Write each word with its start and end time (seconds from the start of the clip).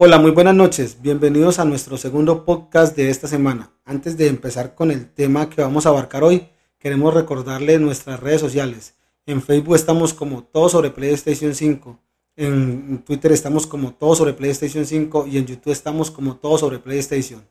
Hola, 0.00 0.20
muy 0.20 0.30
buenas 0.30 0.54
noches. 0.54 1.02
Bienvenidos 1.02 1.58
a 1.58 1.64
nuestro 1.64 1.96
segundo 1.96 2.44
podcast 2.44 2.94
de 2.94 3.10
esta 3.10 3.26
semana. 3.26 3.72
Antes 3.84 4.16
de 4.16 4.28
empezar 4.28 4.76
con 4.76 4.92
el 4.92 5.12
tema 5.12 5.50
que 5.50 5.60
vamos 5.60 5.86
a 5.86 5.88
abarcar 5.88 6.22
hoy, 6.22 6.46
queremos 6.78 7.12
recordarle 7.12 7.80
nuestras 7.80 8.20
redes 8.20 8.40
sociales. 8.40 8.94
En 9.26 9.42
Facebook 9.42 9.74
estamos 9.74 10.14
como 10.14 10.44
todo 10.44 10.68
sobre 10.68 10.92
PlayStation 10.92 11.52
5. 11.52 11.98
En 12.36 13.02
Twitter 13.04 13.32
estamos 13.32 13.66
como 13.66 13.92
todo 13.92 14.14
sobre 14.14 14.34
PlayStation 14.34 14.86
5 14.86 15.26
y 15.26 15.38
en 15.38 15.46
YouTube 15.46 15.72
estamos 15.72 16.12
como 16.12 16.36
todo 16.36 16.58
sobre 16.58 16.78
PlayStation. 16.78 17.44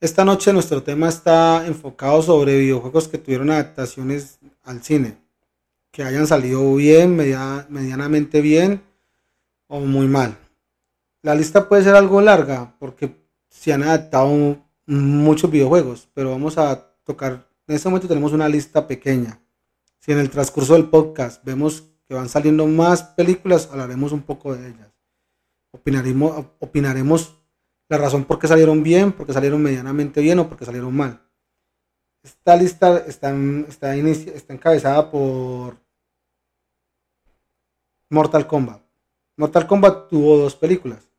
Esta 0.00 0.24
noche 0.24 0.54
nuestro 0.54 0.82
tema 0.82 1.10
está 1.10 1.66
enfocado 1.66 2.22
sobre 2.22 2.58
videojuegos 2.58 3.06
que 3.06 3.18
tuvieron 3.18 3.50
adaptaciones 3.50 4.38
al 4.62 4.82
cine, 4.82 5.18
que 5.90 6.04
hayan 6.04 6.26
salido 6.26 6.74
bien, 6.74 7.16
medianamente 7.16 8.40
bien 8.40 8.82
o 9.66 9.80
muy 9.80 10.06
mal. 10.08 10.38
La 11.22 11.34
lista 11.34 11.68
puede 11.68 11.84
ser 11.84 11.94
algo 11.94 12.22
larga 12.22 12.74
porque 12.78 13.14
se 13.50 13.72
han 13.72 13.82
adaptado 13.82 14.64
muchos 14.86 15.50
videojuegos, 15.50 16.08
pero 16.14 16.30
vamos 16.30 16.56
a 16.56 16.94
tocar, 17.04 17.46
en 17.66 17.74
este 17.74 17.88
momento 17.88 18.08
tenemos 18.08 18.32
una 18.32 18.48
lista 18.48 18.86
pequeña. 18.86 19.38
Si 19.98 20.12
en 20.12 20.18
el 20.18 20.30
transcurso 20.30 20.72
del 20.72 20.88
podcast 20.88 21.44
vemos 21.44 21.90
que 22.08 22.14
van 22.14 22.30
saliendo 22.30 22.66
más 22.66 23.02
películas, 23.02 23.68
hablaremos 23.70 24.12
un 24.12 24.22
poco 24.22 24.54
de 24.56 24.68
ellas. 24.68 24.88
Opinaremos, 25.72 27.36
la 27.88 27.98
razón 27.98 28.24
por 28.24 28.38
qué 28.38 28.48
salieron 28.48 28.82
bien, 28.82 29.12
por 29.12 29.26
qué 29.26 29.34
salieron 29.34 29.62
medianamente 29.62 30.22
bien 30.22 30.38
o 30.38 30.48
por 30.48 30.56
qué 30.56 30.64
salieron 30.64 30.96
mal. 30.96 31.20
Esta 32.22 32.56
lista 32.56 32.96
está, 33.06 33.30
está 33.66 33.94
encabezada 33.94 35.10
por 35.10 35.76
Mortal 38.08 38.46
Kombat. 38.46 38.82
Mortal 39.36 39.66
Kombat 39.66 40.08
tuvo 40.08 40.38
dos 40.38 40.56
películas. 40.56 41.09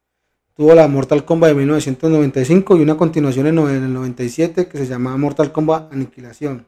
Tuvo 0.54 0.76
la 0.76 0.88
Mortal 0.88 1.26
Kombat 1.26 1.50
de 1.50 1.56
1995 1.56 2.78
y 2.78 2.82
una 2.82 2.98
continuación 2.98 3.48
en 3.48 3.58
el 3.58 3.94
97 3.94 4.68
que 4.68 4.78
se 4.78 4.86
llamaba 4.86 5.18
Mortal 5.18 5.52
Kombat 5.52 5.92
Aniquilación. 5.94 6.68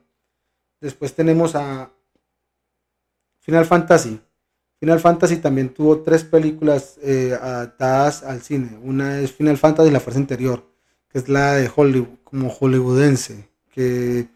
Después 0.80 1.14
tenemos 1.14 1.56
a 1.56 1.92
Final 3.40 3.66
Fantasy. 3.66 4.20
Final 4.80 5.00
Fantasy 5.00 5.38
también 5.38 5.70
tuvo 5.70 6.02
tres 6.02 6.24
películas 6.24 6.98
eh, 7.02 7.38
adaptadas 7.40 8.24
al 8.24 8.42
cine. 8.42 8.78
Una 8.84 9.20
es 9.20 9.32
Final 9.32 9.58
Fantasy 9.58 9.92
La 9.92 10.00
Fuerza 10.00 10.20
Interior, 10.20 10.66
que 11.10 11.20
es 11.20 11.30
la 11.30 11.54
de 11.54 11.72
Hollywood, 11.74 12.20
como 12.24 12.50
hollywoodense, 12.50 13.48
que 13.72 14.28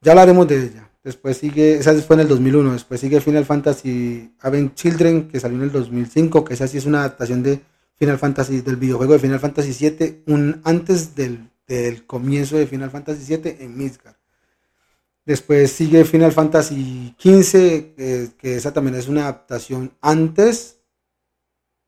ya 0.00 0.12
hablaremos 0.12 0.46
de 0.46 0.64
ella. 0.64 0.90
Después 1.02 1.36
sigue, 1.36 1.78
esa 1.78 1.94
fue 2.02 2.14
en 2.14 2.20
el 2.20 2.28
2001, 2.28 2.72
después 2.72 3.00
sigue 3.00 3.20
Final 3.20 3.44
Fantasy 3.44 4.34
Advent 4.40 4.74
Children, 4.74 5.28
que 5.28 5.38
salió 5.38 5.56
en 5.58 5.64
el 5.64 5.72
2005, 5.72 6.44
que 6.44 6.54
esa 6.54 6.66
sí 6.66 6.78
es 6.78 6.86
una 6.86 7.00
adaptación 7.00 7.42
de 7.44 7.60
Final 7.98 8.18
Fantasy, 8.18 8.60
del 8.60 8.76
videojuego 8.76 9.14
de 9.14 9.18
Final 9.18 9.40
Fantasy 9.40 9.72
VII, 9.72 10.22
un, 10.26 10.60
antes 10.64 11.14
del, 11.14 11.50
del 11.66 12.06
comienzo 12.06 12.56
de 12.56 12.66
Final 12.66 12.90
Fantasy 12.90 13.36
VII 13.36 13.56
en 13.60 13.76
Midgard. 13.76 14.16
Después 15.24 15.72
sigue 15.72 16.04
Final 16.04 16.30
Fantasy 16.30 17.14
XV, 17.18 18.36
que 18.36 18.56
esa 18.56 18.72
también 18.72 18.94
es 18.94 19.08
una 19.08 19.22
adaptación 19.22 19.92
antes 20.00 20.78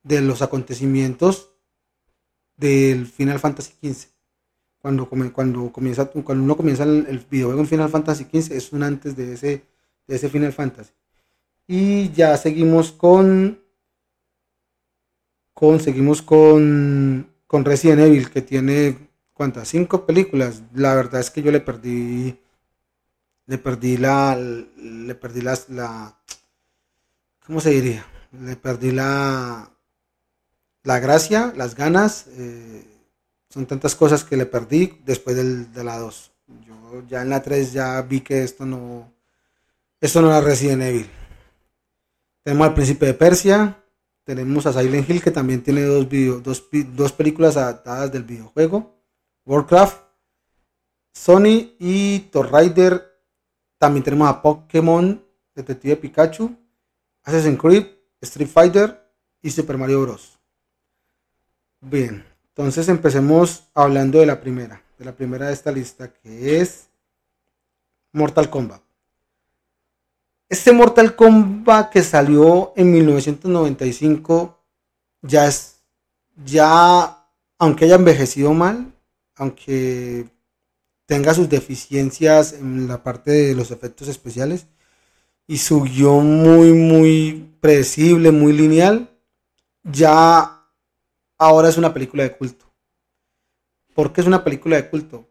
de 0.02 0.20
los 0.22 0.42
acontecimientos 0.42 1.50
del 2.56 3.06
Final 3.06 3.38
Fantasy 3.38 3.74
XV. 3.80 4.08
Cuando, 4.80 5.08
cuando, 5.08 5.70
comienza, 5.70 6.06
cuando 6.06 6.42
uno 6.42 6.56
comienza 6.56 6.82
el, 6.82 7.24
videojuego 7.30 7.60
en 7.60 7.68
Final 7.68 7.90
Fantasy 7.90 8.24
XV, 8.24 8.52
es 8.52 8.72
un 8.72 8.82
antes 8.82 9.14
de 9.14 9.34
ese, 9.34 9.64
de 10.06 10.16
ese 10.16 10.28
Final 10.28 10.52
Fantasy. 10.52 10.92
Y 11.68 12.10
ya 12.10 12.36
seguimos 12.36 12.90
con, 12.90 13.60
con 15.58 15.80
seguimos 15.80 16.22
con, 16.22 17.34
con 17.48 17.64
Resident 17.64 18.02
Evil, 18.02 18.30
que 18.30 18.42
tiene, 18.42 18.96
¿cuántas? 19.34 19.66
Cinco 19.66 20.06
películas. 20.06 20.62
La 20.72 20.94
verdad 20.94 21.20
es 21.20 21.32
que 21.32 21.42
yo 21.42 21.50
le 21.50 21.58
perdí 21.58 22.38
le 23.46 23.58
perdí 23.58 23.96
la, 23.96 24.36
le 24.36 25.14
perdí 25.16 25.40
las, 25.40 25.68
la, 25.68 26.16
¿cómo 27.44 27.60
se 27.60 27.70
diría? 27.70 28.06
Le 28.40 28.54
perdí 28.54 28.92
la, 28.92 29.68
la 30.84 31.00
gracia, 31.00 31.52
las 31.56 31.74
ganas, 31.74 32.26
eh, 32.36 32.86
son 33.50 33.66
tantas 33.66 33.96
cosas 33.96 34.22
que 34.22 34.36
le 34.36 34.46
perdí 34.46 35.00
después 35.04 35.34
del, 35.34 35.72
de 35.72 35.82
la 35.82 35.98
2. 35.98 36.30
Yo 36.68 37.02
ya 37.08 37.22
en 37.22 37.30
la 37.30 37.42
3 37.42 37.72
ya 37.72 38.00
vi 38.02 38.20
que 38.20 38.44
esto 38.44 38.64
no, 38.64 39.12
esto 40.00 40.22
no 40.22 40.28
era 40.28 40.40
Resident 40.40 40.82
Evil. 40.82 41.10
Tenemos 42.44 42.68
al 42.68 42.74
Príncipe 42.74 43.06
de 43.06 43.14
Persia, 43.14 43.82
tenemos 44.28 44.66
a 44.66 44.74
Silent 44.74 45.08
Hill 45.08 45.22
que 45.22 45.30
también 45.30 45.62
tiene 45.62 45.84
dos, 45.84 46.06
video, 46.06 46.38
dos, 46.40 46.68
dos 46.94 47.12
películas 47.12 47.56
adaptadas 47.56 48.12
del 48.12 48.24
videojuego, 48.24 48.94
Warcraft, 49.46 50.02
Sony 51.14 51.72
y 51.78 52.28
Thor 52.30 52.52
Rider 52.52 53.10
también 53.78 54.04
tenemos 54.04 54.28
a 54.28 54.42
Pokémon, 54.42 55.24
Detective 55.54 55.96
Pikachu, 55.96 56.54
Assassin's 57.22 57.58
Creed, 57.58 57.86
Street 58.20 58.50
Fighter 58.50 59.02
y 59.40 59.50
Super 59.50 59.78
Mario 59.78 60.02
Bros. 60.02 60.38
Bien, 61.80 62.22
entonces 62.48 62.86
empecemos 62.90 63.70
hablando 63.72 64.20
de 64.20 64.26
la 64.26 64.42
primera, 64.42 64.82
de 64.98 65.06
la 65.06 65.16
primera 65.16 65.46
de 65.46 65.54
esta 65.54 65.72
lista, 65.72 66.12
que 66.12 66.60
es 66.60 66.90
Mortal 68.12 68.50
Kombat. 68.50 68.82
Este 70.48 70.72
Mortal 70.72 71.14
Kombat 71.14 71.90
que 71.90 72.02
salió 72.02 72.72
en 72.74 72.90
1995 72.90 74.58
ya 75.20 75.46
es, 75.46 75.82
ya, 76.42 77.28
aunque 77.58 77.84
haya 77.84 77.96
envejecido 77.96 78.54
mal, 78.54 78.94
aunque 79.36 80.26
tenga 81.04 81.34
sus 81.34 81.50
deficiencias 81.50 82.54
en 82.54 82.88
la 82.88 83.02
parte 83.02 83.30
de 83.30 83.54
los 83.54 83.70
efectos 83.70 84.08
especiales 84.08 84.66
y 85.46 85.58
su 85.58 85.82
guion 85.82 86.40
muy, 86.42 86.72
muy 86.72 87.56
predecible, 87.60 88.32
muy 88.32 88.54
lineal, 88.54 89.10
ya 89.82 90.66
ahora 91.36 91.68
es 91.68 91.76
una 91.76 91.92
película 91.92 92.22
de 92.22 92.34
culto. 92.36 92.64
¿Por 93.94 94.14
qué 94.14 94.22
es 94.22 94.26
una 94.26 94.44
película 94.44 94.76
de 94.76 94.88
culto? 94.88 95.27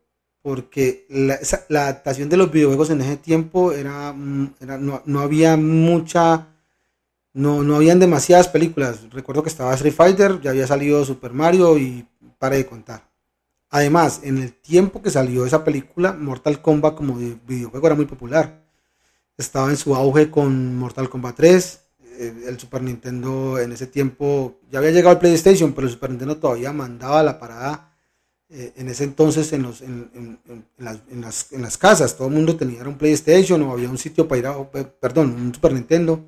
Porque 0.48 1.06
la, 1.10 1.40
adaptación 1.82 2.30
de 2.30 2.38
los 2.38 2.50
videojuegos 2.50 2.90
en 2.90 3.02
ese 3.02 3.18
tiempo 3.18 3.74
era, 3.74 4.14
mm, 4.14 4.56
no, 5.04 5.20
había 5.20 5.58
mucha, 5.58 6.48
no, 7.34 7.64
no 7.64 7.76
habían 7.76 8.00
demasiadas 8.00 8.48
películas. 8.48 9.12
Recuerdo 9.12 9.44
que 9.44 9.50
estaba 9.50 9.74
Street 9.74 9.94
Fighter, 9.94 10.40
ya 10.40 10.52
había 10.52 10.66
salido 10.66 11.04
Super 11.04 11.34
Mario 11.34 11.78
y 11.78 12.08
para 12.40 12.56
de 12.56 12.66
contar. 12.66 13.10
Además, 13.72 14.22
en 14.24 14.38
el 14.38 14.54
tiempo 14.54 15.02
que 15.02 15.10
salió 15.10 15.46
esa 15.46 15.66
película, 15.66 16.14
Mortal 16.14 16.62
Kombat 16.62 16.96
como 16.96 17.16
videojuego 17.16 17.86
era 17.86 17.98
muy 17.98 18.06
popular. 18.06 18.64
Estaba 19.36 19.70
en 19.70 19.76
su 19.76 19.96
auge 19.98 20.32
con 20.32 20.78
Mortal 20.78 21.10
Kombat 21.10 21.36
3. 21.36 21.82
Eh, 22.20 22.44
el 22.48 22.58
Super 22.58 22.84
Nintendo 22.84 23.60
en 23.60 23.74
ese 23.74 23.88
tiempo 23.88 24.62
ya 24.72 24.80
había 24.80 24.92
llegado 24.92 25.10
al 25.10 25.20
PlayStation, 25.20 25.74
pero 25.74 25.88
el 25.88 25.94
Super 25.94 26.12
Nintendo 26.12 26.38
todavía 26.38 26.72
mandaba 26.72 27.22
la 27.22 27.38
parada 27.38 27.97
eh, 28.50 28.74
en 28.78 28.88
ese 28.88 29.04
entonces 29.04 29.52
en, 29.52 29.64
los, 29.64 29.82
en, 29.82 30.40
las, 30.78 31.78
casas. 31.78 32.16
Todo 32.16 32.30
el 32.30 32.34
mundo 32.34 32.56
tenía 32.56 32.82
un 32.84 32.98
PlayStation 32.98 33.62
o 33.64 33.72
había 33.74 33.90
un 33.90 33.98
sitio 33.98 34.28
para 34.28 34.40
ir 34.40 34.48
a, 34.48 34.56
eh, 34.74 34.86
perdón, 35.00 35.32
un 35.32 35.54
Super 35.54 35.74
Nintendo 35.74 36.24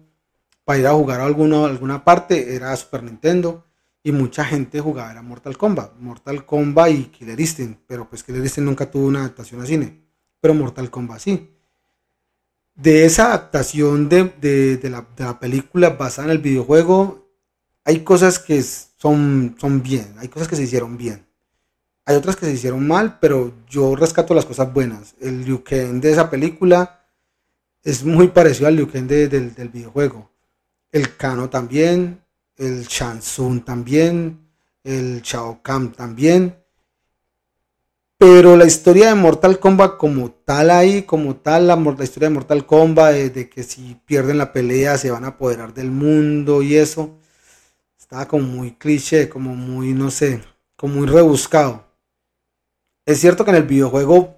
para 0.66 0.80
ir 0.80 0.88
a 0.88 0.94
jugar 0.94 1.22
a 1.22 1.26
alguna, 1.26 1.66
alguna 1.66 2.04
parte, 2.04 2.56
era 2.56 2.76
Super 2.76 3.04
Nintendo 3.04 3.66
y 4.04 4.12
mucha 4.12 4.46
gente 4.46 4.80
jugaba 4.80 5.12
era 5.12 5.22
Mortal 5.22 5.58
Kombat, 5.58 5.98
Mortal 6.00 6.46
Kombat 6.46 6.92
y 6.92 7.04
Killer 7.06 7.40
Instinct, 7.40 7.82
pero 7.88 8.10
pues 8.10 8.24
Killer 8.24 8.42
Instinct 8.42 8.68
nunca 8.68 8.90
tuvo 8.90 9.08
una 9.08 9.22
adaptación 9.22 9.62
a 9.62 9.66
cine, 9.66 10.04
pero 10.40 10.54
Mortal 10.54 10.90
Kombat 10.90 11.20
sí. 11.20 11.56
De 12.76 13.06
esa 13.06 13.28
adaptación 13.28 14.08
de, 14.10 14.80
la, 14.84 15.40
película 15.40 15.92
basada 15.92 16.28
en 16.28 16.32
el 16.32 16.38
videojuego, 16.38 17.30
hay 17.84 18.04
cosas 18.04 18.40
que 18.40 18.62
son, 18.62 19.56
son 19.60 19.82
bien, 19.82 20.16
hay 20.18 20.28
cosas 20.28 20.48
que 20.48 20.56
se 20.56 20.64
hicieron 20.64 20.98
bien. 20.98 21.29
Hay 22.10 22.16
otras 22.16 22.38
que 22.38 22.48
se 22.48 22.54
hicieron 22.54 22.88
mal, 22.88 23.20
pero 23.22 23.54
yo 23.70 23.96
rescato 23.96 24.34
las 24.34 24.44
cosas 24.44 24.74
buenas. 24.74 25.14
El 25.22 25.46
Liu 25.46 25.64
Kang 25.64 26.02
de 26.02 26.12
esa 26.12 26.28
película 26.32 27.06
es 27.84 28.04
muy 28.04 28.30
parecido 28.30 28.68
al 28.68 28.78
Liu 28.78 28.90
Kang 28.92 29.06
del, 29.06 29.70
videojuego. 29.72 30.32
El 30.92 31.16
Kano 31.18 31.52
también, 31.52 32.20
el 32.58 32.86
Shansun 32.86 33.64
también, 33.64 34.40
el 34.84 35.22
Shao 35.22 35.62
Kahn 35.62 35.92
también. 35.92 36.56
Pero 38.18 38.58
la 38.58 38.66
historia 38.66 39.10
de 39.10 39.14
Mortal 39.14 39.60
Kombat 39.60 39.98
como 39.98 40.32
tal 40.32 40.72
ahí, 40.72 41.04
como 41.04 41.36
tal, 41.36 41.68
la, 41.68 41.76
historia 42.02 42.30
de 42.30 42.34
Mortal 42.34 42.66
Kombat, 42.66 43.14
de, 43.14 43.50
que 43.52 43.62
si 43.62 44.02
pierden 44.08 44.40
la 44.40 44.52
pelea 44.52 44.98
se 44.98 45.12
van 45.12 45.26
a 45.26 45.36
apoderar 45.36 45.76
del 45.76 45.92
mundo 45.92 46.64
y 46.64 46.76
eso, 46.76 47.20
estaba 48.00 48.28
como 48.28 48.48
muy 48.48 48.72
cliché, 48.72 49.30
como 49.30 49.54
muy, 49.54 49.94
no 49.94 50.10
sé, 50.10 50.42
como 50.76 50.96
muy 50.96 51.08
rebuscado. 51.08 51.89
Es 53.10 53.20
cierto 53.22 53.44
que 53.44 53.50
en 53.50 53.58
el 53.58 53.64
videojuego 53.64 54.36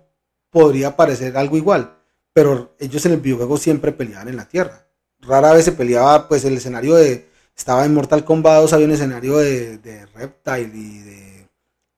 podría 0.49 0.95
parecer 0.95 1.35
algo 1.35 1.57
igual, 1.57 1.97
pero 2.31 2.73
ellos 2.79 3.05
en 3.05 3.11
el 3.11 3.19
videojuego 3.19 3.57
siempre 3.57 3.91
peleaban 3.91 4.29
en 4.29 4.37
la 4.37 4.47
tierra. 4.47 4.87
Rara 5.19 5.51
vez 5.51 5.65
se 5.65 5.73
peleaba 5.73 6.29
pues 6.29 6.45
el 6.45 6.55
escenario 6.55 6.95
de, 6.95 7.27
estaba 7.53 7.83
en 7.83 7.93
Mortal 7.93 8.23
Kombat 8.23 8.61
2, 8.61 8.71
había 8.71 8.85
un 8.85 8.93
escenario 8.93 9.35
de, 9.39 9.77
de 9.79 10.05
Reptile 10.05 10.71
y 10.73 10.99
de, 10.99 11.47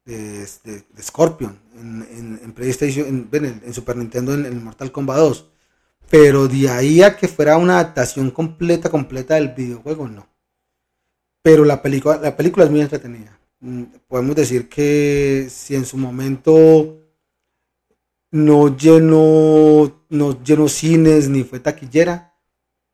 de, 0.04 0.84
Scorpion 1.00 1.60
en, 1.76 2.40
en, 2.44 2.52
PlayStation, 2.54 3.30
en, 3.32 3.74
Super 3.76 3.96
Nintendo, 3.96 4.34
en, 4.34 4.48
en 4.48 4.64
Mortal 4.64 4.92
Kombat 4.92 5.18
2. 5.18 5.52
Pero 6.10 6.48
de 6.48 6.72
ahí 6.72 7.04
a 7.04 7.16
que 7.16 7.28
fuera 7.28 7.58
una 7.58 7.76
adaptación 7.76 8.32
completa, 8.32 8.90
completa 8.90 9.36
del 9.36 9.50
videojuego, 9.50 10.08
no. 10.08 10.28
Pero 11.44 11.66
la 11.66 11.84
película, 11.84 12.18
la 12.18 12.36
película 12.36 12.66
es 12.66 12.72
muy 12.72 12.82
entretenida. 12.82 13.38
Mm, 13.64 13.84
podemos 14.10 14.36
decir 14.36 14.68
que 14.68 15.48
si 15.50 15.76
en 15.76 15.86
su 15.86 15.96
momento 15.98 17.00
no 18.32 18.76
llenó, 18.76 20.06
no 20.10 20.44
llenó 20.44 20.68
cines 20.68 21.30
ni 21.30 21.46
fue 21.46 21.62
taquillera, 21.62 22.36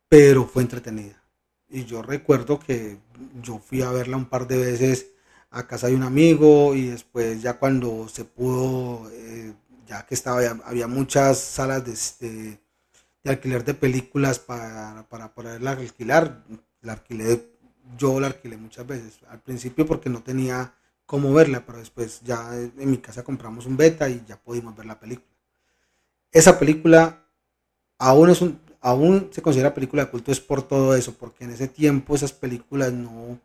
pero 0.07 0.45
fue 0.45 0.61
entretenida. 0.61 1.23
Y 1.69 1.85
yo 1.85 2.03
recuerdo 2.03 2.59
que 2.59 2.99
yo 3.41 3.57
fui 3.59 3.81
a 3.81 3.91
verla 3.91 4.17
un 4.17 4.25
par 4.29 4.47
de 4.47 4.57
veces 4.59 5.07
a 5.49 5.65
casa 5.65 5.87
de 5.87 5.95
un 5.95 6.03
amigo 6.03 6.75
y 6.75 6.87
después 6.87 7.41
ya 7.41 7.57
cuando 7.57 8.07
se 8.07 8.25
pudo, 8.25 9.09
eh, 9.11 9.53
ya 9.87 10.05
que 10.05 10.13
estaba, 10.13 10.41
había 10.65 10.87
muchas 10.87 11.39
salas 11.39 11.83
de, 12.19 12.59
de, 13.23 13.31
alquiler 13.31 13.65
de 13.65 13.73
películas 13.73 14.37
para, 14.37 15.07
para 15.09 15.33
poderla 15.33 15.71
alquilar, 15.71 16.43
la 16.81 16.93
alquilé, 16.93 17.58
yo 17.97 18.19
la 18.19 18.27
alquilé 18.27 18.57
muchas 18.57 18.85
veces. 18.85 19.19
Al 19.29 19.39
principio 19.39 19.85
porque 19.85 20.09
no 20.09 20.21
tenía 20.21 20.73
cómo 21.05 21.33
verla, 21.33 21.65
pero 21.65 21.79
después 21.79 22.21
ya 22.23 22.55
en 22.55 22.91
mi 22.91 22.99
casa 22.99 23.23
compramos 23.23 23.65
un 23.65 23.77
beta 23.77 24.09
y 24.09 24.23
ya 24.27 24.37
pudimos 24.37 24.75
ver 24.75 24.85
la 24.85 24.99
película. 24.99 25.27
Esa 26.31 26.59
película 26.59 27.25
aún 27.97 28.29
es 28.29 28.41
un, 28.41 28.59
aún 28.81 29.29
se 29.31 29.41
considera 29.41 29.73
película 29.73 30.05
de 30.05 30.11
culto 30.11 30.31
es 30.31 30.39
por 30.39 30.63
todo 30.63 30.95
eso, 30.95 31.13
porque 31.13 31.43
en 31.43 31.51
ese 31.51 31.67
tiempo 31.67 32.15
esas 32.15 32.31
películas 32.31 32.93
no, 32.93 33.39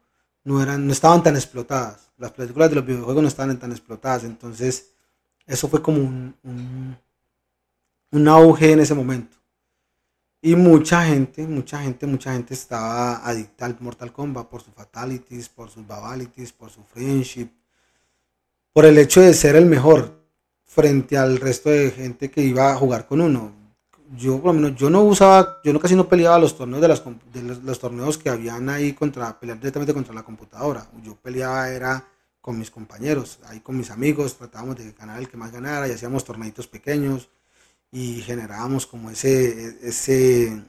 no, 0.44 0.62
eran, 0.62 0.86
no 0.86 0.92
estaban 0.92 1.22
tan 1.22 1.36
explotadas. 1.36 2.10
Las 2.16 2.32
películas 2.32 2.70
de 2.70 2.76
los 2.76 2.86
videojuegos 2.86 3.22
no 3.22 3.28
estaban 3.28 3.58
tan 3.58 3.72
explotadas. 3.72 4.24
Entonces, 4.24 4.92
eso 5.46 5.68
fue 5.68 5.82
como 5.82 5.98
un, 5.98 6.96
un, 8.10 8.28
auge 8.28 8.72
en 8.72 8.80
ese 8.80 8.94
momento. 8.94 9.36
Y 10.46 10.56
mucha 10.56 11.06
gente, 11.06 11.46
mucha 11.46 11.80
gente, 11.80 12.06
mucha 12.06 12.34
gente 12.34 12.52
estaba 12.52 13.26
adicta 13.26 13.64
al 13.64 13.78
Mortal 13.80 14.12
Kombat 14.12 14.46
por 14.46 14.60
sus 14.60 14.74
fatalities, 14.74 15.48
por 15.48 15.70
sus 15.70 15.86
babalities, 15.86 16.52
por 16.52 16.68
su 16.68 16.82
friendship, 16.82 17.48
por 18.70 18.84
el 18.84 18.98
hecho 18.98 19.22
de 19.22 19.32
ser 19.32 19.56
el 19.56 19.64
mejor 19.64 20.20
frente 20.62 21.16
al 21.16 21.38
resto 21.38 21.70
de 21.70 21.90
gente 21.90 22.30
que 22.30 22.42
iba 22.42 22.70
a 22.70 22.76
jugar 22.76 23.06
con 23.06 23.22
uno 23.22 23.52
yo 24.14 24.36
por 24.36 24.54
lo 24.54 24.60
menos 24.60 24.78
yo 24.78 24.90
no 24.90 25.02
usaba, 25.02 25.62
yo 25.64 25.72
no 25.72 25.80
casi 25.80 25.96
no 25.96 26.06
peleaba 26.06 26.38
los 26.38 26.54
torneos 26.58 26.82
de, 26.82 26.88
las, 26.88 27.02
los, 27.64 27.78
torneos 27.78 28.18
que 28.18 28.28
habían 28.28 28.68
ahí 28.68 28.92
contra, 28.92 29.40
pelear 29.40 29.58
directamente 29.58 29.94
contra 29.94 30.14
la 30.14 30.22
computadora. 30.22 30.86
Yo 31.02 31.16
peleaba 31.16 31.70
era 31.70 32.06
con 32.42 32.58
mis 32.58 32.70
compañeros, 32.70 33.38
ahí 33.46 33.60
con 33.60 33.78
mis 33.78 33.90
amigos, 33.90 34.36
tratábamos 34.36 34.76
de 34.76 34.92
ganar 34.92 35.18
el 35.18 35.28
que 35.28 35.38
más 35.38 35.50
ganara 35.50 35.88
y 35.88 35.92
hacíamos 35.92 36.22
torneitos 36.22 36.66
pequeños 36.66 37.30
y 37.94 38.22
generábamos 38.22 38.88
como 38.88 39.08
ese, 39.08 39.78
ese, 39.80 40.60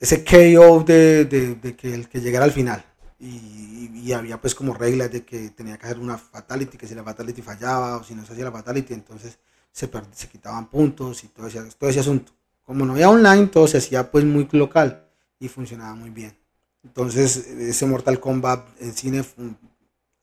ese 0.00 0.24
KO 0.24 0.82
de, 0.84 1.26
de, 1.26 1.76
que 1.76 1.94
el 1.94 2.08
que 2.08 2.22
llegara 2.22 2.46
al 2.46 2.50
final. 2.50 2.82
Y, 3.20 3.90
y, 3.94 4.12
había 4.14 4.40
pues 4.40 4.54
como 4.54 4.72
reglas 4.72 5.12
de 5.12 5.22
que 5.22 5.50
tenía 5.50 5.76
que 5.76 5.84
hacer 5.84 5.98
una 5.98 6.16
fatality, 6.16 6.78
que 6.78 6.88
si 6.88 6.94
la 6.94 7.04
fatality 7.04 7.42
fallaba 7.42 7.98
o 7.98 8.04
si 8.04 8.14
no 8.14 8.24
se 8.24 8.32
hacía 8.32 8.44
la 8.44 8.50
fatality, 8.50 8.94
entonces 8.94 9.38
se, 9.70 9.90
se 10.12 10.28
quitaban 10.28 10.70
puntos 10.70 11.24
y 11.24 11.28
todo 11.28 11.46
ese, 11.46 11.60
todo 11.78 11.90
ese 11.90 12.00
asunto. 12.00 12.32
Como 12.64 12.86
no 12.86 12.94
había 12.94 13.10
online, 13.10 13.48
todo 13.48 13.68
se 13.68 13.76
hacía 13.76 14.10
pues 14.10 14.24
muy 14.24 14.48
local 14.52 15.06
y 15.38 15.48
funcionaba 15.48 15.94
muy 15.94 16.08
bien. 16.08 16.34
Entonces, 16.82 17.36
ese 17.36 17.84
Mortal 17.84 18.18
Kombat 18.18 18.66
en 18.80 18.94
cine 18.94 19.22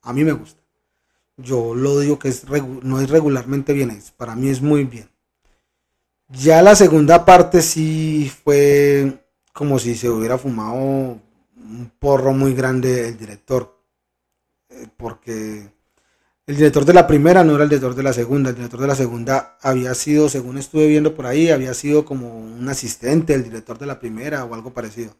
a 0.02 0.12
mí 0.12 0.24
me 0.24 0.32
gusta. 0.32 0.60
Yo 1.36 1.76
lo 1.76 2.00
digo 2.00 2.18
que 2.18 2.28
es, 2.28 2.44
no 2.48 3.00
es 3.00 3.08
regularmente 3.08 3.72
bien, 3.72 3.90
es, 3.90 4.10
para 4.10 4.34
mí 4.34 4.48
es 4.48 4.60
muy 4.60 4.82
bien. 4.82 5.08
Ya 6.32 6.62
la 6.62 6.76
segunda 6.76 7.24
parte 7.24 7.60
sí 7.60 8.30
fue 8.44 9.24
como 9.52 9.78
si 9.78 9.96
se 9.96 10.08
hubiera 10.08 10.38
fumado 10.38 10.74
un 10.74 11.92
porro 11.98 12.32
muy 12.32 12.54
grande 12.54 13.08
el 13.08 13.18
director. 13.18 13.76
Eh, 14.68 14.86
porque 14.96 15.72
el 16.46 16.56
director 16.56 16.84
de 16.84 16.94
la 16.94 17.06
primera 17.06 17.42
no 17.44 17.54
era 17.54 17.64
el 17.64 17.70
director 17.70 17.94
de 17.94 18.02
la 18.04 18.12
segunda. 18.12 18.50
El 18.50 18.56
director 18.56 18.80
de 18.80 18.86
la 18.86 18.94
segunda 18.94 19.58
había 19.60 19.94
sido, 19.94 20.28
según 20.28 20.58
estuve 20.58 20.86
viendo 20.86 21.14
por 21.14 21.26
ahí, 21.26 21.50
había 21.50 21.74
sido 21.74 22.04
como 22.04 22.38
un 22.38 22.68
asistente 22.68 23.32
del 23.32 23.44
director 23.44 23.78
de 23.78 23.86
la 23.86 23.98
primera 23.98 24.44
o 24.44 24.54
algo 24.54 24.72
parecido. 24.72 25.16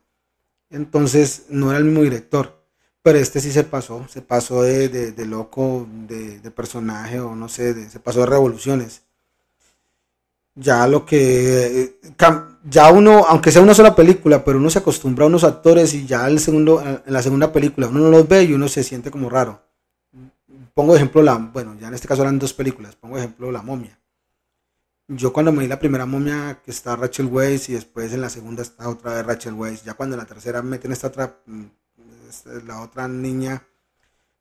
Entonces 0.71 1.47
no 1.49 1.71
era 1.71 1.79
el 1.79 1.85
mismo 1.85 2.03
director. 2.03 2.61
Pero 3.03 3.19
este 3.19 3.41
sí 3.41 3.51
se 3.51 3.65
pasó, 3.65 4.07
se 4.09 4.23
pasó 4.23 4.63
de, 4.63 5.15
loco, 5.27 5.89
de, 6.07 6.51
personaje 6.51 7.19
o 7.21 7.35
no 7.35 7.49
sé, 7.49 7.89
se 7.91 7.99
pasó 7.99 8.21
de 8.21 8.27
revoluciones. 8.27 9.03
Ya 10.61 10.87
lo 10.87 11.07
que, 11.07 11.99
ya 12.69 12.93
uno, 12.93 13.25
aunque 13.27 13.51
sea 13.51 13.63
una 13.63 13.75
sola 13.75 13.95
película, 13.97 14.45
pero 14.45 14.59
uno 14.59 14.69
se 14.69 14.81
acostumbra 14.81 15.25
a 15.25 15.29
unos 15.29 15.45
actores 15.45 15.95
y 15.95 16.07
ya 16.07 16.27
el 16.29 16.39
segundo, 16.39 16.83
en 16.83 17.13
la 17.13 17.23
segunda 17.23 17.53
película 17.53 17.89
uno 17.89 18.01
no 18.01 18.11
los 18.11 18.29
ve 18.29 18.45
y 18.45 18.53
uno 18.53 18.69
se 18.69 18.85
siente 18.85 19.11
como 19.11 19.31
raro 19.31 19.63
pongo 20.75 20.97
ejemplo 20.97 21.23
la, 21.23 21.37
bueno, 21.37 21.77
ya 21.79 21.89
en 21.89 21.95
este 21.95 22.09
caso 22.09 22.23
eran 22.23 22.39
dos 22.39 22.55
películas, 22.55 22.97
pongo 22.97 23.19
ejemplo 23.19 23.53
La 23.53 23.63
momia. 23.63 23.99
Yo 25.09 25.33
cuando 25.33 25.53
me 25.53 25.63
di 25.63 25.69
la 25.69 25.79
primera 25.79 26.07
momia 26.07 26.63
que 26.65 26.71
está 26.71 26.97
Rachel 26.97 27.27
Weisz 27.27 27.69
y 27.69 27.73
después 27.75 28.13
en 28.13 28.21
la 28.21 28.31
segunda 28.31 28.63
está 28.63 28.89
otra 28.89 29.15
vez 29.15 29.27
Rachel 29.27 29.55
Weisz, 29.55 29.83
ya 29.85 29.95
cuando 29.95 30.15
en 30.15 30.21
la 30.21 30.27
tercera 30.27 30.63
meten 30.63 30.93
esta 30.93 31.09
otra, 31.09 31.37
mm, 31.47 31.65
la 32.67 32.81
otra 32.81 33.09
niña, 33.09 33.63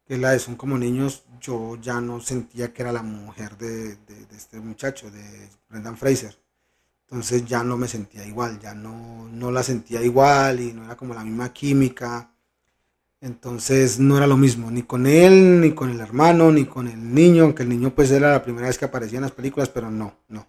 que 0.09 0.17
la 0.17 0.31
de 0.31 0.39
Son 0.39 0.55
como 0.57 0.77
niños, 0.77 1.23
yo 1.39 1.77
ya 1.77 2.01
no 2.01 2.19
sentía 2.19 2.73
que 2.73 2.81
era 2.81 2.91
la 2.91 3.03
mujer 3.03 3.57
de, 3.57 3.95
de 3.95 4.35
este 4.35 4.59
muchacho, 4.59 5.09
de 5.09 5.49
Brendan 5.69 5.97
Fraser. 5.97 6.37
Entonces 7.03 7.45
ya 7.45 7.63
no 7.63 7.77
me 7.77 7.87
sentía 7.87 8.25
igual, 8.25 8.59
ya 8.59 8.73
no, 8.73 9.29
no 9.29 9.51
la 9.51 9.63
sentía 9.63 10.01
igual 10.03 10.59
y 10.59 10.73
no 10.73 10.83
era 10.85 10.97
como 10.97 11.13
la 11.13 11.23
misma 11.23 11.53
química 11.53 12.31
entonces 13.21 13.99
no 13.99 14.17
era 14.17 14.27
lo 14.27 14.37
mismo, 14.37 14.71
ni 14.71 14.83
con 14.83 15.05
él, 15.05 15.59
ni 15.61 15.73
con 15.73 15.89
el 15.89 15.99
hermano, 15.99 16.51
ni 16.51 16.65
con 16.65 16.87
el 16.87 17.13
niño, 17.13 17.43
aunque 17.43 17.63
el 17.63 17.69
niño 17.69 17.93
pues 17.93 18.11
era 18.11 18.31
la 18.31 18.43
primera 18.43 18.67
vez 18.67 18.77
que 18.77 18.85
aparecía 18.85 19.17
en 19.17 19.23
las 19.23 19.31
películas, 19.33 19.69
pero 19.69 19.91
no, 19.91 20.15
no. 20.29 20.47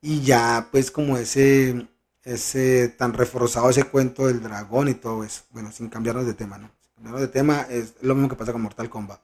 Y 0.00 0.22
ya 0.22 0.68
pues 0.72 0.90
como 0.90 1.16
ese, 1.18 1.88
ese 2.24 2.88
tan 2.90 3.12
reforzado 3.14 3.70
ese 3.70 3.84
cuento 3.84 4.26
del 4.26 4.42
dragón 4.42 4.88
y 4.88 4.94
todo 4.94 5.24
eso, 5.24 5.42
bueno, 5.50 5.72
sin 5.72 5.88
cambiarnos 5.88 6.26
de 6.26 6.34
tema, 6.34 6.58
¿no? 6.58 6.70
Sin 6.94 7.04
cambiarnos 7.04 7.20
de 7.20 7.28
tema 7.28 7.66
es 7.70 7.94
lo 8.02 8.14
mismo 8.14 8.28
que 8.28 8.36
pasa 8.36 8.52
con 8.52 8.62
Mortal 8.62 8.90
Kombat. 8.90 9.20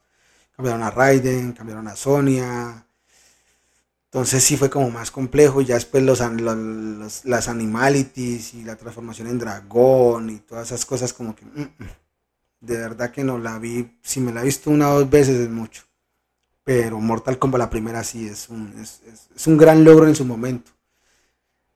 Cambiaron 0.56 0.82
a 0.82 0.90
Raiden, 0.90 1.52
cambiaron 1.52 1.88
a 1.88 1.96
Sonia. 1.96 2.86
Entonces 4.06 4.42
sí 4.42 4.56
fue 4.56 4.68
como 4.68 4.90
más 4.90 5.10
complejo 5.10 5.60
y 5.60 5.66
ya 5.66 5.74
después 5.74 6.02
los, 6.02 6.20
las 7.24 7.48
animalities 7.48 8.54
y 8.54 8.64
la 8.64 8.76
transformación 8.76 9.28
en 9.28 9.38
dragón 9.38 10.30
y 10.30 10.38
todas 10.38 10.68
esas 10.68 10.84
cosas 10.84 11.12
como 11.12 11.34
que... 11.34 11.44
Mm, 11.44 11.60
mm 11.78 12.00
de 12.60 12.76
verdad 12.76 13.10
que 13.10 13.24
no 13.24 13.38
la 13.38 13.58
vi, 13.58 13.98
si 14.02 14.20
me 14.20 14.32
la 14.32 14.42
he 14.42 14.44
visto 14.44 14.70
una 14.70 14.90
o 14.90 15.00
dos 15.00 15.10
veces 15.10 15.38
es 15.38 15.50
mucho. 15.50 15.84
Pero 16.62 17.00
Mortal 17.00 17.38
Kombat 17.38 17.58
la 17.58 17.70
primera 17.70 18.04
sí 18.04 18.26
es 18.26 18.48
un, 18.48 18.74
es, 18.78 19.46
un 19.46 19.56
gran 19.56 19.82
logro 19.82 20.06
en 20.06 20.14
su 20.14 20.24
momento. 20.24 20.70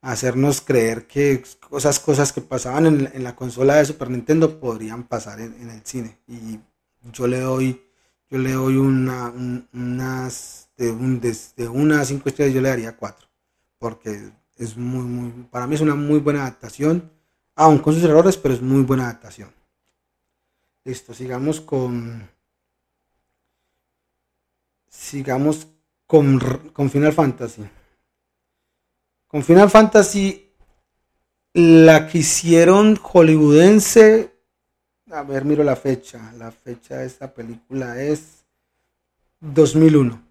Hacernos 0.05 0.61
creer 0.61 1.07
que 1.07 1.43
esas 1.75 1.99
cosas 1.99 2.31
que 2.31 2.43
pasaban 2.43 2.87
en, 2.87 3.25
la 3.25 3.35
consola 3.35 3.77
de 3.77 3.87
Super 3.87 4.11
Nintendo 4.11 4.61
podrían 4.61 5.05
pasar 5.05 5.41
en, 5.41 5.71
el 5.71 5.81
cine. 5.83 6.19
Y 6.29 6.61
yo 7.11 7.27
le 7.27 7.41
doy, 7.41 7.83
yo 8.29 8.37
le 8.37 8.53
doy 8.53 8.77
una, 8.77 9.33
unas, 9.73 10.69
de, 10.77 10.91
un, 10.91 11.21
de, 11.21 11.69
una 11.69 12.03
a 12.03 12.05
cinco 12.05 12.29
estrellas 12.29 12.55
yo 12.55 12.61
le 12.61 12.69
daría 12.69 12.99
cuatro. 12.99 13.27
Porque 13.79 14.31
es 14.59 14.77
muy, 14.77 15.05
muy, 15.05 15.31
para 15.51 15.67
mí 15.67 15.75
es 15.75 15.81
una 15.81 15.95
muy 15.95 16.19
buena 16.19 16.43
adaptación. 16.43 17.11
Aún 17.55 17.79
con 17.79 17.95
sus 17.95 18.05
errores, 18.05 18.37
pero 18.37 18.53
es 18.53 18.61
muy 18.61 18.83
buena 18.83 19.05
adaptación. 19.05 19.51
Listo, 20.85 21.15
sigamos 21.15 21.63
con. 21.63 22.29
Sigamos 24.87 25.67
con, 26.07 26.39
con 26.75 26.91
Final 26.91 27.15
Fantasy. 27.15 27.63
Con 29.35 29.43
Final 29.43 29.69
Fantasy, 29.69 30.49
la 31.55 32.07
que 32.07 32.19
hicieron 32.19 32.95
hollywoodense. 32.95 34.33
A 35.11 35.25
ver, 35.25 35.45
miro 35.45 35.65
la 35.65 35.75
fecha. 35.75 36.33
La 36.39 36.53
fecha 36.53 36.99
de 36.99 37.07
esta 37.07 37.35
película 37.35 38.01
es 38.01 38.45
2001. 39.41 40.23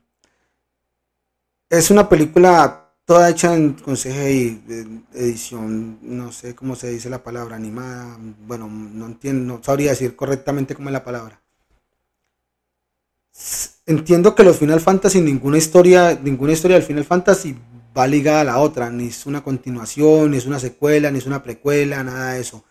Es 1.69 1.91
una 1.91 2.07
película 2.07 2.93
toda 3.03 3.29
hecha 3.29 3.53
en, 3.53 3.73
con 3.73 3.97
CGI, 3.97 4.61
edición, 5.13 5.99
no 6.01 6.31
sé 6.31 6.55
cómo 6.55 6.77
se 6.77 6.89
dice 6.89 7.09
la 7.09 7.21
palabra, 7.21 7.57
animada, 7.57 8.17
bueno, 8.47 8.69
no 8.69 9.05
entiendo, 9.07 9.57
no 9.57 9.61
sabría 9.61 9.89
decir 9.89 10.15
correctamente 10.15 10.75
cómo 10.75 10.87
es 10.87 10.93
la 10.93 11.03
palabra. 11.03 11.41
Entiendo 13.85 14.33
que 14.33 14.45
los 14.45 14.59
Final 14.59 14.79
Fantasy, 14.79 15.19
ninguna 15.19 15.57
historia, 15.57 16.17
ninguna 16.23 16.53
historia 16.53 16.77
del 16.77 16.85
Final 16.85 17.03
Fantasy 17.03 17.57
va 17.95 18.07
ligada 18.07 18.41
a 18.41 18.43
la 18.43 18.59
otra, 18.59 18.89
ni 18.89 19.07
es 19.07 19.25
una 19.25 19.43
continuación, 19.43 20.31
ni 20.31 20.37
es 20.37 20.45
una 20.45 20.59
secuela, 20.59 21.11
ni 21.11 21.19
es 21.19 21.25
una 21.25 21.43
precuela, 21.43 22.03
nada 22.03 22.33
de 22.33 22.41
eso. 22.41 22.63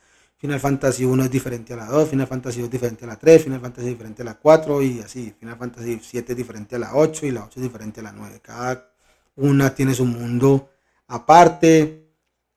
Final 0.42 0.58
Fantasy 0.58 1.04
1 1.04 1.24
es 1.24 1.30
diferente 1.30 1.72
a 1.72 1.76
la 1.76 1.86
2, 1.86 2.08
Final 2.08 2.26
Fantasy 2.26 2.58
2 2.58 2.66
es 2.66 2.72
diferente 2.72 3.04
a 3.04 3.08
la 3.08 3.16
3, 3.16 3.44
Final 3.44 3.60
Fantasy 3.60 3.86
es 3.86 3.92
diferente 3.92 4.22
a 4.22 4.24
la 4.24 4.34
4 4.34 4.82
y 4.82 4.98
así. 4.98 5.32
Final 5.38 5.56
Fantasy 5.56 6.00
7 6.02 6.32
es 6.32 6.36
diferente 6.36 6.74
a 6.74 6.78
la 6.80 6.96
8 6.96 7.26
y 7.26 7.30
la 7.30 7.44
8 7.44 7.52
es 7.60 7.62
diferente 7.62 8.00
a 8.00 8.02
la 8.02 8.12
9. 8.12 8.40
Cada 8.42 8.92
una 9.36 9.72
tiene 9.72 9.94
su 9.94 10.04
mundo 10.04 10.68
aparte. 11.06 12.08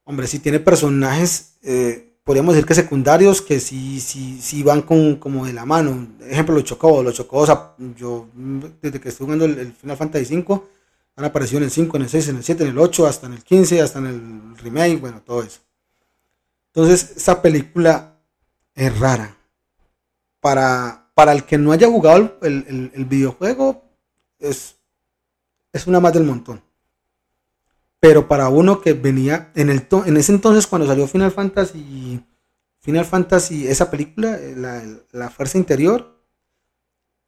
Hombre, 0.03 0.25
si 0.25 0.39
tiene 0.39 0.59
personajes, 0.59 1.57
eh, 1.61 2.17
podríamos 2.23 2.55
decir 2.55 2.67
que 2.67 2.73
secundarios 2.73 3.41
que 3.41 3.59
sí, 3.59 3.99
sí, 3.99 4.39
sí 4.41 4.63
van 4.63 4.81
con, 4.81 5.17
como 5.17 5.45
de 5.45 5.53
la 5.53 5.65
mano. 5.65 6.07
Ejemplo, 6.27 6.55
los 6.55 6.63
chocobos. 6.63 7.05
Los 7.05 7.13
chocobos, 7.13 7.51
yo 7.95 8.27
desde 8.81 8.99
que 8.99 9.09
estoy 9.09 9.25
jugando 9.25 9.45
el, 9.45 9.73
Final 9.73 9.97
Fantasy 9.97 10.25
5, 10.25 10.69
han 11.15 11.25
aparecido 11.25 11.59
en 11.59 11.65
el 11.65 11.71
5, 11.71 11.97
en 11.97 12.03
el 12.03 12.09
6, 12.09 12.29
en 12.29 12.35
el 12.37 12.43
7, 12.43 12.63
en 12.63 12.69
el 12.69 12.77
8, 12.77 13.07
hasta 13.07 13.27
en 13.27 13.33
el 13.33 13.43
15, 13.43 13.81
hasta 13.81 13.99
en 13.99 14.05
el 14.05 14.57
remake, 14.57 14.99
bueno, 14.99 15.21
todo 15.21 15.43
eso. 15.43 15.61
Entonces, 16.73 17.15
esa 17.15 17.41
película 17.41 18.19
es 18.73 18.99
rara. 18.99 19.37
Para, 20.41 21.09
para 21.13 21.31
el 21.31 21.45
que 21.45 21.57
no 21.57 21.71
haya 21.71 21.87
jugado 21.87 22.37
el, 22.41 22.91
el, 22.93 23.05
videojuego, 23.05 23.83
es, 24.37 24.75
es 25.71 25.87
una 25.87 25.99
más 25.99 26.13
del 26.13 26.25
montón. 26.25 26.61
Pero 27.99 28.27
para 28.27 28.49
uno 28.49 28.81
que 28.81 28.93
venía 28.93 29.51
en, 29.55 29.69
el 29.69 29.87
en 30.05 30.17
ese 30.17 30.33
entonces 30.33 30.67
cuando 30.67 30.85
salió 30.85 31.07
Final 31.07 31.31
Fantasy, 31.31 32.21
Final 32.81 33.05
Fantasy, 33.05 33.67
esa 33.67 33.89
película, 33.89 34.37
eh, 34.37 34.53
la, 34.55 34.83
la 35.11 35.29
Fuerza 35.29 35.57
Interior, 35.57 36.21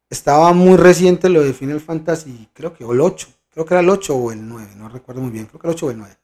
estaba 0.10 0.54
muy 0.54 0.78
reciente 0.78 1.30
lo 1.30 1.42
de 1.42 1.54
Final 1.54 1.80
Fantasy, 1.80 2.50
creo 2.54 2.74
que 2.74 2.84
el 2.84 3.02
8, 3.02 3.28
creo 3.58 3.66
que 3.66 3.74
era 3.74 3.82
el 3.82 3.90
8 3.90 4.16
o 4.16 4.32
el 4.32 4.48
9, 4.48 4.76
no 4.76 4.88
recuerdo 4.88 5.20
muy 5.20 5.32
bien, 5.32 5.48
creo 5.48 5.60
que 5.60 5.66
el 5.66 5.74
8 5.74 5.86
o 5.88 5.90
el 5.90 5.98
9. 5.98 6.16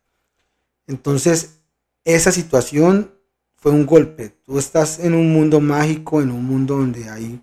Entonces, 0.86 1.62
esa 2.04 2.32
situación 2.32 3.12
fue 3.56 3.72
un 3.72 3.88
golpe. 3.88 4.30
Tú 4.46 4.60
estás 4.60 5.00
en 5.00 5.16
un 5.16 5.34
mundo 5.34 5.60
mágico, 5.60 6.22
en 6.22 6.30
un 6.30 6.46
mundo 6.46 6.78
donde 6.78 7.10
hay, 7.10 7.42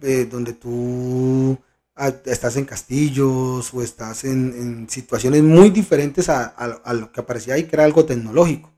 eh, 0.00 0.26
donde 0.28 0.54
tú 0.54 1.56
ah, 1.94 2.12
estás 2.24 2.56
en 2.56 2.64
castillos 2.64 3.72
o 3.72 3.80
estás 3.80 4.24
en, 4.24 4.88
situaciones 4.90 5.44
muy 5.44 5.70
diferentes 5.70 6.28
a, 6.28 6.92
lo 6.92 7.12
que 7.12 7.20
aparecía 7.20 7.54
ahí, 7.54 7.62
que 7.62 7.76
era 7.76 7.84
algo 7.84 8.04
tecnológico. 8.04 8.72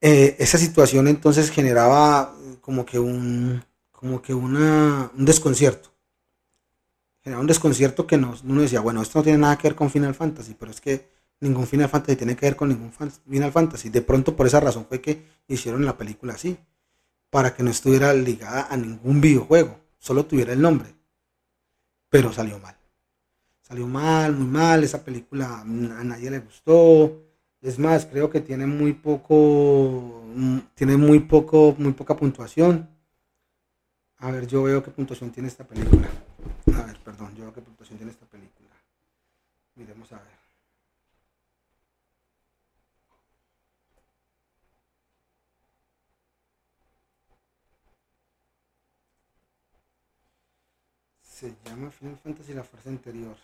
Eh, 0.00 0.34
esa 0.40 0.58
situación 0.58 1.06
entonces 1.06 1.52
generaba 1.52 2.34
como 2.62 2.84
que 2.84 2.98
un, 2.98 3.62
como 3.92 4.20
que 4.20 4.34
una, 4.34 5.12
un 5.16 5.24
desconcierto. 5.24 5.97
Generaba 7.28 7.42
un 7.42 7.46
desconcierto 7.46 8.06
que 8.06 8.16
nos, 8.16 8.42
uno 8.42 8.62
decía, 8.62 8.80
bueno, 8.80 9.02
esto 9.02 9.18
no 9.18 9.22
tiene 9.22 9.36
nada 9.36 9.58
que 9.58 9.68
ver 9.68 9.74
con 9.74 9.90
Final 9.90 10.14
Fantasy, 10.14 10.56
pero 10.58 10.70
es 10.70 10.80
que 10.80 11.10
ningún 11.40 11.66
Final 11.66 11.90
Fantasy 11.90 12.16
tiene 12.16 12.34
que 12.34 12.46
ver 12.46 12.56
con 12.56 12.70
ningún 12.70 12.90
Final 12.90 13.52
Fantasy. 13.52 13.90
De 13.90 14.00
pronto 14.00 14.34
por 14.34 14.46
esa 14.46 14.60
razón 14.60 14.86
fue 14.88 15.02
que 15.02 15.26
hicieron 15.46 15.84
la 15.84 15.98
película 15.98 16.32
así, 16.32 16.56
para 17.28 17.54
que 17.54 17.62
no 17.62 17.68
estuviera 17.68 18.14
ligada 18.14 18.68
a 18.70 18.78
ningún 18.78 19.20
videojuego, 19.20 19.78
solo 19.98 20.24
tuviera 20.24 20.54
el 20.54 20.62
nombre. 20.62 20.94
Pero 22.08 22.32
salió 22.32 22.58
mal. 22.60 22.78
Salió 23.60 23.86
mal, 23.86 24.34
muy 24.34 24.46
mal, 24.46 24.82
esa 24.82 25.04
película 25.04 25.60
a 25.60 25.64
nadie 25.66 26.30
le 26.30 26.38
gustó. 26.38 27.24
Es 27.60 27.78
más, 27.78 28.06
creo 28.06 28.30
que 28.30 28.40
tiene 28.40 28.64
muy 28.64 28.94
poco, 28.94 30.24
tiene 30.72 30.96
muy 30.96 31.20
poco, 31.20 31.76
muy 31.76 31.92
poca 31.92 32.16
puntuación. 32.16 32.88
A 34.16 34.30
ver, 34.30 34.46
yo 34.46 34.62
veo 34.62 34.82
qué 34.82 34.90
puntuación 34.90 35.30
tiene 35.30 35.50
esta 35.50 35.64
película. 35.64 36.08
A 36.74 36.82
ver, 36.84 36.98
perdón, 37.00 37.34
yo 37.34 37.44
veo 37.44 37.52
qué 37.52 37.60
puntuación 37.62 37.98
tiene 37.98 38.12
esta 38.12 38.26
película. 38.26 38.68
Miremos 39.74 40.12
a 40.12 40.16
ver. 40.18 40.38
Se 51.22 51.54
llama 51.64 51.90
Final 51.90 52.18
Fantasy 52.18 52.52
La 52.52 52.64
Fuerza 52.64 52.90
Interior. 52.90 53.36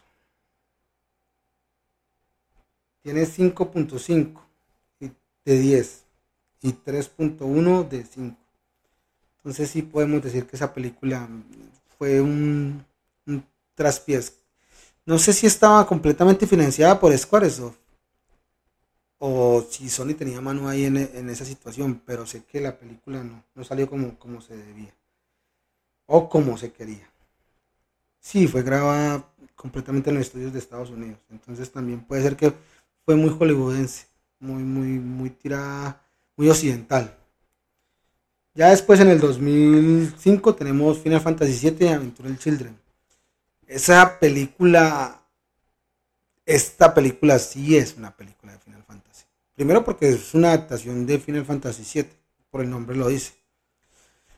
Tiene 3.02 3.24
5.5 3.24 4.40
de 5.44 5.58
10 5.58 6.04
y 6.62 6.72
3.1 6.72 7.88
de 7.88 8.04
5. 8.04 8.36
Entonces 9.36 9.70
sí 9.70 9.82
podemos 9.82 10.22
decir 10.22 10.46
que 10.46 10.56
esa 10.56 10.72
película 10.72 11.28
fue 11.98 12.20
un, 12.20 12.84
traspiés. 13.74 14.38
No 15.06 15.18
sé 15.18 15.32
si 15.32 15.46
estaba 15.46 15.86
completamente 15.86 16.46
financiada 16.46 16.98
por 16.98 17.16
Squaresoft 17.16 17.76
o 19.18 19.64
si 19.68 19.88
Sony 19.88 20.14
tenía 20.14 20.40
mano 20.40 20.68
ahí 20.68 20.84
en, 20.84 20.96
esa 21.30 21.44
situación, 21.44 22.02
pero 22.06 22.26
sé 22.26 22.44
que 22.44 22.60
la 22.60 22.78
película 22.78 23.22
no, 23.22 23.44
no 23.54 23.64
salió 23.64 23.88
como, 23.88 24.18
como 24.18 24.40
se 24.40 24.56
debía 24.56 24.94
o 26.06 26.28
como 26.28 26.56
se 26.56 26.72
quería. 26.72 27.10
Sí, 28.20 28.46
fue 28.46 28.62
grabada 28.62 29.28
completamente 29.54 30.10
en 30.10 30.16
los 30.16 30.26
estudios 30.26 30.52
de 30.52 30.58
Estados 30.58 30.90
Unidos. 30.90 31.18
Entonces 31.30 31.70
también 31.70 32.00
puede 32.04 32.22
ser 32.22 32.36
que 32.36 32.52
fue 33.04 33.16
muy 33.16 33.30
hollywoodense, 33.30 34.06
muy, 34.38 34.62
muy, 34.62 34.98
muy 34.98 35.30
tirada, 35.30 36.02
muy 36.36 36.48
occidental. 36.48 37.18
Ya 38.54 38.70
después 38.70 39.00
en 39.00 39.08
el 39.08 39.18
2005 39.18 40.54
tenemos 40.54 40.98
Final 41.00 41.20
Fantasy 41.20 41.70
VII 41.70 41.86
y 41.86 41.88
Aventura 41.88 42.28
del 42.28 42.38
Children. 42.38 42.78
Esa 43.66 44.20
película, 44.20 45.20
esta 46.46 46.94
película 46.94 47.40
sí 47.40 47.76
es 47.76 47.96
una 47.96 48.16
película 48.16 48.52
de 48.52 48.58
Final 48.60 48.84
Fantasy. 48.84 49.24
Primero 49.54 49.84
porque 49.84 50.10
es 50.10 50.34
una 50.34 50.48
adaptación 50.48 51.04
de 51.04 51.18
Final 51.18 51.44
Fantasy 51.44 51.82
VII, 52.02 52.10
por 52.50 52.60
el 52.60 52.70
nombre 52.70 52.96
lo 52.96 53.08
dice. 53.08 53.32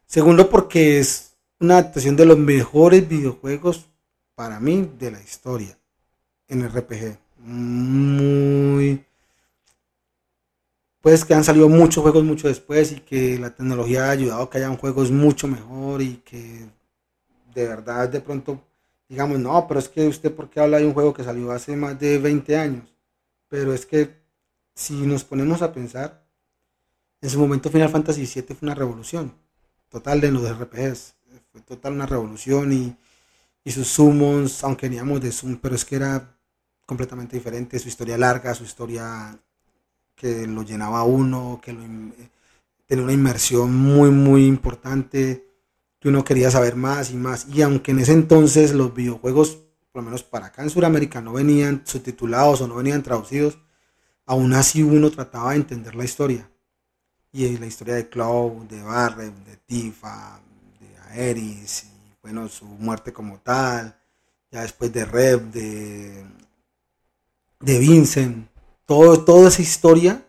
Segundo 0.06 0.48
porque 0.48 0.98
es 0.98 1.34
una 1.60 1.74
adaptación 1.74 2.16
de 2.16 2.24
los 2.24 2.38
mejores 2.38 3.06
videojuegos 3.06 3.86
para 4.34 4.60
mí 4.60 4.90
de 4.98 5.10
la 5.10 5.20
historia 5.20 5.76
en 6.48 6.66
RPG. 6.66 7.18
Muy. 7.38 9.05
Pues 11.06 11.24
que 11.24 11.34
han 11.34 11.44
salido 11.44 11.68
muchos 11.68 12.02
juegos 12.02 12.24
mucho 12.24 12.48
después 12.48 12.90
y 12.90 12.98
que 12.98 13.38
la 13.38 13.54
tecnología 13.54 14.06
ha 14.06 14.10
ayudado 14.10 14.42
a 14.42 14.50
que 14.50 14.58
hayan 14.58 14.76
juegos 14.76 15.12
mucho 15.12 15.46
mejor 15.46 16.02
y 16.02 16.16
que 16.16 16.66
de 17.54 17.68
verdad 17.68 18.08
de 18.08 18.20
pronto 18.20 18.60
digamos, 19.08 19.38
no, 19.38 19.68
pero 19.68 19.78
es 19.78 19.88
que 19.88 20.08
usted 20.08 20.34
por 20.34 20.50
qué 20.50 20.58
habla 20.58 20.78
de 20.78 20.84
un 20.84 20.94
juego 20.94 21.14
que 21.14 21.22
salió 21.22 21.52
hace 21.52 21.76
más 21.76 21.96
de 22.00 22.18
20 22.18 22.56
años. 22.56 22.92
Pero 23.46 23.72
es 23.72 23.86
que 23.86 24.16
si 24.74 24.94
nos 24.94 25.22
ponemos 25.22 25.62
a 25.62 25.72
pensar, 25.72 26.26
en 27.20 27.30
su 27.30 27.38
momento 27.38 27.70
Final 27.70 27.90
Fantasy 27.90 28.22
VII 28.22 28.56
fue 28.56 28.66
una 28.66 28.74
revolución 28.74 29.32
total 29.88 30.20
de 30.20 30.32
los 30.32 30.42
RPGs 30.58 31.14
total 31.66 31.92
una 31.92 32.06
revolución 32.06 32.72
y, 32.72 32.96
sus 33.70 33.86
summons, 33.86 34.64
aunque 34.64 34.88
veníamos 34.88 35.20
de 35.20 35.30
Zoom, 35.30 35.58
pero 35.58 35.76
es 35.76 35.84
que 35.84 35.94
era 35.94 36.36
completamente 36.84 37.36
diferente, 37.36 37.78
su 37.78 37.86
historia 37.86 38.18
larga, 38.18 38.54
su 38.56 38.64
historia 38.64 39.38
que 40.16 40.46
lo 40.46 40.62
llenaba 40.62 41.04
uno, 41.04 41.60
que 41.62 41.72
lo, 41.72 41.82
tenía 42.86 43.04
una 43.04 43.12
inmersión 43.12 43.74
muy, 43.76 44.10
muy 44.10 44.46
importante, 44.46 45.46
que 46.00 46.08
uno 46.08 46.24
quería 46.24 46.50
saber 46.50 46.74
más 46.76 47.10
y 47.10 47.16
más. 47.16 47.46
Y 47.48 47.62
aunque 47.62 47.92
en 47.92 48.00
ese 48.00 48.12
entonces 48.12 48.72
los 48.72 48.94
videojuegos, 48.94 49.58
por 49.92 50.02
lo 50.02 50.06
menos 50.06 50.22
para 50.22 50.46
acá 50.46 50.62
en 50.62 50.70
Sudamérica, 50.70 51.20
no 51.20 51.34
venían 51.34 51.82
subtitulados 51.84 52.60
o 52.62 52.68
no 52.68 52.76
venían 52.76 53.02
traducidos, 53.02 53.58
aún 54.24 54.54
así 54.54 54.82
uno 54.82 55.10
trataba 55.10 55.50
de 55.50 55.56
entender 55.56 55.94
la 55.94 56.04
historia. 56.04 56.50
Y 57.32 57.58
la 57.58 57.66
historia 57.66 57.94
de 57.94 58.08
Cloud, 58.08 58.64
de 58.64 58.82
Barret, 58.82 59.34
de 59.44 59.56
Tifa, 59.58 60.40
Eris, 61.14 61.84
y 61.84 62.16
bueno, 62.22 62.48
su 62.48 62.64
muerte 62.64 63.12
como 63.12 63.38
tal, 63.40 63.98
ya 64.50 64.62
después 64.62 64.92
de 64.92 65.04
Rev, 65.04 65.50
de, 65.50 66.24
de 67.60 67.78
Vincent, 67.78 68.48
todo, 68.86 69.24
toda 69.24 69.48
esa 69.48 69.62
historia, 69.62 70.26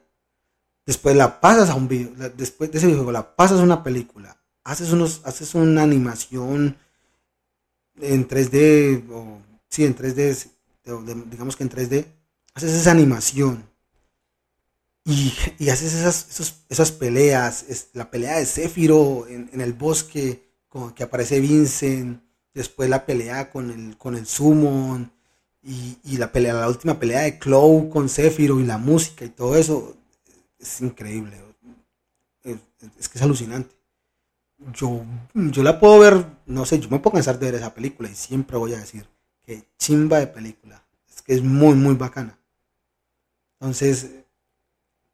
después 0.85 1.15
la 1.15 1.39
pasas 1.39 1.69
a 1.69 1.75
un 1.75 1.87
video, 1.87 2.11
después 2.35 2.71
de 2.71 2.77
ese 2.79 2.87
videojuego 2.87 3.11
la 3.11 3.35
pasas 3.35 3.59
a 3.59 3.63
una 3.63 3.83
película, 3.83 4.37
haces, 4.63 4.91
unos, 4.91 5.21
haces 5.23 5.55
una 5.55 5.83
animación 5.83 6.77
en 8.01 8.27
3D, 8.27 9.09
o 9.11 9.41
sí, 9.69 9.85
en 9.85 9.95
3D, 9.95 10.49
digamos 11.29 11.55
que 11.55 11.63
en 11.63 11.69
3D, 11.69 12.05
haces 12.53 12.73
esa 12.73 12.91
animación. 12.91 13.65
Y, 15.05 15.31
haces 15.69 15.93
esas, 15.93 16.63
esas 16.67 16.91
peleas, 16.91 17.89
la 17.93 18.11
pelea 18.11 18.39
de 18.39 18.45
Zephyro 18.45 19.25
en, 19.27 19.49
en 19.53 19.61
el 19.61 19.71
bosque, 19.71 20.47
que 20.95 21.03
aparece 21.03 21.39
Vincent, 21.39 22.21
después 22.53 22.89
la 22.89 23.05
pelea 23.05 23.49
con 23.49 23.71
el, 23.71 23.97
con 23.97 24.15
el 24.15 24.27
Summon, 24.27 25.11
y, 25.67 26.17
la 26.17 26.31
pelea, 26.31 26.53
la 26.53 26.69
última 26.69 26.97
pelea 26.97 27.21
de 27.21 27.37
Clow 27.37 27.89
con 27.89 28.07
Zephyro 28.07 28.59
y 28.59 28.65
la 28.65 28.77
música 28.77 29.25
y 29.25 29.29
todo 29.29 29.57
eso, 29.57 29.97
es 30.57 30.81
increíble. 30.81 31.37
Es, 32.43 33.09
que 33.09 33.17
es 33.17 33.21
alucinante. 33.21 33.75
Yo, 34.73 35.03
yo 35.33 35.63
la 35.63 35.79
puedo 35.79 35.99
ver, 35.99 36.25
no 36.45 36.65
sé, 36.65 36.79
yo 36.79 36.89
me 36.89 36.99
puedo 36.99 37.15
cansar 37.15 37.37
de 37.37 37.47
ver 37.47 37.55
esa 37.55 37.73
película 37.73 38.09
y 38.09 38.15
siempre 38.15 38.57
voy 38.57 38.73
a 38.73 38.79
decir 38.79 39.07
que 39.43 39.63
chimba 39.77 40.19
de 40.19 40.27
película. 40.27 40.83
Es 41.13 41.21
que 41.21 41.33
es 41.33 41.43
muy, 41.43 41.75
muy 41.75 41.95
bacana. 41.95 42.39
Entonces, 43.59 44.09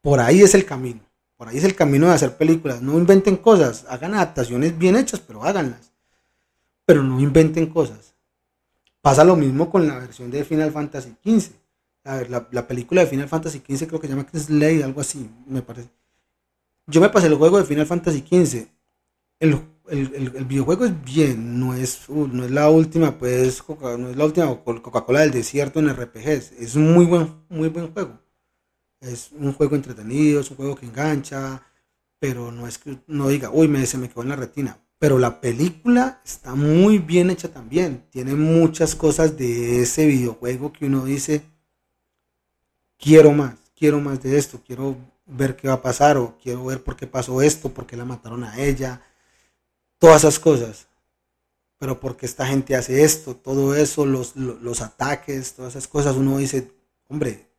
por 0.00 0.20
ahí 0.20 0.42
es 0.42 0.54
el 0.54 0.64
camino 0.64 1.00
por 1.36 1.48
ahí 1.48 1.58
es 1.58 1.64
el 1.64 1.74
camino 1.74 2.06
de 2.06 2.14
hacer 2.14 2.36
películas. 2.36 2.80
No 2.80 2.96
inventen 2.96 3.36
cosas, 3.36 3.84
hagan 3.88 4.14
adaptaciones 4.14 4.78
bien 4.78 4.96
hechas, 4.96 5.20
pero 5.20 5.44
háganlas. 5.44 5.92
Pero 6.86 7.02
no 7.02 7.20
inventen 7.20 7.66
cosas. 7.66 8.13
Pasa 9.04 9.22
lo 9.22 9.36
mismo 9.36 9.68
con 9.68 9.86
la 9.86 9.98
versión 9.98 10.30
de 10.30 10.46
Final 10.46 10.72
Fantasy 10.72 11.14
XV. 11.22 11.52
A 12.04 12.16
ver, 12.16 12.30
la, 12.30 12.66
película 12.66 13.02
de 13.02 13.06
Final 13.06 13.28
Fantasy 13.28 13.58
XV 13.58 13.86
creo 13.86 14.00
que 14.00 14.06
se 14.06 14.14
llama 14.14 14.26
Slay, 14.32 14.80
algo 14.80 15.02
así, 15.02 15.28
me 15.46 15.60
parece. 15.60 15.90
Yo 16.86 17.02
me 17.02 17.10
pasé 17.10 17.26
el 17.26 17.34
juego 17.34 17.58
de 17.58 17.66
Final 17.66 17.84
Fantasy 17.84 18.20
XV. 18.20 18.66
El, 19.40 19.60
videojuego 20.46 20.86
es 20.86 21.04
bien, 21.04 21.60
no 21.60 21.74
es, 21.74 22.08
no 22.08 22.46
es 22.46 22.50
la 22.50 22.70
última, 22.70 23.18
pues, 23.18 23.62
no 23.68 24.08
es 24.08 24.16
la 24.16 24.24
última 24.24 24.64
Coca-Cola 24.64 25.20
del 25.20 25.32
desierto 25.32 25.80
en 25.80 25.90
RPGs. 25.90 26.52
Es 26.52 26.74
un 26.74 26.94
muy 26.94 27.04
buen, 27.04 27.44
muy 27.50 27.68
buen 27.68 27.92
juego. 27.92 28.18
Es 29.02 29.32
un 29.32 29.52
juego 29.52 29.76
entretenido, 29.76 30.40
es 30.40 30.50
un 30.50 30.56
juego 30.56 30.76
que 30.76 30.86
engancha, 30.86 31.62
pero 32.18 32.50
no 32.50 32.66
es 32.66 32.78
que 32.78 32.96
no 33.06 33.28
diga, 33.28 33.50
uy, 33.50 33.68
me, 33.68 33.84
se 33.84 33.98
me 33.98 34.08
quedó 34.08 34.22
en 34.22 34.30
la 34.30 34.36
retina. 34.36 34.78
Pero 35.04 35.18
la 35.18 35.38
película 35.38 36.22
está 36.24 36.54
muy 36.54 36.96
bien 36.96 37.28
hecha 37.28 37.52
también. 37.52 38.06
Tiene 38.08 38.34
muchas 38.34 38.94
cosas 38.94 39.36
de 39.36 39.82
ese 39.82 40.06
videojuego 40.06 40.72
que 40.72 40.86
uno 40.86 41.04
dice, 41.04 41.42
quiero 42.96 43.32
más, 43.32 43.54
quiero 43.76 44.00
más 44.00 44.22
de 44.22 44.38
esto, 44.38 44.62
quiero 44.66 44.96
ver 45.26 45.56
qué 45.56 45.68
va 45.68 45.74
a 45.74 45.82
pasar 45.82 46.16
o 46.16 46.38
quiero 46.42 46.64
ver 46.64 46.82
por 46.82 46.96
qué 46.96 47.06
pasó 47.06 47.42
esto, 47.42 47.68
por 47.68 47.84
qué 47.86 47.98
la 47.98 48.06
mataron 48.06 48.44
a 48.44 48.58
ella, 48.58 49.02
todas 49.98 50.24
esas 50.24 50.38
cosas. 50.38 50.86
Pero 51.76 52.00
porque 52.00 52.24
esta 52.24 52.46
gente 52.46 52.74
hace 52.74 53.04
esto, 53.04 53.36
todo 53.36 53.76
eso, 53.76 54.06
los, 54.06 54.34
los, 54.36 54.80
ataques, 54.80 55.52
todas 55.52 55.76
esas 55.76 55.86
cosas, 55.86 56.16
uno 56.16 56.38
dice, 56.38 56.72
hombre, 57.08 57.50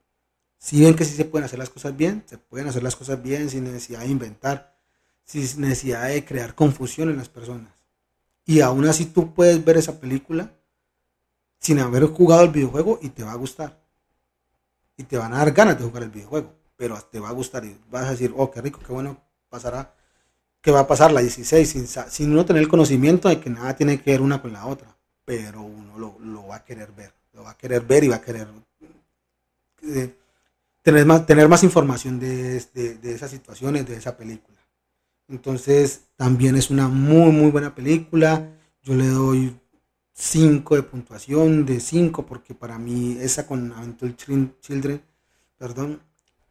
si 0.58 0.82
ven 0.82 0.96
que 0.96 1.06
sí 1.06 1.16
se 1.16 1.26
pueden 1.26 1.46
hacer 1.46 1.60
las 1.60 1.70
cosas 1.70 1.96
bien, 1.96 2.24
se 2.26 2.40
pueden 2.40 2.68
hacer 2.70 2.82
las 2.82 2.96
cosas 2.96 3.22
bien 3.22 3.52
sin 3.52 3.66
necesidad 3.66 4.00
de 4.00 4.08
inventar, 4.08 4.75
sin 5.26 5.62
necesidad 5.62 6.08
de 6.08 6.24
crear 6.24 6.56
confusión 6.56 7.10
en 7.10 7.18
las 7.18 7.30
personas. 7.30 7.74
Y 8.46 8.62
aún 8.62 8.86
así 8.86 9.06
tú 9.06 9.34
puedes 9.34 9.64
ver 9.64 9.78
esa 9.78 10.00
película 10.00 10.52
sin 11.60 11.80
haber 11.80 12.06
jugado 12.06 12.44
el 12.44 12.52
videojuego 12.52 13.00
y 13.02 13.10
te 13.10 13.24
va 13.24 13.32
a 13.32 13.36
gustar. 13.36 13.82
Y 14.98 15.04
te 15.04 15.18
van 15.18 15.34
a 15.34 15.40
dar 15.40 15.52
ganas 15.52 15.78
de 15.78 15.84
jugar 15.84 16.04
el 16.04 16.12
videojuego, 16.12 16.54
pero 16.78 17.02
te 17.02 17.20
va 17.20 17.30
a 17.30 17.34
gustar 17.34 17.66
y 17.66 17.78
vas 17.90 18.06
a 18.06 18.12
decir, 18.12 18.34
oh, 18.38 18.52
qué 18.52 18.62
rico, 18.62 18.80
qué 18.86 18.94
bueno 18.94 19.20
pasará, 19.50 19.94
qué 20.62 20.72
va 20.72 20.82
a 20.82 20.88
pasar 20.88 21.12
la 21.12 21.22
16, 21.22 21.70
sin, 21.70 21.88
sin 21.88 22.32
uno 22.32 22.46
tener 22.46 22.62
el 22.62 22.70
conocimiento 22.70 23.30
de 23.30 23.40
que 23.40 23.50
nada 23.50 23.76
tiene 23.76 24.00
que 24.00 24.12
ver 24.12 24.22
una 24.22 24.42
con 24.42 24.54
la 24.54 24.66
otra, 24.68 24.96
pero 25.26 25.62
uno 25.64 25.98
lo, 25.98 26.48
va 26.48 26.58
a 26.58 26.64
querer 26.64 26.92
ver, 26.92 27.14
lo 27.34 27.44
va 27.44 27.52
a 27.52 27.58
querer 27.58 27.82
ver 27.82 28.04
y 28.04 28.08
va 28.10 28.18
a 28.18 28.22
querer... 28.22 28.48
Eh, 29.82 30.16
tener 30.82 31.06
más, 31.06 31.26
tener 31.26 31.48
más 31.50 31.64
información 31.64 32.20
de, 32.20 32.58
esas 33.04 33.32
situaciones, 33.32 33.88
de 33.88 33.96
esa 33.96 34.16
película. 34.16 34.55
Entonces, 35.28 36.06
también 36.16 36.56
es 36.56 36.70
una 36.70 36.88
muy, 36.88 37.32
muy 37.32 37.52
buena 37.52 37.74
película. 37.74 38.52
Yo 38.84 38.96
le 38.96 39.08
doy 39.08 39.60
5 40.14 40.76
de 40.76 40.84
puntuación, 40.84 41.66
de 41.66 41.80
5, 41.80 42.26
porque 42.26 42.54
para 42.54 42.78
mí 42.78 43.18
esa 43.20 43.46
con 43.48 43.72
Aventure 43.74 44.16
Children, 44.62 45.02
perdón, 45.58 46.02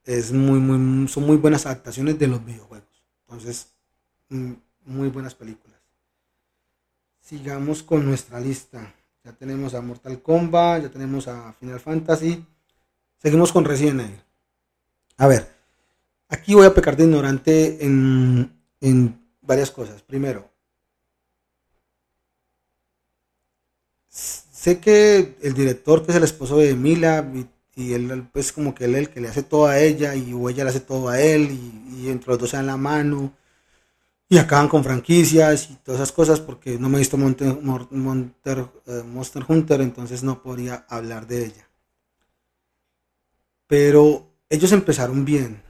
es 0.04 0.32
muy, 0.32 0.58
muy, 0.58 1.08
son 1.08 1.24
muy 1.24 1.36
buenas 1.36 1.66
adaptaciones 1.66 2.18
de 2.18 2.26
los 2.26 2.44
videojuegos. 2.44 3.04
Entonces, 3.26 3.68
mm, 4.28 4.52
muy 4.86 5.08
buenas 5.08 5.34
películas. 5.34 5.78
Sigamos 7.20 7.82
con 7.82 8.04
nuestra 8.04 8.38
lista. 8.38 8.94
Ya 9.24 9.32
tenemos 9.32 9.72
a 9.72 9.80
Mortal 9.80 10.20
Kombat, 10.20 10.82
ya 10.82 10.90
tenemos 10.90 11.26
a 11.26 11.54
Final 11.54 11.80
Fantasy. 11.80 12.44
Seguimos 13.16 13.50
con 13.50 13.64
Resident 13.64 14.00
Evil. 14.00 14.22
A 15.16 15.26
ver, 15.26 15.50
aquí 16.28 16.52
voy 16.52 16.66
a 16.66 16.74
pecar 16.74 16.96
de 16.96 17.04
ignorante 17.04 17.82
en, 17.82 18.53
varias 19.42 19.70
cosas. 19.70 20.02
Primero, 20.02 20.50
sé 24.08 24.80
que 24.80 25.36
el 25.42 25.54
director, 25.54 26.04
que 26.04 26.12
es 26.12 26.16
el 26.16 26.24
esposo 26.24 26.58
de 26.58 26.74
Mila, 26.74 27.30
y, 27.76 27.92
él, 27.92 28.28
pues 28.32 28.52
como 28.52 28.74
que 28.74 28.84
él 28.84 28.94
el 28.94 29.10
que 29.10 29.20
le 29.20 29.28
hace 29.28 29.42
todo 29.42 29.66
a 29.66 29.78
ella, 29.80 30.14
y 30.14 30.32
o 30.32 30.48
ella 30.48 30.64
le 30.64 30.70
hace 30.70 30.80
todo 30.80 31.08
a 31.08 31.20
él, 31.20 31.50
y, 31.50 32.08
entre 32.08 32.30
los 32.30 32.38
dos 32.38 32.50
se 32.50 32.56
dan 32.56 32.66
la 32.66 32.76
mano, 32.76 33.32
y 34.28 34.38
acaban 34.38 34.68
con 34.68 34.84
franquicias 34.84 35.70
y 35.70 35.74
todas 35.76 36.00
esas 36.00 36.12
cosas, 36.12 36.40
porque 36.40 36.78
no 36.78 36.88
me 36.88 36.96
he 36.96 37.00
visto 37.00 37.16
Monster, 37.18 38.66
eh, 38.86 39.02
Monster 39.06 39.44
Hunter, 39.48 39.80
entonces 39.80 40.22
no 40.22 40.42
podría 40.42 40.86
hablar 40.88 41.26
de 41.26 41.46
ella. 41.46 41.68
Pero 43.66 44.32
ellos 44.48 44.72
empezaron 44.72 45.24
bien. 45.24 45.63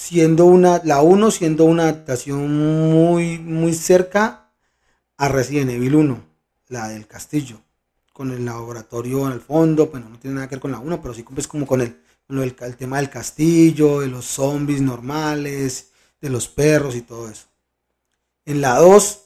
Siendo 0.00 0.46
una, 0.46 0.80
la 0.82 1.02
1 1.02 1.30
siendo 1.30 1.66
una 1.66 1.82
adaptación 1.82 2.90
muy, 2.90 3.38
muy 3.38 3.74
cerca 3.74 4.50
a 5.18 5.28
Resident 5.28 5.70
Evil 5.72 5.94
1, 5.94 6.24
la 6.68 6.88
del 6.88 7.06
castillo, 7.06 7.60
con 8.10 8.30
el 8.30 8.46
laboratorio 8.46 9.26
en 9.26 9.34
el 9.34 9.42
fondo, 9.42 9.88
bueno, 9.88 10.08
no 10.08 10.18
tiene 10.18 10.36
nada 10.36 10.48
que 10.48 10.54
ver 10.54 10.62
con 10.62 10.72
la 10.72 10.78
1, 10.78 11.02
pero 11.02 11.12
sí 11.12 11.22
es 11.36 11.46
como 11.46 11.66
con 11.66 11.82
el, 11.82 12.00
el, 12.30 12.76
tema 12.76 12.96
del 12.96 13.10
castillo, 13.10 14.00
de 14.00 14.08
los 14.08 14.24
zombies 14.24 14.80
normales, 14.80 15.90
de 16.18 16.30
los 16.30 16.48
perros 16.48 16.96
y 16.96 17.02
todo 17.02 17.28
eso. 17.28 17.48
En 18.46 18.62
la 18.62 18.76
2 18.76 19.20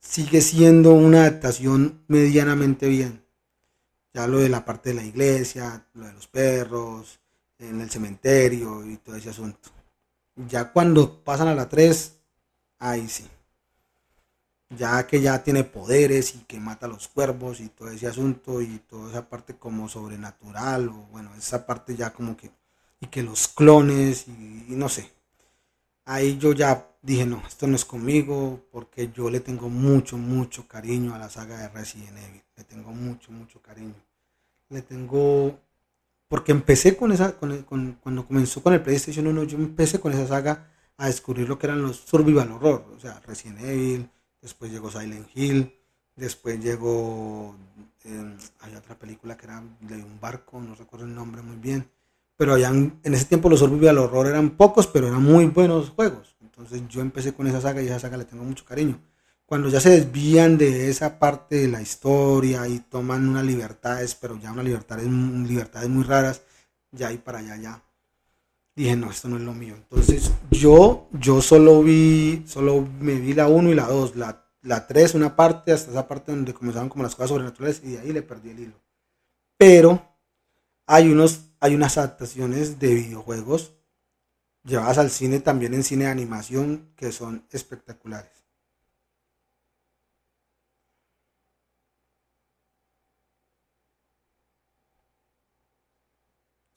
sigue 0.00 0.40
siendo 0.40 0.92
una 0.92 1.20
adaptación 1.20 2.02
medianamente 2.08 2.88
bien. 2.88 3.24
Ya 4.12 4.26
lo 4.26 4.38
de 4.38 4.48
la 4.48 4.64
parte 4.64 4.88
de 4.88 4.96
la 4.96 5.04
iglesia, 5.04 5.86
lo 5.94 6.04
de 6.04 6.14
los 6.14 6.26
perros, 6.26 7.20
en 7.60 7.80
el 7.80 7.88
cementerio 7.88 8.84
y 8.84 8.96
todo 8.96 9.14
ese 9.14 9.30
asunto. 9.30 9.70
Ya 10.34 10.72
cuando 10.72 11.22
pasan 11.22 11.46
a 11.48 11.54
la 11.54 11.68
3, 11.68 12.18
ahí 12.80 13.08
sí. 13.08 13.28
Ya 14.70 15.06
que 15.06 15.20
ya 15.20 15.42
tiene 15.42 15.64
poderes 15.64 16.34
y 16.34 16.38
que 16.44 16.60
mata 16.60 16.86
a 16.86 16.88
los 16.88 17.08
cuervos 17.08 17.60
y 17.60 17.68
todo 17.68 17.90
ese 17.90 18.06
asunto 18.06 18.62
y 18.62 18.78
toda 18.78 19.10
esa 19.10 19.28
parte 19.28 19.56
como 19.56 19.88
sobrenatural 19.88 20.88
o 20.88 21.06
bueno, 21.12 21.34
esa 21.34 21.66
parte 21.66 21.96
ya 21.96 22.12
como 22.12 22.36
que 22.36 22.50
y 23.00 23.06
que 23.08 23.22
los 23.22 23.48
clones 23.48 24.28
y, 24.28 24.66
y 24.68 24.76
no 24.76 24.88
sé. 24.88 25.10
Ahí 26.04 26.38
yo 26.38 26.52
ya 26.52 26.88
dije, 27.02 27.26
no, 27.26 27.42
esto 27.46 27.66
no 27.66 27.76
es 27.76 27.84
conmigo 27.86 28.60
porque 28.72 29.10
yo 29.12 29.30
le 29.30 29.40
tengo 29.40 29.68
mucho, 29.70 30.18
mucho 30.18 30.68
cariño 30.68 31.14
a 31.14 31.18
la 31.18 31.30
saga 31.30 31.58
de 31.58 31.68
Resident 31.68 32.18
Evil. 32.18 32.42
Le 32.56 32.64
tengo 32.64 32.92
mucho, 32.92 33.32
mucho 33.32 33.62
cariño. 33.62 33.94
Le 34.70 34.82
tengo 34.82 35.58
porque 36.30 36.52
empecé 36.52 36.96
con 36.96 37.10
esa, 37.10 37.36
con, 37.36 37.98
cuando 38.00 38.24
comenzó 38.24 38.62
con 38.62 38.72
el 38.72 38.80
PlayStation 38.80 39.26
1, 39.26 39.42
yo 39.44 39.58
empecé 39.58 39.98
con 39.98 40.12
esa 40.12 40.28
saga 40.28 40.70
a 40.96 41.06
descubrir 41.06 41.48
lo 41.48 41.58
que 41.58 41.66
eran 41.66 41.82
los 41.82 41.96
survival 41.96 42.52
horror, 42.52 42.84
o 42.96 43.00
sea, 43.00 43.20
Resident 43.26 43.60
Evil, 43.62 44.08
después 44.40 44.70
llegó 44.70 44.92
Silent 44.92 45.26
Hill, 45.34 45.74
después 46.14 46.62
llegó, 46.62 47.56
eh, 48.04 48.36
hay 48.60 48.76
otra 48.76 48.96
película 48.96 49.36
que 49.36 49.46
era 49.46 49.60
de 49.80 49.96
un 49.96 50.20
barco, 50.20 50.60
no 50.60 50.76
recuerdo 50.76 51.04
el 51.04 51.16
nombre 51.16 51.42
muy 51.42 51.56
bien, 51.56 51.90
pero 52.36 52.56
en 52.56 53.00
ese 53.02 53.24
tiempo 53.24 53.50
los 53.50 53.58
survival 53.58 53.98
horror 53.98 54.28
eran 54.28 54.50
pocos, 54.50 54.86
pero 54.86 55.08
eran 55.08 55.24
muy 55.24 55.46
buenos 55.46 55.90
juegos, 55.90 56.36
entonces 56.40 56.80
yo 56.88 57.00
empecé 57.00 57.34
con 57.34 57.48
esa 57.48 57.60
saga 57.60 57.82
y 57.82 57.86
esa 57.86 57.98
saga 57.98 58.16
le 58.16 58.24
tengo 58.24 58.44
mucho 58.44 58.64
cariño 58.64 59.00
cuando 59.50 59.68
ya 59.68 59.80
se 59.80 59.90
desvían 59.90 60.58
de 60.58 60.90
esa 60.90 61.18
parte 61.18 61.56
de 61.56 61.66
la 61.66 61.82
historia 61.82 62.68
y 62.68 62.78
toman 62.78 63.28
unas 63.28 63.44
libertades, 63.44 64.14
pero 64.14 64.38
ya 64.38 64.52
unas 64.52 64.64
libertades, 64.64 65.08
libertades 65.08 65.88
muy 65.88 66.04
raras, 66.04 66.42
ya 66.92 67.08
ahí 67.08 67.18
para 67.18 67.40
allá 67.40 67.56
ya 67.56 67.82
dije, 68.76 68.94
no, 68.94 69.10
esto 69.10 69.26
no 69.26 69.38
es 69.38 69.42
lo 69.42 69.52
mío. 69.52 69.74
Entonces 69.74 70.30
yo, 70.52 71.08
yo 71.10 71.42
solo 71.42 71.82
vi, 71.82 72.44
solo 72.46 72.86
me 73.00 73.16
vi 73.16 73.34
la 73.34 73.48
1 73.48 73.70
y 73.70 73.74
la 73.74 73.88
2, 73.88 74.14
la, 74.14 74.46
la 74.62 74.86
3 74.86 75.16
una 75.16 75.34
parte, 75.34 75.72
hasta 75.72 75.90
esa 75.90 76.06
parte 76.06 76.30
donde 76.30 76.54
comenzaban 76.54 76.88
como 76.88 77.02
las 77.02 77.16
cosas 77.16 77.30
sobrenaturales 77.30 77.82
y 77.82 77.94
de 77.94 77.98
ahí 77.98 78.12
le 78.12 78.22
perdí 78.22 78.50
el 78.50 78.60
hilo. 78.60 78.80
Pero 79.58 80.16
hay, 80.86 81.10
unos, 81.10 81.46
hay 81.58 81.74
unas 81.74 81.98
adaptaciones 81.98 82.78
de 82.78 82.94
videojuegos 82.94 83.72
llevadas 84.62 84.98
al 84.98 85.10
cine, 85.10 85.40
también 85.40 85.74
en 85.74 85.82
cine 85.82 86.04
de 86.04 86.12
animación, 86.12 86.92
que 86.94 87.10
son 87.10 87.44
espectaculares. 87.50 88.39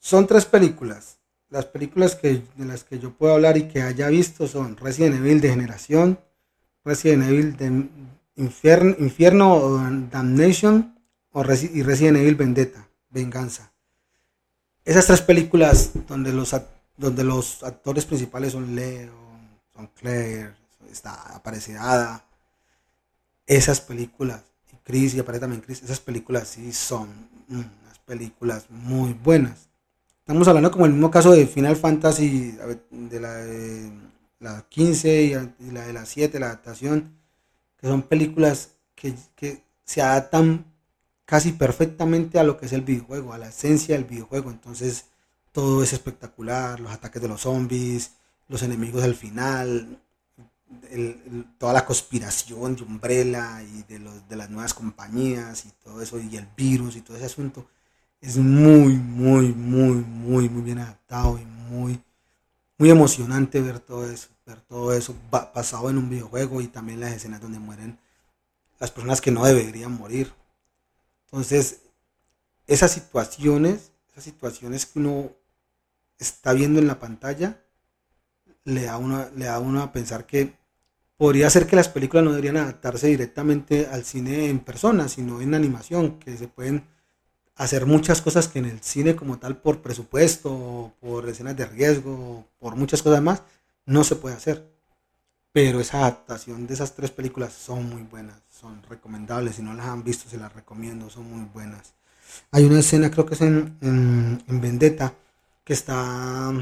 Son 0.04 0.26
tres 0.26 0.44
películas. 0.44 1.16
Las 1.48 1.64
películas 1.64 2.14
que, 2.14 2.42
de 2.56 2.64
las 2.66 2.84
que 2.84 2.98
yo 2.98 3.14
puedo 3.14 3.32
hablar 3.32 3.56
y 3.56 3.68
que 3.68 3.80
haya 3.80 4.08
visto 4.08 4.46
son 4.46 4.76
Resident 4.76 5.16
Evil 5.16 5.40
de 5.40 5.48
Generación, 5.48 6.18
Resident 6.84 7.22
Evil 7.22 7.56
de 7.56 7.88
Infierno, 8.36 9.54
o 9.54 9.78
Damnation 10.10 10.94
o 11.32 11.42
y 11.42 11.82
Resident 11.82 12.18
Evil 12.18 12.34
Vendetta, 12.34 12.86
Venganza. 13.08 13.72
Esas 14.84 15.06
tres 15.06 15.22
películas 15.22 15.92
donde 16.06 16.34
los, 16.34 16.54
donde 16.98 17.24
los 17.24 17.62
actores 17.62 18.04
principales 18.04 18.52
son 18.52 18.76
Leo, 18.76 19.10
son 19.74 19.86
Claire, 19.98 20.52
está, 20.92 21.14
aparece 21.34 21.78
Ada. 21.78 22.26
Esas 23.46 23.80
películas, 23.80 24.42
y 24.70 24.76
Chris, 24.84 25.14
y 25.14 25.20
aparece 25.20 25.40
también 25.40 25.62
Chris, 25.62 25.82
esas 25.82 26.00
películas 26.00 26.48
sí 26.48 26.74
son 26.74 27.08
unas 27.48 27.98
películas 28.04 28.66
muy 28.68 29.14
buenas 29.14 29.72
Estamos 30.24 30.48
hablando 30.48 30.70
como 30.70 30.86
el 30.86 30.92
mismo 30.92 31.10
caso 31.10 31.32
de 31.32 31.46
Final 31.46 31.76
Fantasy, 31.76 32.56
de 32.90 33.20
la, 33.20 33.34
de 33.34 33.92
la 34.40 34.62
15 34.70 35.22
y, 35.22 35.70
la 35.70 35.86
de 35.86 35.92
la 35.92 36.06
7, 36.06 36.40
la 36.40 36.46
adaptación, 36.46 37.18
que 37.76 37.86
son 37.86 38.00
películas 38.04 38.70
que, 38.94 39.14
que 39.36 39.62
se 39.84 40.00
adaptan 40.00 40.64
casi 41.26 41.52
perfectamente 41.52 42.38
a 42.38 42.42
lo 42.42 42.56
que 42.56 42.64
es 42.64 42.72
el 42.72 42.80
videojuego, 42.80 43.34
a 43.34 43.38
la 43.38 43.48
esencia 43.48 43.96
del 43.96 44.06
videojuego. 44.06 44.50
Entonces 44.50 45.08
todo 45.52 45.82
es 45.82 45.92
espectacular, 45.92 46.80
los 46.80 46.92
ataques 46.92 47.20
de 47.20 47.28
los 47.28 47.42
zombies, 47.42 48.12
los 48.48 48.62
enemigos 48.62 49.04
al 49.04 49.16
final, 49.16 50.00
toda 51.58 51.74
la 51.74 51.84
conspiración 51.84 52.76
de 52.76 52.82
Umbrella 52.82 53.62
y 53.62 53.82
de, 53.82 53.98
los, 53.98 54.26
de 54.26 54.36
las 54.36 54.48
nuevas 54.48 54.72
compañías 54.72 55.66
y 55.66 55.70
todo 55.84 56.00
eso, 56.00 56.18
y 56.18 56.34
el 56.34 56.48
virus 56.56 56.96
y 56.96 57.02
todo 57.02 57.18
ese 57.18 57.26
asunto, 57.26 57.68
es 58.24 58.38
muy, 58.38 58.94
muy, 58.94 59.52
muy, 59.52 59.96
muy, 59.96 60.48
muy 60.48 60.62
bien 60.62 60.78
adaptado 60.78 61.38
y 61.38 61.44
muy, 61.44 62.02
muy 62.78 62.90
emocionante 62.90 63.60
ver 63.60 63.80
todo 63.80 64.10
eso, 64.10 64.28
ver 64.46 64.62
todo 64.62 64.94
eso 64.94 65.14
pasado 65.30 65.90
en 65.90 65.98
un 65.98 66.08
videojuego 66.08 66.62
y 66.62 66.68
también 66.68 67.00
las 67.00 67.12
escenas 67.12 67.42
donde 67.42 67.58
mueren 67.58 67.98
las 68.80 68.90
personas 68.90 69.20
que 69.20 69.30
no 69.30 69.44
deberían 69.44 69.92
morir. 69.92 70.32
Entonces, 71.26 71.82
esas 72.66 72.92
situaciones, 72.92 73.92
esas 74.10 74.24
situaciones 74.24 74.86
que 74.86 75.00
uno 75.00 75.30
está 76.18 76.54
viendo 76.54 76.80
en 76.80 76.86
la 76.86 76.98
pantalla, 76.98 77.62
le 78.64 78.84
da 78.84 78.96
uno, 78.96 79.28
le 79.36 79.44
da 79.44 79.58
uno 79.58 79.82
a 79.82 79.92
pensar 79.92 80.26
que 80.26 80.56
podría 81.18 81.50
ser 81.50 81.66
que 81.66 81.76
las 81.76 81.90
películas 81.90 82.24
no 82.24 82.30
deberían 82.30 82.56
adaptarse 82.56 83.08
directamente 83.08 83.86
al 83.86 84.06
cine 84.06 84.48
en 84.48 84.60
persona, 84.60 85.08
sino 85.08 85.42
en 85.42 85.52
animación, 85.52 86.18
que 86.18 86.38
se 86.38 86.48
pueden 86.48 86.93
hacer 87.56 87.86
muchas 87.86 88.20
cosas 88.22 88.48
que 88.48 88.58
en 88.58 88.66
el 88.66 88.80
cine 88.80 89.16
como 89.16 89.38
tal, 89.38 89.56
por 89.56 89.80
presupuesto, 89.80 90.92
por 91.00 91.28
escenas 91.28 91.56
de 91.56 91.66
riesgo, 91.66 92.46
por 92.58 92.76
muchas 92.76 93.02
cosas 93.02 93.22
más, 93.22 93.42
no 93.86 94.04
se 94.04 94.16
puede 94.16 94.36
hacer. 94.36 94.70
Pero 95.52 95.80
esa 95.80 95.98
adaptación 95.98 96.66
de 96.66 96.74
esas 96.74 96.94
tres 96.94 97.10
películas 97.10 97.52
son 97.52 97.88
muy 97.88 98.02
buenas, 98.02 98.36
son 98.50 98.82
recomendables. 98.88 99.56
Si 99.56 99.62
no 99.62 99.72
las 99.74 99.86
han 99.86 100.02
visto, 100.02 100.28
se 100.28 100.36
las 100.36 100.52
recomiendo, 100.52 101.08
son 101.10 101.30
muy 101.30 101.48
buenas. 101.52 101.94
Hay 102.50 102.64
una 102.64 102.80
escena, 102.80 103.10
creo 103.10 103.26
que 103.26 103.34
es 103.34 103.40
en, 103.40 103.76
en 103.80 104.60
Vendetta, 104.60 105.14
que 105.62 105.72
está 105.72 106.52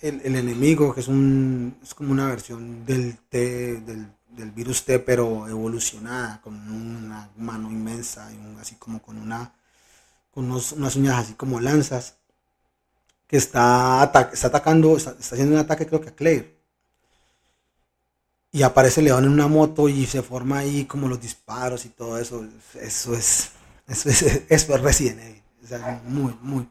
el, 0.00 0.36
enemigo, 0.36 0.94
que 0.94 1.00
es, 1.00 1.08
un, 1.08 1.76
es 1.82 1.94
como 1.94 2.12
una 2.12 2.26
versión 2.26 2.84
del 2.86 3.18
T, 3.28 3.80
del, 3.80 4.06
virus 4.54 4.84
T, 4.84 4.98
pero 5.00 5.48
evolucionada, 5.48 6.40
con 6.40 6.54
una 6.54 7.28
mano 7.36 7.70
inmensa, 7.70 8.30
y 8.32 8.60
así 8.60 8.76
como 8.76 9.02
con 9.02 9.18
una 9.18 9.52
con 10.30 10.50
unas 10.50 10.96
uñas 10.96 11.18
así 11.18 11.34
como 11.34 11.60
lanzas, 11.60 12.16
que 13.26 13.36
está, 13.36 14.10
está 14.32 14.46
atacando, 14.48 14.96
está, 14.96 15.10
haciendo 15.10 15.54
un 15.54 15.60
ataque 15.60 15.86
creo 15.86 16.00
que 16.00 16.08
a 16.08 16.14
Claire. 16.14 16.60
Y 18.52 18.62
aparece 18.62 19.02
León 19.02 19.24
en 19.24 19.30
una 19.30 19.46
moto 19.46 19.88
y 19.88 20.06
se 20.06 20.22
forma 20.22 20.58
ahí 20.58 20.84
como 20.84 21.08
los 21.08 21.20
disparos 21.20 21.84
y 21.84 21.90
todo 21.90 22.18
eso. 22.18 22.44
Eso 22.74 23.14
es, 23.14 23.50
eso 23.86 24.08
es, 24.08 24.22
eso 24.48 24.74
es 24.74 24.80
Resident 24.80 25.20
Evil. 25.20 25.42
muy, 26.06 26.34
muy, 26.42 26.68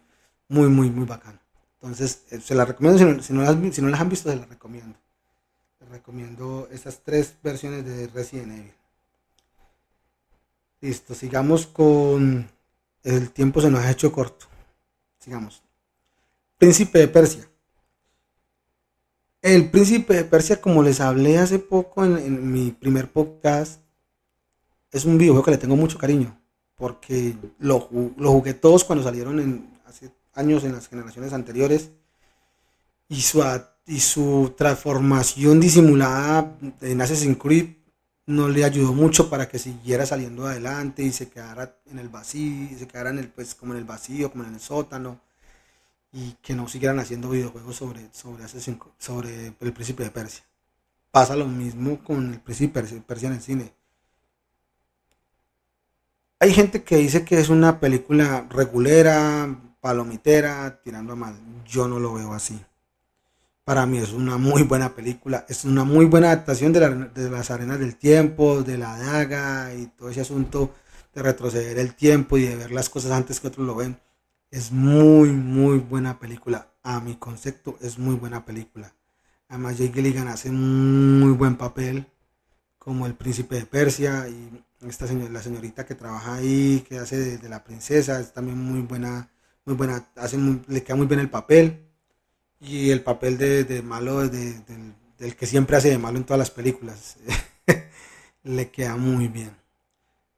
muy, 0.50 0.68
muy, 0.68 0.90
muy 0.90 1.06
bacano. 1.06 1.40
Entonces, 1.82 2.24
eh, 2.32 2.42
se 2.42 2.56
las 2.56 2.68
recomiendo, 2.68 3.22
si 3.24 3.32
no, 3.32 3.42
las, 3.42 3.52
han 3.52 3.62
visto, 4.10 4.30
se 4.30 4.36
las 4.36 4.50
recomiendo. 4.50 4.98
Les 5.80 5.90
recomiendo 5.90 6.68
esas 6.72 7.00
tres 7.00 7.36
versiones 7.42 7.86
de 7.86 8.08
Resident 8.08 8.52
Evil. 8.52 8.74
Listo, 10.82 11.16
sigamos 11.16 11.68
con... 11.68 12.50
El 13.04 13.32
tiempo 13.32 13.62
se 13.62 13.72
nos 13.72 13.82
ha 13.82 13.92
hecho 13.92 14.12
corto. 14.12 14.48
Sigamos. 15.20 15.64
Príncipe 16.58 17.00
de 17.00 17.08
Persia. 17.08 17.50
El 19.42 19.70
Príncipe 19.70 20.14
de 20.16 20.26
Persia, 20.26 20.60
como 20.60 20.84
les 20.84 21.00
hablé 21.00 21.38
hace 21.38 21.60
poco 21.60 22.04
en, 22.04 22.52
mi 22.52 22.72
primer 22.72 23.12
podcast, 23.12 23.82
es 24.92 25.06
un 25.06 25.18
videojuego 25.18 25.46
que 25.46 25.52
le 25.52 25.58
tengo 25.58 25.76
mucho 25.76 25.98
cariño. 25.98 26.38
Porque 26.76 27.36
lo, 27.60 27.90
lo 28.18 28.32
jugué 28.32 28.54
todos 28.54 28.84
cuando 28.84 29.04
salieron 29.04 29.40
en, 29.40 29.80
hace 29.86 30.12
años 30.34 30.64
en 30.64 30.74
las 30.74 30.88
generaciones 30.88 31.34
anteriores 31.34 31.92
y 33.08 33.22
su, 33.22 33.44
y 33.86 34.00
su 34.00 34.54
transformación 34.58 35.60
disimulada 35.60 36.58
en 36.82 37.02
Assassin's 37.02 37.38
Creed 37.38 37.79
no 38.30 38.48
le 38.48 38.64
ayudó 38.64 38.94
mucho 38.94 39.28
para 39.28 39.50
que 39.50 39.58
siguiera 39.58 40.06
saliendo 40.06 40.46
adelante 40.46 41.02
y 41.02 41.12
se 41.12 41.30
quedara 41.30 41.76
en 41.88 41.98
el 41.98 42.10
vacío, 42.10 42.78
se 42.78 42.88
quedara 42.88 43.10
en 43.10 43.18
el, 43.18 43.30
pues, 43.30 43.56
como 43.56 43.74
en 43.74 43.80
el 43.80 43.86
vacío, 43.86 44.32
como 44.32 44.44
en 44.44 44.54
el 44.54 44.60
sótano, 44.60 45.20
y 46.14 46.34
que 46.34 46.54
no 46.54 46.68
siguieran 46.68 47.00
haciendo 47.00 47.30
videojuegos 47.30 47.76
sobre, 47.76 48.08
sobre, 48.14 48.48
sobre 49.00 49.48
el 49.60 49.74
príncipe 49.74 50.04
de 50.04 50.12
Persia. 50.12 50.44
Pasa 51.10 51.36
lo 51.36 51.48
mismo 51.48 52.04
con 52.04 52.34
el 52.34 52.40
príncipe 52.40 52.84
de 52.84 53.02
Persia 53.02 53.30
en 53.30 53.34
el 53.34 53.42
cine. 53.42 53.74
Hay 56.40 56.54
gente 56.54 56.84
que 56.84 56.98
dice 56.98 57.26
que 57.26 57.40
es 57.40 57.50
una 57.50 57.80
película 57.80 58.46
regulera, 58.52 59.60
palomitera, 59.82 60.80
tirando 60.84 61.14
a 61.14 61.16
mal. 61.16 61.36
Yo 61.66 61.88
no 61.88 62.00
lo 62.00 62.14
veo 62.14 62.34
así. 62.34 62.62
Para 63.70 63.86
mí 63.86 64.00
es 64.00 64.14
una 64.14 64.40
muy 64.40 64.64
buena 64.64 64.96
película, 64.96 65.46
es 65.48 65.64
una 65.64 65.84
muy 65.84 66.06
buena 66.06 66.32
adaptación 66.32 66.74
de, 66.74 67.30
las 67.30 67.52
arenas 67.52 67.78
del 67.78 67.98
tiempo, 67.98 68.64
de 68.64 68.80
la 68.80 68.98
daga 68.98 69.76
y 69.76 69.86
todo 69.86 70.10
ese 70.10 70.22
asunto 70.22 70.74
de 71.14 71.22
retroceder 71.22 71.78
el 71.78 71.94
tiempo 71.94 72.40
y 72.40 72.48
de 72.48 72.56
ver 72.56 72.72
las 72.72 72.90
cosas 72.90 73.12
antes 73.12 73.40
que 73.40 73.48
otros 73.48 73.68
lo 73.68 73.76
ven. 73.76 74.00
Es 74.50 74.72
muy, 74.72 75.30
muy 75.30 75.78
buena 75.78 76.18
película. 76.18 76.74
A 76.82 77.00
mi 77.00 77.18
concepto, 77.18 77.78
es 77.80 78.00
muy 78.00 78.16
buena 78.16 78.44
película. 78.44 78.92
Además, 79.50 79.78
Jake 79.78 79.94
Gilligan 79.94 80.30
hace 80.30 80.50
muy 80.50 81.34
buen 81.34 81.56
papel 81.56 82.08
como 82.80 83.06
el 83.06 83.14
príncipe 83.14 83.54
de 83.54 83.68
Persia 83.68 84.28
y 84.28 84.64
esta 84.88 85.06
señora, 85.06 85.32
la 85.32 85.44
señorita 85.44 85.86
que 85.86 85.94
trabaja 85.94 86.34
ahí, 86.34 86.84
que 86.90 86.98
hace 86.98 87.20
de, 87.20 87.38
de 87.38 87.50
la 87.50 87.64
princesa, 87.64 88.20
es 88.20 88.34
también 88.34 88.58
muy 88.58 88.82
buena 88.82 89.30
muy 89.66 89.76
buena, 89.76 90.10
hace 90.16 90.40
le 90.68 90.84
queda 90.84 90.96
muy 90.96 91.06
bien 91.06 91.20
el 91.20 91.30
papel 91.30 91.89
y 92.60 92.92
el 92.92 93.02
papel 93.02 93.38
de, 93.38 93.82
malo 93.82 94.28
del, 94.28 95.36
que 95.38 95.46
siempre 95.46 95.78
hace 95.78 95.90
de 95.90 95.98
malo 95.98 96.18
en 96.18 96.24
todas 96.24 96.40
las 96.40 96.52
películas 96.52 97.18
le 98.44 98.70
queda 98.70 98.96
muy 98.96 99.28
bien. 99.28 99.52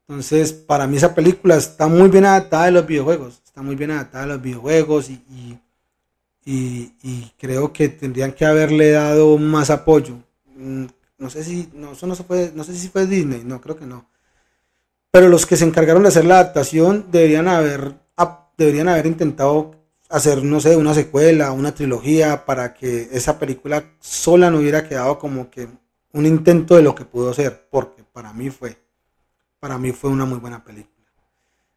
Entonces, 0.07 0.51
para 0.51 0.87
mí 0.87 0.97
esa 0.97 1.15
película 1.15 1.55
está 1.55 1.87
muy 1.87 2.09
bien 2.09 2.25
adaptada 2.25 2.65
a 2.65 2.71
los 2.71 2.85
videojuegos, 2.85 3.41
está 3.45 3.61
muy 3.61 3.75
bien 3.75 3.91
adaptada 3.91 4.25
a 4.25 4.27
los 4.27 4.41
videojuegos 4.41 5.09
y, 5.09 5.59
y, 6.45 7.31
creo 7.37 7.71
que 7.71 7.89
tendrían 7.89 8.33
que 8.33 8.45
haberle 8.45 8.91
dado 8.91 9.37
más 9.37 9.69
apoyo. 9.69 10.15
Mm, 10.55 10.85
no 11.17 11.29
sé 11.29 11.43
si, 11.43 11.69
no, 11.73 11.93
eso 11.93 12.07
no 12.07 12.15
se 12.15 12.23
fue, 12.23 12.51
no 12.53 12.63
sé 12.63 12.75
si 12.75 12.89
fue 12.89 13.07
Disney, 13.07 13.43
no, 13.45 13.61
creo 13.61 13.77
que 13.77 13.85
no. 13.85 14.09
Pero 15.11 15.29
los 15.29 15.45
que 15.45 15.57
se 15.57 15.65
encargaron 15.65 16.03
de 16.03 16.09
hacer 16.09 16.25
la 16.25 16.35
adaptación 16.35 17.07
deberían 17.11 17.47
haber 17.47 17.95
deberían 18.61 18.89
haber 18.89 19.07
intentado 19.07 19.75
hacer, 20.11 20.43
no 20.43 20.59
sé, 20.59 20.75
una 20.75 20.93
secuela, 20.93 21.51
una 21.51 21.73
trilogía, 21.73 22.45
para 22.45 22.73
que 22.73 23.09
esa 23.11 23.39
película 23.39 23.83
sola 23.99 24.51
no 24.51 24.59
hubiera 24.59 24.87
quedado 24.87 25.17
como 25.17 25.49
que 25.49 25.67
un 26.13 26.25
intento 26.25 26.75
de 26.75 26.83
lo 26.83 26.93
que 26.93 27.05
pudo 27.05 27.33
ser, 27.33 27.67
porque 27.69 28.03
para 28.03 28.33
mí 28.33 28.49
fue, 28.49 28.77
para 29.59 29.77
mí 29.77 29.91
fue 29.91 30.09
una 30.09 30.25
muy 30.25 30.39
buena 30.39 30.63
película. 30.63 31.07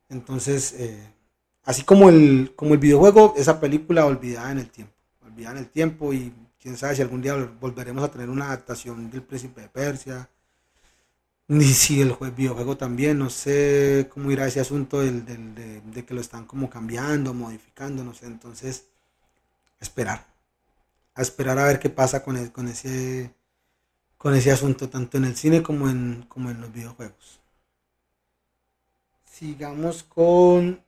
Entonces, 0.08 0.74
eh, 0.78 1.12
así 1.64 1.82
como 1.82 2.08
el, 2.08 2.52
como 2.56 2.74
el 2.74 2.80
videojuego, 2.80 3.34
esa 3.36 3.60
película 3.60 4.04
olvidada 4.06 4.50
en 4.50 4.58
el 4.58 4.70
tiempo, 4.70 4.94
olvidada 5.24 5.52
en 5.52 5.64
el 5.64 5.70
tiempo 5.70 6.12
y 6.12 6.32
quién 6.60 6.76
sabe 6.76 6.96
si 6.96 7.02
algún 7.02 7.22
día 7.22 7.34
volveremos 7.60 8.02
a 8.02 8.10
tener 8.10 8.28
una 8.28 8.46
adaptación 8.46 9.10
del 9.10 9.22
Príncipe 9.22 9.60
de 9.60 9.68
Persia, 9.68 10.28
ni 11.48 11.64
si 11.66 12.00
el 12.00 12.16
videojuego 12.36 12.76
también, 12.76 13.18
no 13.18 13.30
sé 13.30 14.08
cómo 14.12 14.30
irá 14.30 14.46
ese 14.46 14.60
asunto 14.60 15.00
del, 15.00 15.24
de, 15.24 16.04
que 16.04 16.14
lo 16.14 16.20
están 16.20 16.46
como 16.46 16.70
cambiando, 16.70 17.34
modificando, 17.34 18.02
no 18.04 18.14
sé. 18.14 18.26
Entonces, 18.26 18.86
esperar. 19.80 20.26
A 21.14 21.22
esperar 21.22 21.58
a 21.58 21.66
ver 21.66 21.78
qué 21.78 21.90
pasa 21.90 22.24
con, 22.24 22.48
con, 22.48 22.68
ese, 22.68 23.34
con 24.18 24.34
ese 24.34 24.50
asunto, 24.52 24.88
tanto 24.88 25.18
en 25.18 25.24
el 25.26 25.36
cine 25.36 25.62
como 25.62 25.88
en, 25.88 26.24
como 26.28 26.50
en 26.50 26.60
los 26.60 26.72
videojuegos. 26.72 27.40
Sigamos 29.24 30.02
con 30.02 30.82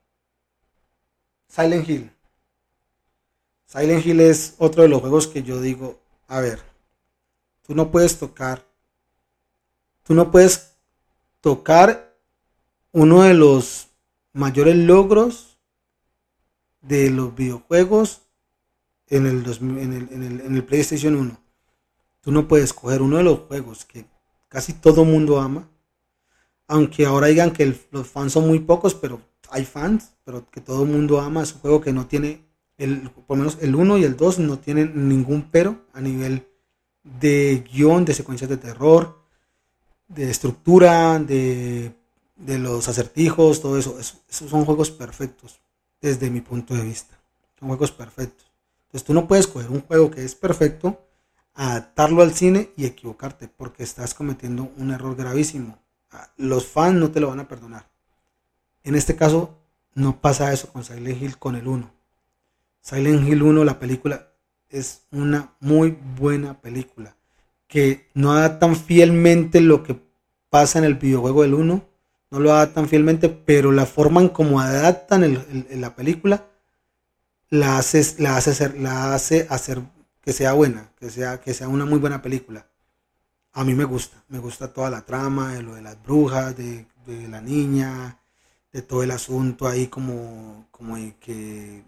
Silent 1.48 1.88
Hill. 1.88 2.12
Silent 3.66 4.06
Hill 4.06 4.20
es 4.20 4.54
otro 4.58 4.82
de 4.82 4.88
los 4.88 5.00
juegos 5.00 5.26
que 5.26 5.42
yo 5.42 5.60
digo, 5.60 6.00
a 6.28 6.40
ver, 6.40 6.60
tú 7.66 7.74
no 7.74 7.90
puedes 7.90 8.18
tocar 8.18 8.65
tú 10.06 10.14
no 10.14 10.30
puedes 10.30 10.76
tocar 11.40 12.16
uno 12.92 13.22
de 13.22 13.34
los 13.34 13.88
mayores 14.32 14.76
logros 14.76 15.58
de 16.80 17.10
los 17.10 17.34
videojuegos 17.34 18.22
en 19.08 19.26
el, 19.26 19.44
en 19.60 20.56
el, 20.56 20.64
PlayStation 20.64 21.16
1. 21.16 21.40
Tú 22.20 22.30
no 22.32 22.46
puedes 22.46 22.72
coger 22.72 23.02
uno 23.02 23.16
de 23.16 23.24
los 23.24 23.40
juegos 23.40 23.84
que 23.84 24.06
casi 24.48 24.74
todo 24.74 25.04
mundo 25.04 25.40
ama, 25.40 25.68
aunque 26.68 27.04
ahora 27.04 27.26
digan 27.26 27.52
que 27.52 27.76
los 27.90 28.06
fans 28.06 28.32
son 28.32 28.46
muy 28.46 28.60
pocos, 28.60 28.94
pero 28.94 29.20
hay 29.50 29.64
fans, 29.64 30.12
pero 30.24 30.48
que 30.50 30.60
todo 30.60 30.84
el 30.84 30.88
mundo 30.88 31.20
ama, 31.20 31.42
es 31.42 31.52
un 31.52 31.60
juego 31.60 31.80
que 31.80 31.92
no 31.92 32.06
tiene 32.06 32.46
El, 32.78 33.10
por 33.10 33.36
lo 33.36 33.44
menos 33.44 33.58
el 33.60 33.74
1 33.74 33.98
y 33.98 34.04
el 34.04 34.16
2 34.16 34.38
no 34.40 34.58
tienen 34.58 35.08
ningún 35.08 35.50
pero 35.50 35.86
a 35.92 36.00
nivel 36.00 36.46
de 37.02 37.64
guion, 37.72 38.04
de 38.04 38.14
secuencias 38.14 38.50
de 38.50 38.56
terror, 38.56 39.25
de 40.08 40.30
estructura, 40.30 41.18
de, 41.18 41.92
de 42.36 42.58
los 42.58 42.88
acertijos, 42.88 43.60
todo 43.60 43.78
eso. 43.78 43.98
Esos 43.98 44.50
son 44.50 44.64
juegos 44.64 44.90
perfectos 44.90 45.60
desde 46.00 46.30
mi 46.30 46.40
punto 46.40 46.74
de 46.74 46.82
vista. 46.82 47.18
Son 47.58 47.68
juegos 47.68 47.92
perfectos. 47.92 48.46
Entonces 48.86 49.04
tú 49.04 49.14
no 49.14 49.26
puedes 49.26 49.46
coger 49.46 49.70
un 49.70 49.80
juego 49.80 50.10
que 50.10 50.24
es 50.24 50.34
perfecto, 50.34 51.06
adaptarlo 51.54 52.22
al 52.22 52.34
cine 52.34 52.70
y 52.76 52.84
equivocarte 52.84 53.48
porque 53.48 53.82
estás 53.82 54.14
cometiendo 54.14 54.70
un 54.76 54.90
error 54.90 55.16
gravísimo. 55.16 55.78
Ah, 56.10 56.30
los 56.36 56.66
fans 56.66 56.98
no 56.98 57.10
te 57.10 57.20
lo 57.20 57.28
van 57.28 57.40
a 57.40 57.48
perdonar. 57.48 57.88
En 58.84 58.94
este 58.94 59.16
caso 59.16 59.58
no 59.94 60.20
pasa 60.20 60.52
eso 60.52 60.72
con 60.72 60.84
Silent 60.84 61.20
Hill 61.20 61.38
con 61.38 61.56
el 61.56 61.66
1. 61.66 61.90
Silent 62.80 63.26
Hill 63.26 63.42
1, 63.42 63.64
la 63.64 63.78
película, 63.80 64.28
es 64.68 65.02
una 65.10 65.54
muy 65.60 65.98
buena 66.16 66.60
película. 66.60 67.15
Que 67.66 68.08
no 68.14 68.32
adaptan 68.32 68.76
fielmente 68.76 69.60
lo 69.60 69.82
que 69.82 69.98
pasa 70.50 70.78
en 70.78 70.84
el 70.84 70.94
videojuego 70.94 71.42
del 71.42 71.54
1. 71.54 71.84
No 72.30 72.40
lo 72.40 72.52
adaptan 72.52 72.88
fielmente, 72.88 73.28
pero 73.28 73.72
la 73.72 73.86
forma 73.86 74.20
en 74.20 74.28
como 74.28 74.60
adaptan 74.60 75.44
la 75.70 75.94
película 75.94 76.46
la 77.50 77.78
hace, 77.78 78.04
la, 78.18 78.36
hace 78.36 78.78
la 78.78 79.14
hace 79.14 79.46
hacer 79.48 79.80
que 80.20 80.32
sea 80.32 80.52
buena, 80.52 80.90
que 80.98 81.10
sea, 81.10 81.40
que 81.40 81.54
sea 81.54 81.68
una 81.68 81.84
muy 81.84 81.98
buena 81.98 82.20
película. 82.22 82.66
A 83.52 83.64
mí 83.64 83.74
me 83.74 83.84
gusta, 83.84 84.22
me 84.28 84.38
gusta 84.38 84.72
toda 84.72 84.90
la 84.90 85.06
trama, 85.06 85.54
de 85.54 85.62
lo 85.62 85.74
de 85.74 85.82
las 85.82 86.02
brujas, 86.02 86.56
de, 86.56 86.86
de 87.06 87.28
la 87.28 87.40
niña, 87.40 88.18
de 88.72 88.82
todo 88.82 89.02
el 89.02 89.10
asunto 89.12 89.66
ahí 89.66 89.86
como, 89.86 90.66
como 90.70 90.96
que 91.20 91.82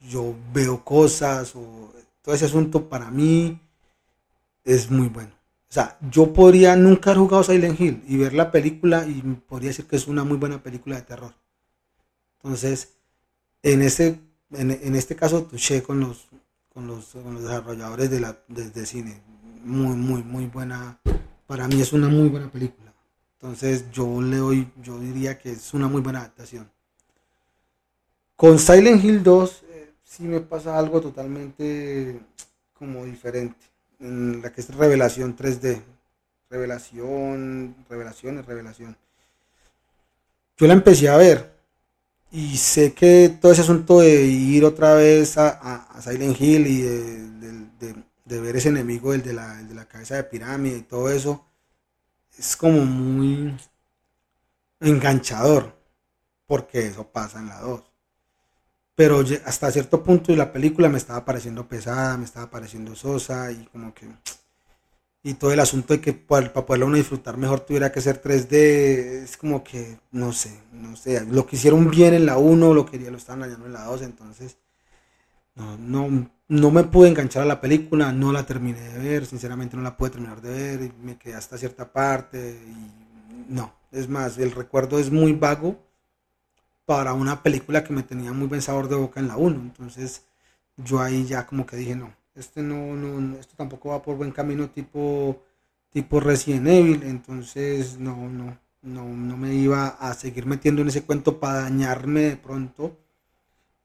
yo 0.00 0.34
veo 0.52 0.82
cosas 0.84 1.54
o 1.54 1.92
todo 2.22 2.34
ese 2.34 2.46
asunto 2.46 2.88
para 2.88 3.10
mí 3.10 3.60
es 4.74 4.90
muy 4.90 5.08
bueno. 5.08 5.32
O 5.68 5.72
sea, 5.72 5.98
yo 6.10 6.32
podría 6.32 6.76
nunca 6.76 7.10
haber 7.10 7.22
jugado 7.22 7.44
Silent 7.44 7.80
Hill 7.80 8.02
y 8.08 8.16
ver 8.16 8.34
la 8.34 8.50
película 8.50 9.06
y 9.06 9.20
podría 9.22 9.70
decir 9.70 9.86
que 9.86 9.96
es 9.96 10.08
una 10.08 10.24
muy 10.24 10.36
buena 10.36 10.62
película 10.62 10.96
de 10.96 11.02
terror. 11.02 11.34
Entonces, 12.42 12.94
en 13.62 13.82
este, 13.82 14.20
en, 14.52 14.94
este 14.94 15.14
caso, 15.14 15.44
touché 15.44 15.82
con 15.82 16.00
los, 16.00 16.28
con 16.72 16.86
los, 16.86 17.12
desarrolladores 17.40 18.10
de, 18.10 18.20
la, 18.20 18.36
de 18.48 18.86
cine. 18.86 19.22
Muy, 19.64 19.96
muy, 19.96 20.22
muy 20.22 20.46
buena. 20.46 20.98
Para 21.46 21.68
mí 21.68 21.80
es 21.80 21.92
una 21.92 22.08
muy 22.08 22.28
buena 22.28 22.50
película. 22.50 22.92
Entonces 23.34 23.90
yo 23.90 24.20
le 24.20 24.36
doy, 24.36 24.70
yo 24.82 24.98
diría 24.98 25.38
que 25.38 25.52
es 25.52 25.72
una 25.72 25.88
muy 25.88 26.02
buena 26.02 26.20
adaptación. 26.20 26.70
Con 28.36 28.58
Silent 28.58 29.02
Hill 29.04 29.22
2 29.22 29.62
eh, 29.70 29.92
sí 30.02 30.24
me 30.24 30.40
pasa 30.40 30.78
algo 30.78 31.00
totalmente 31.00 32.20
como 32.74 33.04
diferente. 33.04 33.69
En 34.00 34.42
la 34.42 34.52
que 34.52 34.60
es 34.60 34.74
revelación 34.74 35.36
3D. 35.36 35.82
Revelación, 36.48 37.76
revelación, 37.88 38.42
revelación. 38.42 38.96
Yo 40.56 40.66
la 40.66 40.72
empecé 40.74 41.08
a 41.08 41.16
ver 41.16 41.60
y 42.32 42.56
sé 42.56 42.92
que 42.92 43.38
todo 43.40 43.52
ese 43.52 43.62
asunto 43.62 44.00
de 44.00 44.24
ir 44.24 44.64
otra 44.64 44.94
vez 44.94 45.36
a, 45.36 45.86
Silent 46.00 46.40
Hill 46.40 46.66
y 46.66 46.82
de, 46.82 48.40
ver 48.40 48.56
ese 48.56 48.68
enemigo, 48.68 49.12
el 49.12 49.22
de, 49.22 49.32
la, 49.32 49.58
el 49.58 49.68
de 49.68 49.74
la 49.74 49.86
cabeza 49.86 50.14
de 50.16 50.24
pirámide 50.24 50.78
y 50.78 50.82
todo 50.82 51.10
eso, 51.10 51.44
es 52.38 52.56
como 52.56 52.84
muy 52.84 53.56
enganchador, 54.80 55.76
porque 56.46 56.86
eso 56.86 57.06
pasa 57.08 57.40
en 57.40 57.48
la 57.48 57.60
2. 57.60 57.89
Pero 59.00 59.24
hasta 59.46 59.70
cierto 59.70 60.02
punto 60.02 60.36
la 60.36 60.52
película 60.52 60.90
me 60.90 60.98
estaba 60.98 61.24
pareciendo 61.24 61.66
pesada, 61.66 62.18
me 62.18 62.26
estaba 62.26 62.50
pareciendo 62.50 62.94
sosa 62.94 63.50
y 63.50 63.64
como 63.72 63.94
que... 63.94 64.06
Y 65.22 65.32
todo 65.32 65.52
el 65.52 65.60
asunto 65.60 65.94
de 65.94 66.02
que 66.02 66.12
para, 66.12 66.52
poderlo 66.52 66.84
uno 66.84 66.98
disfrutar 66.98 67.38
mejor 67.38 67.60
tuviera 67.60 67.90
que 67.90 68.02
ser 68.02 68.20
3D, 68.20 68.52
es 69.24 69.38
como 69.38 69.64
que, 69.64 69.96
no 70.12 70.34
sé, 70.34 70.60
no 70.74 70.96
sé, 70.96 71.24
lo 71.24 71.46
que 71.46 71.56
hicieron 71.56 71.90
bien 71.90 72.12
en 72.12 72.26
la 72.26 72.36
1, 72.36 72.74
lo 72.74 72.84
quería, 72.84 73.10
lo 73.10 73.16
estaban 73.16 73.40
dañando 73.40 73.64
en 73.64 73.72
la 73.72 73.84
2, 73.84 74.02
entonces 74.02 74.58
no, 75.54 75.78
no, 75.78 76.30
no 76.48 76.70
me 76.70 76.84
pude 76.84 77.08
enganchar 77.08 77.44
a 77.44 77.46
la 77.46 77.62
película, 77.62 78.12
no 78.12 78.32
la 78.32 78.44
terminé 78.44 78.82
de 78.82 78.98
ver, 78.98 79.24
sinceramente 79.24 79.78
no 79.78 79.82
la 79.82 79.96
pude 79.96 80.10
terminar 80.10 80.42
de 80.42 80.76
ver, 80.76 80.92
me 81.02 81.16
quedé 81.16 81.36
hasta 81.36 81.56
cierta 81.56 81.90
parte 81.90 82.60
y 82.66 83.50
no, 83.50 83.72
es 83.92 84.10
más, 84.10 84.36
el 84.36 84.52
recuerdo 84.52 84.98
es 84.98 85.10
muy 85.10 85.32
vago 85.32 85.89
para 86.90 87.12
una 87.12 87.40
película 87.40 87.84
que 87.84 87.92
me 87.92 88.02
tenía 88.02 88.32
muy 88.32 88.48
buen 88.48 88.62
sabor 88.62 88.88
de 88.88 88.96
boca 88.96 89.20
en 89.20 89.28
la 89.28 89.36
1, 89.36 89.60
entonces 89.60 90.24
yo 90.76 90.98
ahí 90.98 91.24
ya 91.24 91.46
como 91.46 91.64
que 91.64 91.76
dije 91.76 91.94
no, 91.94 92.12
este 92.34 92.64
no, 92.64 92.96
no, 92.96 93.38
esto 93.38 93.54
tampoco 93.56 93.90
va 93.90 94.02
por 94.02 94.16
buen 94.16 94.32
camino 94.32 94.70
tipo, 94.70 95.40
tipo 95.92 96.18
Resident 96.18 96.66
Evil, 96.66 97.04
entonces 97.04 97.96
no, 97.96 98.28
no, 98.28 98.58
no, 98.82 99.04
no 99.04 99.36
me 99.36 99.54
iba 99.54 99.86
a 99.86 100.12
seguir 100.14 100.46
metiendo 100.46 100.82
en 100.82 100.88
ese 100.88 101.04
cuento 101.04 101.38
para 101.38 101.60
dañarme 101.60 102.22
de 102.22 102.36
pronto 102.36 102.98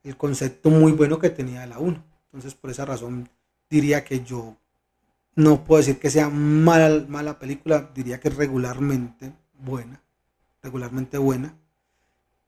el 0.02 0.16
concepto 0.16 0.70
muy 0.70 0.90
bueno 0.90 1.20
que 1.20 1.30
tenía 1.30 1.60
de 1.60 1.68
la 1.68 1.78
1. 1.78 2.04
Entonces, 2.24 2.56
por 2.56 2.70
esa 2.70 2.86
razón, 2.86 3.28
diría 3.70 4.04
que 4.04 4.24
yo 4.24 4.56
no 5.36 5.62
puedo 5.62 5.78
decir 5.78 6.00
que 6.00 6.10
sea 6.10 6.28
mala, 6.28 7.06
mala 7.08 7.38
película, 7.38 7.88
diría 7.94 8.18
que 8.18 8.30
regularmente 8.30 9.32
buena, 9.54 10.02
regularmente 10.60 11.18
buena, 11.18 11.54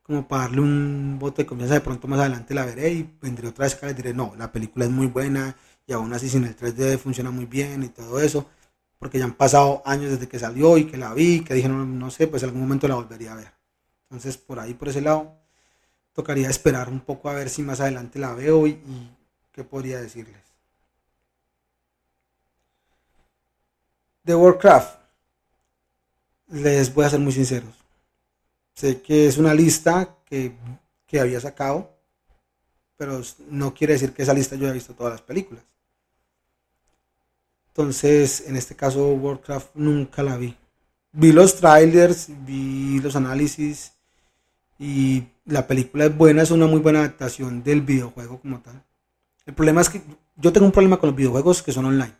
como 0.08 0.26
para 0.26 0.44
darle 0.44 0.62
un 0.62 1.18
voto 1.20 1.42
de 1.42 1.46
confianza, 1.46 1.74
de 1.74 1.82
pronto 1.82 2.08
más 2.08 2.18
adelante 2.18 2.54
la 2.54 2.64
veré 2.64 2.90
y 2.92 3.18
vendré 3.20 3.46
otra 3.48 3.66
vez 3.66 3.74
acá 3.74 3.90
y 3.90 3.94
diré, 3.94 4.14
no, 4.14 4.34
la 4.38 4.50
película 4.50 4.86
es 4.86 4.90
muy 4.90 5.06
buena 5.06 5.54
y 5.86 5.92
aún 5.92 6.14
así 6.14 6.30
sin 6.30 6.44
el 6.44 6.56
3D 6.56 6.96
funciona 6.98 7.30
muy 7.30 7.44
bien 7.44 7.82
y 7.82 7.90
todo 7.90 8.18
eso, 8.18 8.46
porque 8.98 9.18
ya 9.18 9.26
han 9.26 9.34
pasado 9.34 9.82
años 9.84 10.10
desde 10.12 10.26
que 10.26 10.38
salió 10.38 10.78
y 10.78 10.86
que 10.86 10.96
la 10.96 11.12
vi, 11.12 11.44
que 11.44 11.52
dije, 11.52 11.68
no, 11.68 11.84
no 11.84 12.10
sé, 12.10 12.26
pues 12.26 12.42
en 12.42 12.48
algún 12.48 12.62
momento 12.62 12.88
la 12.88 12.94
volvería 12.94 13.32
a 13.32 13.36
ver. 13.36 13.52
Entonces, 14.04 14.38
por 14.38 14.58
ahí, 14.58 14.72
por 14.72 14.88
ese 14.88 15.02
lado, 15.02 15.36
tocaría 16.14 16.48
esperar 16.48 16.88
un 16.88 17.00
poco 17.00 17.28
a 17.28 17.34
ver 17.34 17.50
si 17.50 17.60
más 17.62 17.80
adelante 17.80 18.18
la 18.18 18.32
veo 18.32 18.66
y 18.66 18.80
¿qué 19.52 19.62
podría 19.62 20.00
decirles? 20.00 20.40
De 24.24 24.34
Warcraft, 24.34 25.00
les 26.48 26.94
voy 26.94 27.04
a 27.04 27.10
ser 27.10 27.20
muy 27.20 27.32
sinceros. 27.32 27.77
Sé 28.78 29.02
que 29.02 29.26
es 29.26 29.38
una 29.38 29.54
lista 29.54 30.14
que, 30.24 30.54
había 31.20 31.40
sacado, 31.40 31.98
pero 32.96 33.20
no 33.50 33.74
quiere 33.74 33.94
decir 33.94 34.12
que 34.12 34.22
esa 34.22 34.32
lista 34.32 34.54
yo 34.54 34.66
haya 34.66 34.74
visto 34.74 34.94
todas 34.94 35.14
las 35.14 35.20
películas. 35.20 35.64
Entonces, 37.70 38.44
en 38.46 38.54
este 38.54 38.76
caso, 38.76 39.14
Warcraft 39.14 39.74
nunca 39.74 40.22
la 40.22 40.36
vi. 40.36 40.56
Vi 41.10 41.32
los 41.32 41.56
trailers, 41.56 42.28
vi 42.46 43.00
los 43.00 43.16
análisis 43.16 43.94
y 44.78 45.24
la 45.44 45.66
película 45.66 46.04
es 46.04 46.16
buena, 46.16 46.42
es 46.42 46.52
una 46.52 46.68
muy 46.68 46.78
buena 46.78 47.00
adaptación 47.00 47.64
del 47.64 47.82
videojuego 47.82 48.40
como 48.40 48.60
tal. 48.60 48.80
El 49.44 49.54
problema 49.54 49.80
es 49.80 49.88
que 49.88 50.02
yo 50.36 50.52
tengo 50.52 50.66
un 50.66 50.72
problema 50.72 50.98
con 51.00 51.08
los 51.08 51.16
videojuegos 51.16 51.64
que 51.64 51.72
son 51.72 51.86
online. 51.86 52.14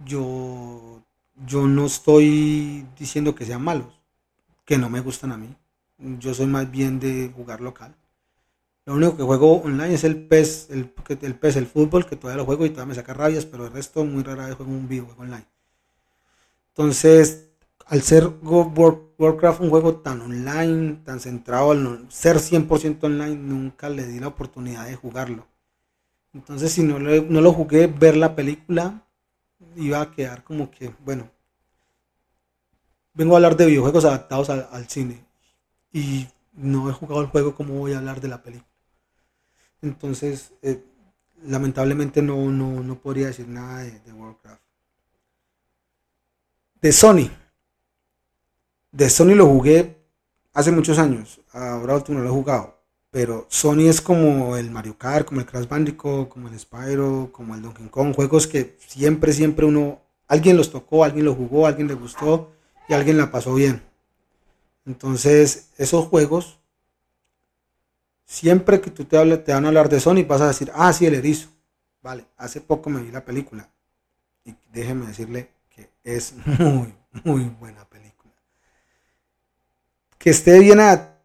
Yo, 0.00 1.02
yo 1.46 1.66
no 1.66 1.86
estoy 1.86 2.86
diciendo 2.98 3.34
que 3.34 3.46
sean 3.46 3.62
malos, 3.62 4.03
que 4.64 4.78
no 4.78 4.88
me 4.88 5.00
gustan 5.00 5.32
a 5.32 5.36
mí. 5.36 5.54
Yo 5.98 6.34
soy 6.34 6.46
más 6.46 6.70
bien 6.70 6.98
de 7.00 7.32
jugar 7.34 7.60
local. 7.60 7.94
Lo 8.86 8.94
único 8.94 9.16
que 9.16 9.22
juego 9.22 9.62
online 9.62 9.94
es 9.94 10.04
el 10.04 10.26
PES, 10.26 10.68
el, 10.70 10.92
el 11.22 11.34
PES, 11.36 11.56
el 11.56 11.66
fútbol, 11.66 12.06
que 12.06 12.16
todavía 12.16 12.42
lo 12.42 12.44
juego 12.44 12.66
y 12.66 12.70
todavía 12.70 12.90
me 12.90 12.94
saca 12.94 13.14
rabias, 13.14 13.46
pero 13.46 13.66
el 13.66 13.72
resto 13.72 14.04
muy 14.04 14.22
rara 14.22 14.46
vez 14.46 14.56
juego 14.56 14.72
un 14.72 14.88
videojuego 14.88 15.22
online. 15.22 15.46
Entonces, 16.68 17.48
al 17.86 18.02
ser 18.02 18.26
Warcraft 18.42 19.60
un 19.60 19.70
juego 19.70 19.96
tan 19.96 20.20
online, 20.20 21.00
tan 21.04 21.20
centrado 21.20 21.70
al 21.70 22.06
ser 22.10 22.36
100% 22.36 23.04
online, 23.04 23.36
nunca 23.36 23.88
le 23.88 24.06
di 24.06 24.18
la 24.20 24.28
oportunidad 24.28 24.86
de 24.86 24.96
jugarlo. 24.96 25.46
Entonces, 26.34 26.72
si 26.72 26.82
no 26.82 26.98
no 26.98 27.40
lo 27.40 27.52
jugué, 27.52 27.86
ver 27.86 28.16
la 28.16 28.34
película 28.34 29.06
iba 29.76 30.00
a 30.00 30.10
quedar 30.10 30.44
como 30.44 30.70
que, 30.70 30.92
bueno, 31.04 31.30
vengo 33.14 33.34
a 33.34 33.38
hablar 33.38 33.56
de 33.56 33.66
videojuegos 33.66 34.04
adaptados 34.04 34.50
al, 34.50 34.88
cine 34.88 35.24
y 35.92 36.26
no 36.52 36.90
he 36.90 36.92
jugado 36.92 37.22
el 37.22 37.28
juego, 37.28 37.54
¿cómo 37.54 37.74
voy 37.74 37.92
a 37.92 37.98
hablar 37.98 38.20
de 38.20 38.28
la 38.28 38.42
película? 38.42 38.68
Entonces, 39.80 40.52
eh, 40.62 40.82
lamentablemente 41.46 42.22
no, 42.22 42.50
no, 42.50 42.94
podría 42.96 43.28
decir 43.28 43.48
nada 43.48 43.80
de, 43.80 44.00
de, 44.00 44.12
Warcraft. 44.12 44.62
De 46.80 46.92
Sony. 46.92 47.30
De 48.92 49.10
Sony 49.10 49.34
lo 49.34 49.46
jugué 49.46 49.96
hace 50.52 50.72
muchos 50.72 50.98
años. 50.98 51.40
Ahora 51.52 51.96
último 51.96 52.18
no 52.18 52.24
lo 52.24 52.30
he 52.30 52.34
jugado. 52.34 52.74
Pero 53.10 53.46
Sony 53.48 53.88
es 53.88 54.00
como 54.00 54.56
el 54.56 54.70
Mario 54.70 54.98
Kart, 54.98 55.26
como 55.26 55.40
el 55.40 55.46
Crash 55.46 55.68
Bandicoot, 55.68 56.28
como 56.28 56.48
el 56.48 56.58
Spyro, 56.58 57.30
como 57.30 57.54
el 57.54 57.62
Donkey 57.62 57.88
Kong, 57.88 58.14
juegos 58.14 58.46
que 58.46 58.76
siempre, 58.86 59.32
siempre 59.32 59.66
uno, 59.66 60.00
alguien 60.26 60.56
los 60.56 60.72
tocó, 60.72 61.04
alguien 61.04 61.24
los 61.24 61.36
jugó, 61.36 61.66
alguien 61.66 61.86
le 61.86 61.94
gustó 61.94 62.54
y 62.88 62.94
alguien 62.94 63.18
la 63.18 63.30
pasó 63.30 63.54
bien. 63.54 63.82
Entonces, 64.86 65.70
esos 65.78 66.06
juegos 66.06 66.58
siempre 68.26 68.80
que 68.80 68.90
tú 68.90 69.04
te 69.04 69.16
hables, 69.16 69.44
te 69.44 69.52
van 69.52 69.64
a 69.64 69.68
hablar 69.68 69.88
de 69.88 70.00
Sony, 70.00 70.24
vas 70.26 70.40
a 70.40 70.48
decir, 70.48 70.70
ah, 70.74 70.92
sí, 70.92 71.06
el 71.06 71.14
erizo. 71.14 71.48
Vale, 72.02 72.26
hace 72.36 72.60
poco 72.60 72.90
me 72.90 73.00
vi 73.00 73.10
la 73.10 73.24
película 73.24 73.70
y 74.44 74.54
déjeme 74.72 75.06
decirle 75.06 75.50
que 75.70 75.90
es 76.02 76.34
muy, 76.58 76.94
muy 77.24 77.44
buena 77.44 77.84
película. 77.88 78.32
Que 80.18 80.30
esté 80.30 80.58
bien 80.58 80.80
a, 80.80 81.16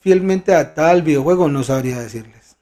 fielmente 0.00 0.52
adaptada 0.52 0.90
al 0.90 1.02
videojuego, 1.02 1.48
no 1.48 1.62
sabría 1.62 2.00
decirles. 2.00 2.56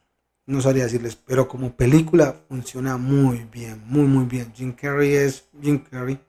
No 0.46 0.61
sabría 0.61 0.85
decirles, 0.85 1.16
pero 1.16 1.48
como 1.48 1.74
película 1.74 2.37
funciona 2.48 2.98
muy 2.98 3.46
bien, 3.50 3.83
muy, 3.87 4.05
muy 4.05 4.27
bien. 4.27 4.53
Jim 4.55 4.72
Carrey 4.72 5.14
es 5.14 5.44
Jim 5.62 5.83
Carrey. 5.90 6.20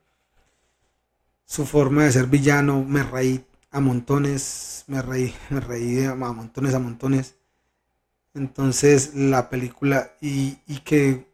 Su 1.46 1.66
forma 1.66 2.04
de 2.04 2.12
ser 2.12 2.28
villano 2.28 2.84
me 2.84 3.04
reí 3.04 3.46
a 3.72 3.80
montones, 3.80 4.84
me 4.88 5.02
reí, 5.02 5.34
me 5.50 5.60
reí 5.60 6.06
a 6.06 6.16
montones, 6.16 6.74
a 6.74 6.80
montones. 6.80 7.36
Entonces 8.34 9.16
la 9.16 9.50
película, 9.50 10.12
y, 10.22 10.56
que, 10.84 11.26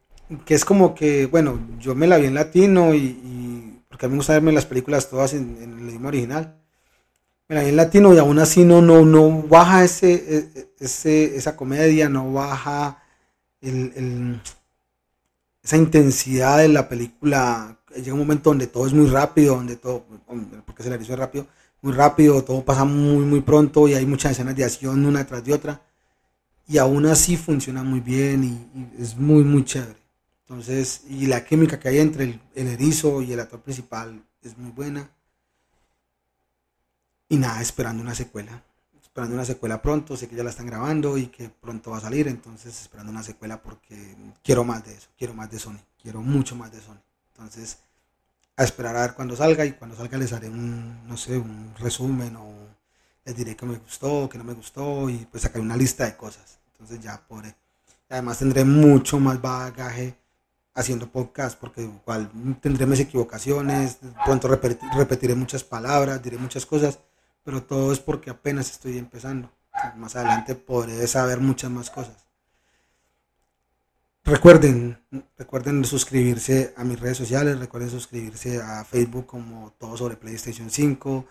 es 0.48 0.66
como 0.66 0.94
que, 0.94 1.26
bueno, 1.26 1.60
yo 1.80 1.96
me 1.96 2.08
la 2.08 2.18
vi 2.18 2.28
en 2.28 2.36
latino 2.36 2.94
y, 2.94 3.82
porque 3.90 4.06
a 4.06 4.10
mí 4.10 4.14
me 4.14 4.20
gusta 4.20 4.34
verme 4.34 4.52
las 4.52 4.66
películas 4.66 5.10
todas 5.10 5.34
en, 5.34 5.58
el 5.62 5.90
idioma 5.90 6.10
original. 6.10 6.58
Me 7.48 7.56
la 7.56 7.64
vi 7.64 7.70
en 7.70 7.76
latino 7.76 8.14
y 8.14 8.20
aún 8.20 8.40
así 8.40 8.64
no, 8.64 8.82
no, 8.82 9.06
no 9.06 9.44
baja 9.44 9.84
ese, 9.84 10.14
e, 10.14 10.68
ese, 10.80 11.36
esa 11.36 11.56
comedia, 11.56 12.08
no 12.08 12.32
baja 12.32 13.02
esa 15.64 15.78
intensidad 15.78 16.60
de 16.60 16.68
la 16.68 16.88
película. 16.88 17.78
Llega 17.96 18.14
un 18.14 18.20
momento 18.20 18.50
donde 18.50 18.68
todo 18.68 18.88
es 18.88 18.94
muy 18.94 19.08
rápido, 19.08 19.56
donde 19.56 19.76
todo, 19.76 20.06
porque 20.66 20.84
se 20.84 20.90
le 20.90 21.02
hizo 21.02 21.16
rápido, 21.16 21.48
muy 21.82 21.94
rápido, 21.94 22.44
todo 22.44 22.64
pasa 22.64 22.86
muy, 22.86 23.26
muy 23.26 23.42
pronto 23.42 23.88
y 23.88 23.94
hay 23.94 24.06
muchas 24.06 24.34
escenas 24.34 24.56
de 24.56 24.64
acción 24.64 25.06
una 25.06 25.26
tras 25.26 25.44
de 25.44 25.54
otra. 25.54 25.82
Y 26.68 26.78
aún 26.78 27.06
así 27.06 27.38
funciona 27.38 27.84
muy 27.84 28.00
bien 28.00 28.44
y, 28.44 29.02
es 29.02 29.18
muy, 29.18 29.44
muy 29.44 29.66
chévere. 29.66 30.00
Entonces, 30.48 31.02
y 31.10 31.28
la 31.28 31.44
química 31.46 31.80
que 31.80 31.90
hay 31.90 32.00
entre 32.00 32.26
el, 32.26 32.42
el, 32.56 32.68
erizo 32.68 33.22
y 33.22 33.34
el 33.34 33.40
actor 33.40 33.62
principal 33.62 34.24
es 34.42 34.58
muy 34.58 34.72
buena. 34.72 35.10
Y 37.30 37.38
nada, 37.38 37.62
esperando 37.62 38.04
una 38.04 38.16
secuela. 38.16 38.64
Esperando 39.02 39.36
una 39.36 39.44
secuela 39.44 39.82
pronto, 39.82 40.16
sé 40.16 40.30
que 40.30 40.38
ya 40.38 40.44
la 40.44 40.52
están 40.52 40.68
grabando 40.68 41.18
y 41.18 41.28
que 41.28 41.50
pronto 41.50 41.92
va 41.92 41.98
a 41.98 42.02
salir, 42.02 42.30
entonces 42.30 42.80
esperando 42.80 43.12
una 43.12 43.24
secuela 43.24 43.62
porque 43.62 44.16
quiero 44.42 44.64
más 44.64 44.86
de 44.86 44.94
eso, 44.94 45.10
quiero 45.18 45.34
más 45.34 45.52
de 45.52 45.60
Sony, 45.60 45.80
quiero 46.02 46.22
mucho 46.22 46.56
más 46.56 46.72
de 46.72 46.80
Sony. 46.80 47.02
Entonces, 47.42 47.80
a 48.56 48.64
esperar 48.64 48.96
a 48.96 49.02
ver 49.02 49.14
cuando 49.14 49.36
salga 49.36 49.66
y 49.66 49.72
cuando 49.72 49.96
salga 49.96 50.18
les 50.18 50.32
haré 50.32 50.48
un, 50.48 51.08
no 51.08 51.18
sé, 51.18 51.38
un 51.38 51.74
resumen 51.80 52.36
o 52.36 52.54
les 53.26 53.36
diré 53.36 53.56
que 53.56 53.66
me 53.66 53.78
gustó, 53.78 54.30
que 54.30 54.38
no 54.38 54.44
me 54.44 54.54
gustó 54.54 55.10
y 55.10 55.26
pues 55.32 55.44
sacaré 55.44 55.62
una 55.62 55.76
lista 55.76 56.06
de 56.06 56.16
cosas. 56.16 56.60
Entonces 56.74 57.02
ya 57.02 57.20
podré. 57.28 57.56
Además 58.10 58.38
tendré 58.38 58.64
mucho 58.64 59.20
más 59.20 59.42
bagaje 59.42 60.16
haciendo 60.76 61.10
podcast 61.10 61.60
porque 61.60 61.82
igual 61.82 62.30
tendré 62.62 62.86
mis 62.86 63.00
equivocaciones, 63.00 63.98
pronto 64.24 64.48
repetiré 64.48 65.34
muchas 65.34 65.64
palabras, 65.64 66.22
diré 66.22 66.38
muchas 66.38 66.66
cosas, 66.66 67.00
pero 67.44 67.64
todo 67.64 67.92
es 67.92 68.00
porque 68.00 68.30
apenas 68.30 68.70
estoy 68.70 68.98
empezando. 69.00 69.52
Más 69.96 70.16
adelante 70.16 70.54
podré 70.54 71.08
saber 71.08 71.40
muchas 71.40 71.72
más 71.72 71.90
cosas. 71.90 72.16
Recuerden, 74.24 75.00
recuerden 75.36 75.84
suscribirse 75.84 76.74
a 76.78 76.84
mis 76.84 77.00
redes 77.00 77.18
sociales, 77.18 77.60
recuerden 77.60 77.90
suscribirse 77.90 78.62
a 78.62 78.84
Facebook 78.86 79.26
como 79.26 79.74
Todo 79.80 79.98
sobre 79.98 80.16
PlayStation 80.16 80.70
5, 80.70 81.26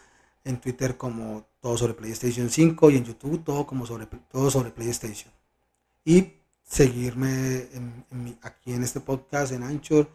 en 0.45 0.61
Twitter 0.61 0.97
como 0.97 1.47
Todo 1.61 1.79
sobre 1.79 1.95
PlayStation 1.95 2.51
5 2.51 2.91
y 2.91 2.97
en 2.97 3.05
YouTube 3.05 3.45
todo 3.45 3.65
como 3.67 3.87
sobre 3.87 4.07
todo 4.07 4.51
sobre 4.51 4.71
PlayStation. 4.71 5.33
Y 6.05 6.33
seguirme 6.65 7.69
aquí 8.43 8.73
en 8.73 8.83
este 8.83 9.01
podcast 9.01 9.53
en 9.53 9.63
Anchor 9.63 10.09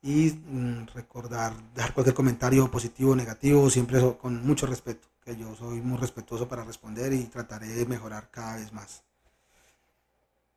y 0.00 0.30
mm, 0.30 0.86
recordar 0.94 1.52
dejar 1.74 1.92
cualquier 1.94 2.14
comentario 2.14 2.70
positivo 2.70 3.12
o 3.12 3.16
negativo 3.16 3.68
siempre 3.70 4.00
con 4.16 4.44
mucho 4.46 4.66
respeto, 4.66 5.06
que 5.22 5.36
yo 5.36 5.54
soy 5.54 5.80
muy 5.82 5.98
respetuoso 5.98 6.48
para 6.48 6.64
responder 6.64 7.12
y 7.12 7.24
trataré 7.24 7.68
de 7.68 7.86
mejorar 7.86 8.30
cada 8.30 8.56
vez 8.56 8.72
más. 8.72 9.02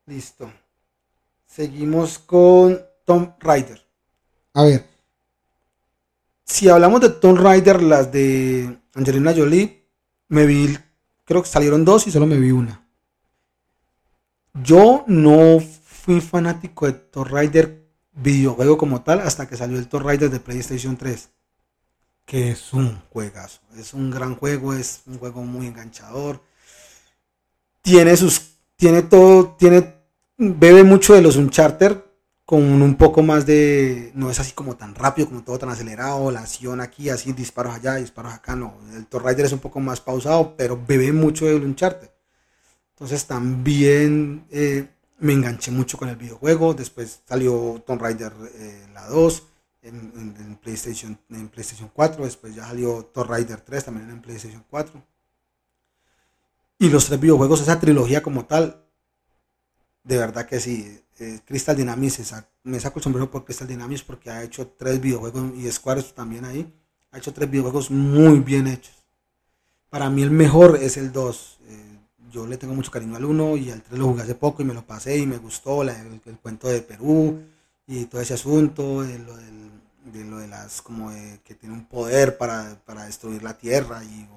Listo. 0.06 0.52
Seguimos 1.56 2.20
con 2.20 2.82
Tom 3.06 3.32
Rider. 3.40 3.82
A 4.56 4.64
ver. 4.64 4.86
Si 6.44 6.68
hablamos 6.68 7.00
de 7.00 7.08
Tom 7.08 7.38
Rider, 7.38 7.82
las 7.82 8.12
de 8.12 8.78
Angelina 8.94 9.34
Jolie, 9.34 9.88
me 10.28 10.46
vi, 10.46 10.78
creo 11.24 11.42
que 11.42 11.48
salieron 11.48 11.86
dos 11.86 12.08
y 12.08 12.12
solo 12.12 12.26
me 12.26 12.38
vi 12.38 12.52
una. 12.52 12.86
Yo 14.54 15.06
no 15.08 15.62
fui 15.62 16.20
fanático 16.20 16.88
de 16.88 16.92
Tom 16.92 17.24
Rider 17.24 17.88
videojuego 18.12 18.78
como 18.78 19.04
tal 19.04 19.22
hasta 19.22 19.48
que 19.48 19.56
salió 19.56 19.80
el 19.80 19.88
Tom 19.88 20.06
Rider 20.06 20.30
de 20.30 20.42
PlayStation 20.42 20.98
3. 20.98 21.30
Que 22.26 22.52
es 22.52 22.74
un 22.74 23.00
juegazo. 23.12 23.62
Es 23.78 23.94
un 23.94 24.12
gran 24.12 24.36
juego, 24.36 24.74
es 24.74 25.04
un 25.06 25.20
juego 25.20 25.42
muy 25.44 25.68
enganchador. 25.68 26.42
Tiene 27.82 28.18
sus. 28.18 28.58
Tiene 28.76 29.04
todo. 29.04 29.56
Tiene 29.58 29.95
bebe 30.38 30.84
mucho 30.84 31.14
de 31.14 31.22
los 31.22 31.38
Uncharted 31.38 31.98
con 32.46 32.62
un 32.62 32.96
poco 32.96 33.24
más 33.24 33.46
de, 33.48 34.12
no 34.14 34.30
es 34.30 34.40
así 34.40 34.52
como 34.52 34.78
tan 34.78 34.94
rápido, 34.94 35.28
como 35.28 35.44
todo 35.44 35.58
tan 35.58 35.70
acelerado, 35.70 36.30
la 36.30 36.42
acción 36.42 36.80
aquí, 36.80 37.10
así 37.10 37.34
disparos 37.34 37.76
allá, 37.76 37.96
disparos 37.96 38.34
acá, 38.34 38.56
no, 38.56 38.78
el 38.94 39.08
Tomb 39.08 39.24
Raider 39.24 39.46
es 39.48 39.52
un 39.52 39.60
poco 39.60 39.80
más 39.80 40.00
pausado, 40.00 40.56
pero 40.56 40.80
bebe 40.88 41.12
mucho 41.12 41.46
del 41.46 41.64
Uncharted. 41.64 42.10
Entonces 42.92 43.26
también 43.26 44.46
eh, 44.52 44.88
me 45.20 45.34
enganché 45.34 45.72
mucho 45.72 45.98
con 45.98 46.08
el 46.08 46.18
videojuego, 46.18 46.76
después 46.76 47.22
salió 47.28 47.84
Tomb 47.86 48.02
Raider 48.02 48.32
eh, 48.56 48.88
la 48.94 49.08
2 49.08 49.44
en, 49.82 50.60
PlayStation, 50.62 51.18
en 51.32 51.50
PlayStation 51.50 51.90
4, 51.94 52.26
después 52.26 52.54
ya 52.54 52.68
salió 52.68 53.06
Tomb 53.06 53.28
Raider 53.28 53.62
3 53.62 53.86
también 53.86 54.10
en 54.12 54.22
PlayStation 54.22 54.64
4. 54.70 55.04
Y 56.78 56.90
los 56.90 57.06
tres 57.06 57.20
videojuegos, 57.20 57.62
esa 57.62 57.80
trilogía 57.80 58.22
como 58.22 58.46
tal, 58.46 58.85
de 60.06 60.18
verdad 60.18 60.46
que 60.46 60.60
sí. 60.60 61.02
Eh, 61.18 61.40
Crystal 61.46 61.76
Dynamics, 61.76 62.34
me 62.64 62.80
saco 62.80 63.00
el 63.00 63.04
sombrero 63.04 63.32
por 63.32 63.46
Crystal 63.46 63.68
Dynamics 63.68 64.04
porque 64.04 64.30
ha 64.30 64.44
hecho 64.44 64.68
tres 64.68 65.00
videojuegos 65.02 65.52
y 65.56 65.70
Square 65.72 66.04
también 66.04 66.46
ahí. 66.46 66.72
Ha 67.12 67.18
hecho 67.18 67.34
tres 67.34 67.50
videojuegos 67.50 67.90
muy 67.92 68.40
bien 68.40 68.68
hechos. 68.68 68.96
Para 69.90 70.10
mí 70.10 70.22
el 70.24 70.32
mejor 70.32 70.78
es 70.82 70.98
el 70.98 71.12
2. 71.12 71.60
Eh, 71.68 72.00
yo 72.32 72.46
le 72.46 72.58
tengo 72.58 72.76
mucho 72.76 72.92
cariño 72.92 73.16
al 73.16 73.26
1 73.26 73.58
y 73.58 73.72
al 73.72 73.82
3 73.82 73.98
lo 73.98 74.08
jugué 74.08 74.24
hace 74.24 74.36
poco 74.36 74.62
y 74.62 74.66
me 74.66 74.74
lo 74.74 74.86
pasé 74.86 75.18
y 75.18 75.26
me 75.26 75.38
gustó 75.38 75.84
el, 75.84 75.92
cuento 76.42 76.68
de 76.68 76.82
Perú 76.82 77.42
y 77.88 78.06
todo 78.06 78.22
ese 78.22 78.34
asunto 78.34 79.04
de 79.04 79.20
lo, 79.20 79.38
de 79.38 80.48
las 80.48 80.82
como 80.82 81.12
que 81.44 81.56
tiene 81.56 81.76
un 81.76 81.86
poder 81.86 82.38
para, 82.38 82.78
destruir 83.06 83.42
la 83.42 83.58
tierra 83.58 84.04
y 84.04 84.28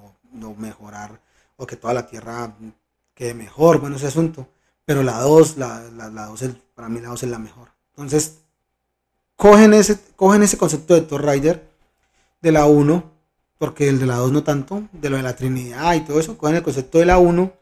o, 0.45 0.55
mejorar 0.55 1.19
o 1.57 1.67
que 1.67 1.75
toda 1.75 1.93
la 1.93 2.07
tierra 2.07 2.55
quede 3.13 3.33
mejor, 3.33 3.79
bueno 3.79 3.97
ese 3.97 4.07
asunto 4.07 4.47
pero 4.89 5.03
la 5.03 5.19
2, 5.19 5.57
la, 5.57 5.83
la, 5.95 6.09
la 6.09 6.33
para 6.73 6.89
mí 6.89 6.99
la 6.99 7.09
2 7.09 7.21
es 7.21 7.29
la 7.29 7.37
mejor. 7.37 7.69
Entonces, 7.91 8.39
cogen 9.35 9.75
ese, 9.75 9.99
cogen 10.15 10.41
ese 10.41 10.57
concepto 10.57 10.95
de 10.95 11.01
Thor 11.01 11.27
Rider 11.27 11.69
de 12.41 12.51
la 12.51 12.65
1, 12.65 13.03
porque 13.59 13.87
el 13.87 13.99
de 13.99 14.07
la 14.07 14.15
2 14.15 14.31
no 14.31 14.41
tanto, 14.43 14.89
de 14.91 15.11
lo 15.11 15.17
de 15.17 15.21
la 15.21 15.35
Trinidad 15.35 15.93
y 15.93 15.99
todo 15.99 16.19
eso, 16.19 16.39
cogen 16.39 16.55
el 16.55 16.63
concepto 16.63 16.97
de 16.97 17.05
la 17.05 17.19
1 17.19 17.53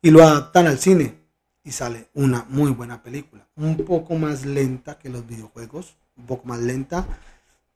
y 0.00 0.10
lo 0.12 0.22
adaptan 0.22 0.68
al 0.68 0.78
cine 0.78 1.18
y 1.64 1.72
sale 1.72 2.06
una 2.14 2.46
muy 2.50 2.70
buena 2.70 3.02
película. 3.02 3.48
Un 3.56 3.78
poco 3.78 4.14
más 4.14 4.46
lenta 4.46 4.96
que 4.96 5.08
los 5.08 5.26
videojuegos, 5.26 5.96
un 6.16 6.26
poco 6.26 6.46
más 6.46 6.60
lenta. 6.60 7.04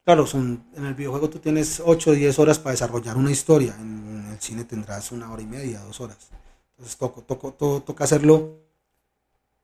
Claro, 0.05 0.25
son, 0.25 0.67
en 0.77 0.87
el 0.87 0.95
videojuego 0.95 1.29
tú 1.29 1.41
tienes 1.41 1.83
8 1.85 2.11
o 2.11 2.13
10 2.13 2.39
horas 2.39 2.61
para 2.61 2.75
desarrollar 2.75 3.17
una 3.17 3.33
historia, 3.33 3.75
en 3.81 4.29
el 4.31 4.39
cine 4.39 4.63
tendrás 4.63 5.11
una 5.11 5.33
hora 5.33 5.43
y 5.43 5.47
media, 5.47 5.81
dos 5.81 6.01
horas. 6.01 6.29
Entonces 6.77 6.97
toco, 6.97 7.23
toco, 7.23 7.83
toca 7.83 8.05
hacerlo 8.05 8.70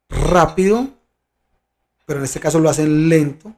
rápido, 0.08 0.88
pero 2.04 2.20
en 2.20 2.24
este 2.24 2.40
caso 2.40 2.60
lo 2.60 2.68
hacen 2.68 3.08
lento. 3.08 3.54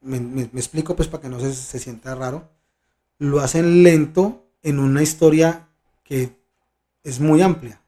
Me, 0.00 0.42
explico 0.54 0.96
pues 0.96 1.08
para 1.08 1.22
que 1.22 1.28
no 1.28 1.40
se, 1.40 1.78
sienta 1.78 2.14
raro. 2.14 2.48
Lo 3.18 3.40
hacen 3.40 3.82
lento 3.82 4.46
en 4.62 4.78
una 4.78 5.02
historia 5.02 5.68
que 6.02 6.36
es 7.02 7.20
muy 7.20 7.42
amplia. 7.42 7.80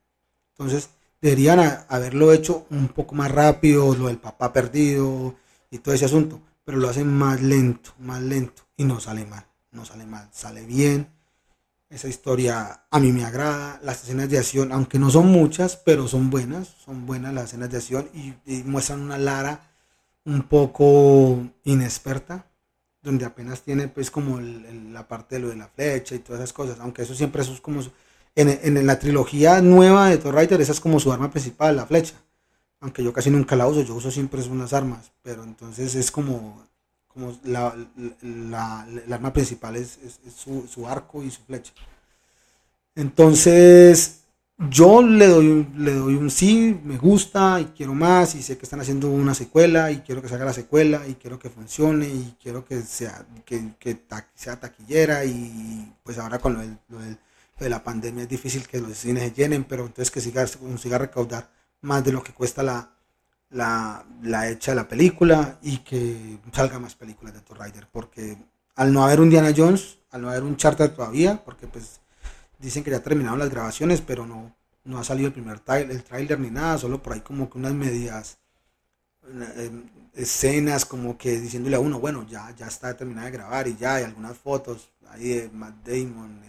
Entonces 0.50 0.90
deberían 1.20 1.84
haberlo 1.88 2.32
hecho 2.32 2.66
un 2.70 2.88
poco 2.88 3.14
más 3.14 3.30
rápido, 3.30 3.94
lo 3.94 4.08
del 4.08 4.18
papá 4.18 4.52
perdido 4.52 5.34
y 5.70 5.78
todo 5.78 5.94
ese 5.94 6.04
asunto. 6.04 6.40
Pero 6.64 6.78
lo 6.78 6.88
hacen 6.88 7.08
más 7.08 7.40
lento, 7.40 7.92
más 7.98 8.20
lento. 8.20 8.62
Y 8.76 8.84
no 8.84 9.00
sale 9.00 9.24
mal, 9.24 9.46
no 9.70 9.84
sale 9.84 10.06
mal, 10.06 10.28
sale 10.32 10.64
bien 10.66 11.21
esa 11.92 12.08
historia 12.08 12.84
a 12.90 13.00
mí 13.00 13.12
me 13.12 13.24
agrada. 13.24 13.78
Las 13.82 14.02
escenas 14.02 14.28
de 14.30 14.38
acción, 14.38 14.72
aunque 14.72 14.98
no 14.98 15.10
son 15.10 15.26
muchas, 15.26 15.76
pero 15.76 16.08
son 16.08 16.30
buenas. 16.30 16.68
Son 16.84 17.06
buenas 17.06 17.34
las 17.34 17.44
escenas 17.44 17.70
de 17.70 17.76
acción 17.76 18.08
y, 18.14 18.62
muestran 18.64 19.02
una 19.02 19.18
Lara 19.18 19.70
un 20.24 20.42
poco 20.44 21.38
inexperta, 21.64 22.46
donde 23.02 23.24
apenas 23.24 23.62
tiene 23.62 23.88
pues 23.88 24.10
como 24.10 24.40
la 24.40 25.06
parte 25.08 25.36
de 25.36 25.40
lo 25.42 25.48
de 25.48 25.56
la 25.56 25.68
flecha 25.68 26.14
y 26.14 26.20
todas 26.20 26.40
esas 26.40 26.52
cosas. 26.52 26.80
Aunque 26.80 27.02
eso 27.02 27.14
siempre 27.14 27.42
eso 27.42 27.52
es 27.52 27.60
como 27.60 27.82
En, 28.34 28.48
en, 28.48 28.86
la 28.86 28.98
trilogía 28.98 29.60
nueva 29.60 30.08
de 30.08 30.18
Thor 30.18 30.34
Rider, 30.36 30.60
esa 30.60 30.72
es 30.72 30.80
como 30.80 31.00
su 31.00 31.12
arma 31.12 31.30
principal, 31.30 31.76
la 31.76 31.86
flecha. 31.86 32.14
Aunque 32.80 33.04
yo 33.04 33.12
casi 33.12 33.30
nunca 33.30 33.54
la 33.56 33.66
uso, 33.68 33.82
yo 33.82 33.94
uso 33.94 34.10
siempre 34.10 34.42
unas 34.42 34.72
armas. 34.72 35.12
Pero 35.22 35.44
entonces 35.44 35.94
es 35.94 36.10
como, 36.10 36.64
como 37.12 37.38
la, 37.44 37.74
la, 38.22 38.86
la 39.06 39.14
arma 39.16 39.32
principal 39.32 39.76
es, 39.76 39.98
es, 40.04 40.20
su, 40.34 40.66
su, 40.66 40.86
arco 40.86 41.22
y 41.22 41.30
su 41.30 41.42
flecha. 41.42 41.72
Entonces, 42.94 44.22
yo 44.58 45.02
le 45.02 45.26
doy, 45.26 45.66
le 45.76 45.94
doy 45.94 46.14
un 46.14 46.30
sí, 46.30 46.78
me 46.84 46.96
gusta 46.98 47.60
y 47.60 47.66
quiero 47.66 47.94
más 47.94 48.34
y 48.34 48.42
sé 48.42 48.56
que 48.56 48.64
están 48.64 48.80
haciendo 48.80 49.08
una 49.08 49.34
secuela 49.34 49.90
y 49.90 50.00
quiero 50.00 50.22
que 50.22 50.28
salga 50.28 50.44
la 50.44 50.52
secuela 50.52 51.06
y 51.08 51.14
quiero 51.14 51.38
que 51.38 51.50
funcione 51.50 52.06
y 52.06 52.36
quiero 52.40 52.64
que 52.64 52.82
sea, 52.82 53.26
que, 53.44 53.74
que 53.78 53.98
sea 54.34 54.60
taquillera 54.60 55.24
y 55.24 55.92
pues 56.02 56.18
ahora 56.18 56.38
con 56.38 56.54
lo, 56.54 56.60
de 57.58 57.70
la 57.70 57.82
pandemia 57.84 58.24
es 58.24 58.28
difícil 58.28 58.66
que 58.66 58.80
los 58.80 58.96
cines 58.96 59.22
se 59.24 59.32
llenen, 59.32 59.64
pero 59.64 59.86
entonces 59.86 60.10
que 60.10 60.20
siga, 60.20 60.46
consiga 60.46 60.98
recaudar 60.98 61.50
más 61.80 62.04
de 62.04 62.12
lo 62.12 62.22
que 62.22 62.32
cuesta 62.32 62.62
la, 62.62 62.90
la, 63.52 64.04
la 64.22 64.48
hecha 64.48 64.72
de 64.72 64.76
la 64.76 64.88
película 64.88 65.58
y 65.62 65.78
que 65.78 66.38
salga 66.52 66.78
más 66.78 66.94
películas 66.94 67.34
de 67.34 67.40
Tomb 67.40 67.58
Raider 67.58 67.86
porque 67.92 68.36
al 68.74 68.92
no 68.92 69.04
haber 69.04 69.20
un 69.20 69.30
Diana 69.30 69.52
Jones, 69.56 69.98
al 70.10 70.22
no 70.22 70.30
haber 70.30 70.42
un 70.42 70.56
charter 70.56 70.94
todavía, 70.94 71.42
porque 71.44 71.66
pues 71.66 72.00
dicen 72.58 72.82
que 72.82 72.90
ya 72.90 73.00
terminaron 73.00 73.38
las 73.38 73.50
grabaciones, 73.50 74.00
pero 74.00 74.26
no, 74.26 74.54
no 74.84 74.98
ha 74.98 75.04
salido 75.04 75.28
el 75.28 75.32
primer 75.32 75.60
trailer, 75.60 75.90
el 75.90 76.02
trailer 76.02 76.40
ni 76.40 76.50
nada, 76.50 76.78
solo 76.78 77.02
por 77.02 77.12
ahí 77.12 77.20
como 77.20 77.50
que 77.50 77.58
unas 77.58 77.74
medias 77.74 78.38
em, 79.56 79.84
escenas 80.14 80.84
como 80.84 81.18
que 81.18 81.40
diciéndole 81.40 81.76
a 81.76 81.80
uno, 81.80 82.00
bueno, 82.00 82.26
ya, 82.28 82.54
ya 82.56 82.66
está 82.66 82.96
terminada 82.96 83.26
de 83.26 83.32
grabar 83.32 83.68
y 83.68 83.76
ya 83.76 83.96
hay 83.96 84.04
algunas 84.04 84.36
fotos 84.36 84.90
ahí 85.10 85.28
de 85.28 85.50
Matt 85.50 85.86
Damon, 85.86 86.40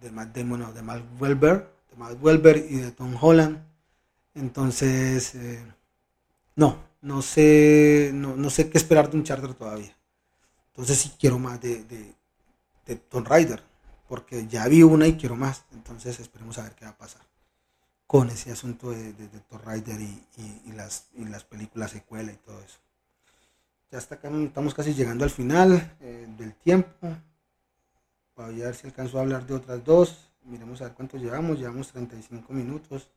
de 0.00 0.10
Matt 0.10 0.36
Damon, 0.36 0.74
de 0.74 0.82
Matt 0.82 1.02
Welber, 1.20 1.70
de 1.90 1.96
Matt 1.96 2.16
Welber 2.20 2.56
y 2.56 2.76
de 2.76 2.90
Tom 2.92 3.16
Holland. 3.20 3.69
Entonces, 4.40 5.34
eh, 5.34 5.64
no, 6.56 6.78
no 7.02 7.22
sé, 7.22 8.10
no, 8.12 8.50
sé 8.50 8.70
qué 8.70 8.78
esperar 8.78 9.10
de 9.10 9.16
un 9.16 9.24
charter 9.24 9.54
todavía. 9.54 9.96
Entonces 10.68 10.98
sí 10.98 11.12
quiero 11.18 11.38
más 11.38 11.60
de, 11.60 11.84
de, 11.84 12.14
de 12.86 12.96
Tomb 12.96 13.26
Raider 13.26 13.62
porque 14.10 14.48
ya 14.48 14.66
vi 14.66 14.82
una 14.82 15.06
y 15.06 15.16
quiero 15.16 15.36
más. 15.36 15.64
Entonces 15.72 16.18
esperemos 16.18 16.58
a 16.58 16.64
ver 16.64 16.74
qué 16.74 16.84
va 16.84 16.90
a 16.90 16.98
pasar 16.98 17.22
con 18.10 18.28
ese 18.28 18.50
asunto 18.50 18.90
de, 18.90 19.12
de, 19.12 19.28
Thor 19.48 19.64
Rider 19.64 20.00
y, 20.00 20.72
las, 20.72 21.06
las 21.16 21.44
películas 21.44 21.92
secuela 21.92 22.32
y 22.32 22.36
todo 22.38 22.60
eso. 22.60 22.80
Ya 23.92 23.98
está 23.98 24.16
acá, 24.16 24.28
estamos 24.42 24.74
casi 24.74 24.94
llegando 24.94 25.22
al 25.22 25.30
final 25.30 25.96
eh, 26.00 26.26
del 26.36 26.54
tiempo. 26.54 26.90
Voy 28.34 28.62
a 28.62 28.64
ver 28.64 28.74
si 28.74 28.88
alcanzo 28.88 29.18
a 29.18 29.20
hablar 29.20 29.46
de 29.46 29.54
otras 29.54 29.84
dos. 29.84 30.28
Miremos 30.42 30.80
a 30.80 30.86
ver 30.86 30.94
cuánto 30.94 31.18
llevamos. 31.18 31.60
Llevamos 31.60 31.92
35 31.92 32.52
minutos. 32.52 33.08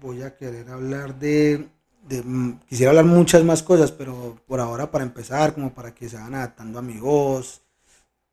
Voy 0.00 0.22
a 0.22 0.36
querer 0.36 0.70
hablar 0.70 1.18
de, 1.18 1.68
de, 2.08 2.56
Quisiera 2.68 2.90
hablar 2.90 3.04
muchas 3.04 3.44
más 3.44 3.62
cosas, 3.62 3.92
pero 3.92 4.38
por 4.46 4.60
ahora 4.60 4.90
para 4.90 5.04
empezar, 5.04 5.54
como 5.54 5.72
para 5.72 5.94
que 5.94 6.08
se 6.08 6.16
vayan 6.16 6.34
adaptando 6.34 6.78
a 6.78 6.82
mi 6.82 6.98
voz, 6.98 7.62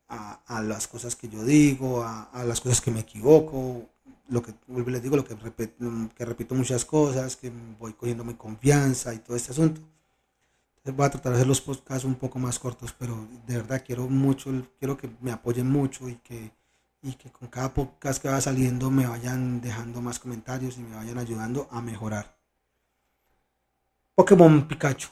a, 0.08 0.62
las 0.62 0.88
cosas 0.88 1.16
que 1.16 1.28
yo 1.28 1.42
digo, 1.44 2.02
a, 2.04 2.44
las 2.44 2.60
cosas 2.60 2.80
que 2.80 2.90
me 2.90 3.00
equivoco, 3.00 3.88
lo 4.28 4.42
que 4.42 4.54
les 4.86 5.02
digo, 5.02 5.16
lo 5.16 5.24
que, 5.24 5.36
que 5.36 6.24
repito 6.24 6.54
muchas 6.54 6.84
cosas, 6.84 7.36
que 7.36 7.50
voy 7.78 7.94
cogiendo 7.94 8.24
mi 8.24 8.34
confianza 8.34 9.14
y 9.14 9.18
todo 9.18 9.36
este 9.36 9.52
asunto. 9.52 9.80
Voy 10.84 11.06
a 11.06 11.10
tratar 11.10 11.32
de 11.32 11.36
hacer 11.36 11.46
los 11.46 11.60
podcasts 11.60 12.04
un 12.04 12.16
poco 12.16 12.38
más 12.38 12.58
cortos, 12.58 12.92
pero 12.98 13.26
de 13.46 13.56
verdad 13.56 13.82
quiero 13.86 14.08
mucho, 14.08 14.50
quiero 14.78 14.96
que 14.96 15.08
me 15.20 15.30
apoyen 15.30 15.70
mucho 15.70 16.08
y 16.08 16.16
que, 16.16 16.50
y 17.02 17.14
que 17.14 17.30
con 17.30 17.48
cada 17.48 17.74
podcast 17.74 18.22
que 18.22 18.28
va 18.28 18.40
saliendo 18.40 18.90
me 18.90 19.06
vayan 19.06 19.60
dejando 19.60 20.00
más 20.00 20.18
comentarios 20.18 20.78
y 20.78 20.80
me 20.82 20.96
vayan 20.96 21.18
ayudando 21.18 21.68
a 21.70 21.80
mejorar. 21.80 22.36
Pokémon 24.14 24.68
Pikachu. 24.68 25.08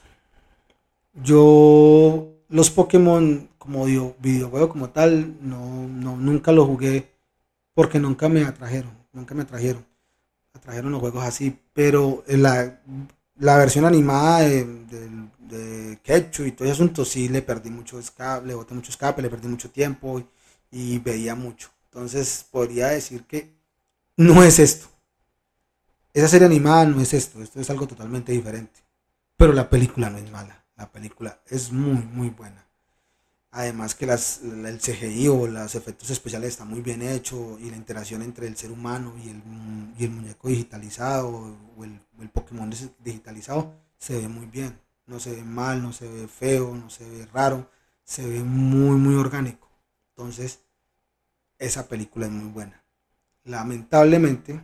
Yo 1.14 2.41
los 2.49 2.70
Pokémon 2.70 3.49
como 3.59 3.84
videojuego 3.84 4.68
como 4.68 4.91
tal, 4.91 5.36
no, 5.41 5.86
no, 5.88 6.16
nunca 6.16 6.53
lo 6.53 6.66
jugué 6.66 7.12
porque 7.74 7.99
nunca 7.99 8.28
me 8.28 8.45
atrajeron, 8.45 8.93
nunca 9.12 9.34
me 9.34 9.43
atrajeron. 9.43 9.84
Atrajeron 10.53 10.93
los 10.93 11.01
juegos 11.01 11.24
así, 11.24 11.59
pero 11.72 12.24
la, 12.26 12.80
la 13.38 13.57
versión 13.57 13.84
animada 13.84 14.41
de, 14.41 14.64
de, 15.38 15.99
Quechu 16.03 16.45
y 16.45 16.53
todo 16.53 16.66
ese 16.66 16.74
asunto 16.74 17.05
sí 17.05 17.28
le 17.28 17.43
perdí 17.43 17.70
mucho 17.70 17.99
escape, 17.99 18.47
le 18.47 18.55
boté 18.55 18.74
mucho 18.74 18.91
escape, 18.91 19.22
le 19.22 19.30
perdí 19.30 19.49
mucho 19.49 19.70
tiempo 19.70 20.22
y, 20.70 20.99
veía 20.99 21.34
mucho. 21.34 21.70
Entonces 21.93 22.47
podría 22.49 22.88
decir 22.88 23.24
que 23.24 23.53
no 24.16 24.45
es 24.45 24.61
esto. 24.61 24.88
Esa 26.12 26.28
serie 26.28 26.47
animada 26.47 26.86
no 26.86 27.01
es 27.01 27.14
esto, 27.14 27.43
esto 27.43 27.61
es 27.61 27.68
algo 27.68 27.88
totalmente 27.88 28.32
diferente. 28.32 28.80
Pero 29.36 29.53
la 29.53 29.68
película 29.68 30.09
no 30.09 30.18
es 30.18 30.30
mala, 30.30 30.64
la 30.76 30.91
película 30.93 31.41
es 31.49 31.72
muy, 31.72 32.03
muy 32.05 32.30
buena. 32.30 32.64
Además 33.53 33.97
que 33.97 34.07
las, 34.07 34.43
el 34.43 34.78
CGI 34.78 35.28
o 35.28 35.49
los 35.49 35.74
efectos 35.74 36.11
especiales 36.11 36.51
están 36.51 36.68
muy 36.68 36.80
bien 36.80 37.03
hechos 37.03 37.61
y 37.61 37.70
la 37.70 37.76
interacción 37.76 38.22
entre 38.22 38.47
el 38.47 38.57
ser 38.57 38.70
humano 38.70 39.12
y 39.24 39.30
el, 39.30 39.43
y 39.99 40.05
el 40.05 40.11
muñeco 40.11 40.49
digitalizado 40.49 41.57
o 41.76 41.84
el, 41.84 42.01
el, 42.20 42.28
Pokémon 42.28 42.70
digitalizado 43.01 43.74
se 43.99 44.16
ve 44.16 44.28
muy 44.28 44.47
bien. 44.47 44.78
No 45.07 45.18
se 45.18 45.32
ve 45.32 45.43
mal, 45.43 45.82
no 45.82 45.93
se 45.93 46.07
ve 46.09 46.28
feo, 46.28 46.76
no 46.76 46.88
se 46.88 47.09
ve 47.09 47.26
raro, 47.32 47.68
se 48.05 48.24
ve 48.24 48.45
muy, 48.45 48.97
muy 48.97 49.16
orgánico. 49.16 49.68
Entonces, 50.11 50.61
esa 51.61 51.86
película 51.86 52.26
es 52.26 52.32
muy 52.32 52.50
buena. 52.50 52.82
Lamentablemente, 53.44 54.61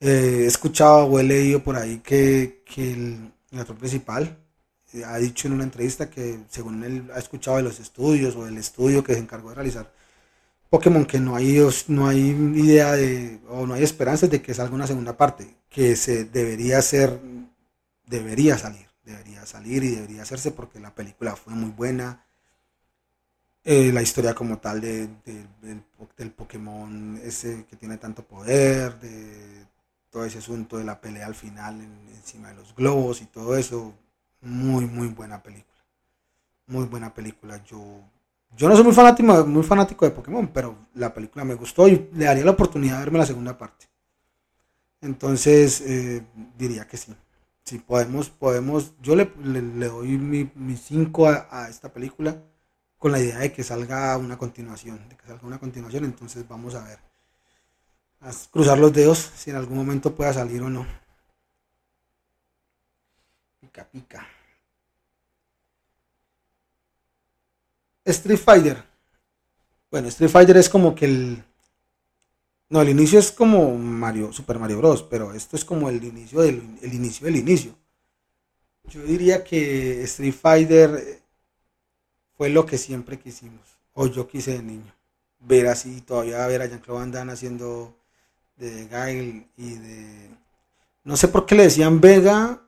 eh, 0.00 0.42
he 0.44 0.46
escuchado 0.46 1.06
o 1.06 1.18
he 1.20 1.24
leído 1.24 1.62
por 1.62 1.76
ahí 1.76 1.98
que, 1.98 2.62
que 2.64 2.92
el, 2.92 3.32
actor 3.58 3.76
principal, 3.76 4.38
ha 5.06 5.18
dicho 5.18 5.48
en 5.48 5.54
una 5.54 5.64
entrevista 5.64 6.08
que 6.08 6.40
según 6.48 6.84
él 6.84 7.10
ha 7.14 7.18
escuchado 7.18 7.56
de 7.56 7.64
los 7.64 7.80
estudios 7.80 8.36
o 8.36 8.44
del 8.44 8.58
estudio 8.58 9.02
que 9.02 9.14
se 9.14 9.20
encargó 9.20 9.48
de 9.48 9.56
realizar 9.56 9.92
Pokémon 10.70 11.04
que 11.04 11.18
no 11.18 11.34
hay 11.34 11.60
no 11.88 12.06
hay 12.06 12.20
idea 12.20 12.92
de 12.92 13.40
o 13.48 13.66
no 13.66 13.74
hay 13.74 13.82
esperanzas 13.82 14.30
de 14.30 14.40
que 14.40 14.54
salga 14.54 14.74
una 14.74 14.86
segunda 14.86 15.16
parte 15.16 15.56
que 15.68 15.96
se 15.96 16.24
debería 16.24 16.78
hacer 16.78 17.20
debería 18.06 18.56
salir 18.56 18.86
debería 19.04 19.44
salir 19.46 19.82
y 19.82 19.90
debería 19.90 20.22
hacerse 20.22 20.52
porque 20.52 20.78
la 20.78 20.94
película 20.94 21.34
fue 21.34 21.54
muy 21.54 21.70
buena 21.70 22.23
eh, 23.64 23.90
la 23.92 24.02
historia 24.02 24.34
como 24.34 24.58
tal 24.58 24.80
de, 24.80 25.08
del, 25.62 26.30
Pokémon 26.32 27.18
ese 27.24 27.64
que 27.64 27.76
tiene 27.76 27.96
tanto 27.96 28.22
poder 28.22 28.98
de 29.00 29.66
todo 30.10 30.24
ese 30.24 30.38
asunto 30.38 30.76
de 30.76 30.84
la 30.84 31.00
pelea 31.00 31.26
al 31.26 31.34
final 31.34 31.80
encima 32.14 32.48
de 32.48 32.54
los 32.54 32.74
globos 32.74 33.22
y 33.22 33.26
todo 33.26 33.56
eso 33.56 33.94
muy, 34.42 34.86
muy 34.86 35.08
buena 35.08 35.42
película. 35.42 35.74
Muy 36.66 36.84
buena 36.84 37.12
película. 37.12 37.62
Yo, 37.64 38.00
yo 38.56 38.68
no 38.68 38.74
soy 38.76 38.84
muy 38.84 38.92
fanático, 38.92 39.46
muy 39.46 39.62
fanático 39.62 40.04
de 40.04 40.10
Pokémon, 40.10 40.48
pero 40.48 40.76
la 40.94 41.12
película 41.12 41.44
me 41.44 41.54
gustó 41.54 41.88
y 41.88 42.10
le 42.14 42.26
daría 42.26 42.44
la 42.44 42.52
oportunidad 42.52 42.98
de 42.98 43.04
verme 43.04 43.18
la 43.18 43.26
segunda 43.26 43.56
parte. 43.56 43.86
Entonces, 45.00 45.82
eh, 45.82 46.22
diría 46.56 46.86
que 46.86 46.96
sí. 46.96 47.14
Si 47.64 47.78
podemos, 47.78 48.28
podemos, 48.28 48.94
yo 49.00 49.16
le, 49.16 49.24
doy 49.88 50.18
mi 50.18 50.76
5 50.76 51.28
a, 51.28 51.68
esta 51.70 51.92
película 51.92 52.42
con 53.04 53.12
la 53.12 53.20
idea 53.20 53.40
de 53.40 53.52
que 53.52 53.62
salga 53.62 54.16
una 54.16 54.38
continuación, 54.38 55.06
de 55.10 55.14
que 55.14 55.26
salga 55.26 55.46
una 55.46 55.58
continuación, 55.58 56.06
entonces 56.06 56.48
vamos 56.48 56.74
a 56.74 56.84
ver. 56.84 56.98
A 58.22 58.32
cruzar 58.50 58.78
los 58.78 58.94
dedos 58.94 59.30
si 59.36 59.50
en 59.50 59.56
algún 59.56 59.76
momento 59.76 60.14
pueda 60.14 60.32
salir 60.32 60.62
o 60.62 60.70
no. 60.70 60.86
Pica, 63.60 63.84
pica. 63.84 64.26
Street 68.06 68.38
Fighter. 68.38 68.82
Bueno, 69.90 70.08
Street 70.08 70.30
Fighter 70.30 70.56
es 70.56 70.70
como 70.70 70.94
que 70.94 71.04
el. 71.04 71.44
No, 72.70 72.80
el 72.80 72.88
inicio 72.88 73.18
es 73.18 73.30
como 73.30 73.76
Mario, 73.76 74.32
Super 74.32 74.58
Mario 74.58 74.78
Bros. 74.78 75.02
Pero 75.02 75.34
esto 75.34 75.56
es 75.56 75.64
como 75.66 75.90
el 75.90 76.02
inicio 76.02 76.40
del 76.40 76.78
el 76.80 76.94
inicio 76.94 77.26
del 77.26 77.36
inicio. 77.36 77.74
Yo 78.84 79.02
diría 79.02 79.44
que 79.44 80.04
Street 80.04 80.32
Fighter 80.32 81.23
fue 82.36 82.48
lo 82.50 82.66
que 82.66 82.78
siempre 82.78 83.18
quisimos. 83.18 83.62
O 83.92 84.06
yo 84.06 84.26
quise 84.26 84.52
de 84.52 84.62
niño. 84.62 84.92
Ver 85.40 85.68
así, 85.68 86.00
todavía 86.00 86.46
ver 86.46 86.62
a 86.62 86.66
Jean-Claude 86.66 87.00
Van 87.00 87.12
Damme 87.12 87.32
haciendo 87.32 87.96
de 88.56 88.86
Gail 88.88 89.46
y 89.56 89.74
de. 89.74 90.30
No 91.04 91.16
sé 91.16 91.28
por 91.28 91.46
qué 91.46 91.54
le 91.54 91.64
decían 91.64 92.00
Vega 92.00 92.62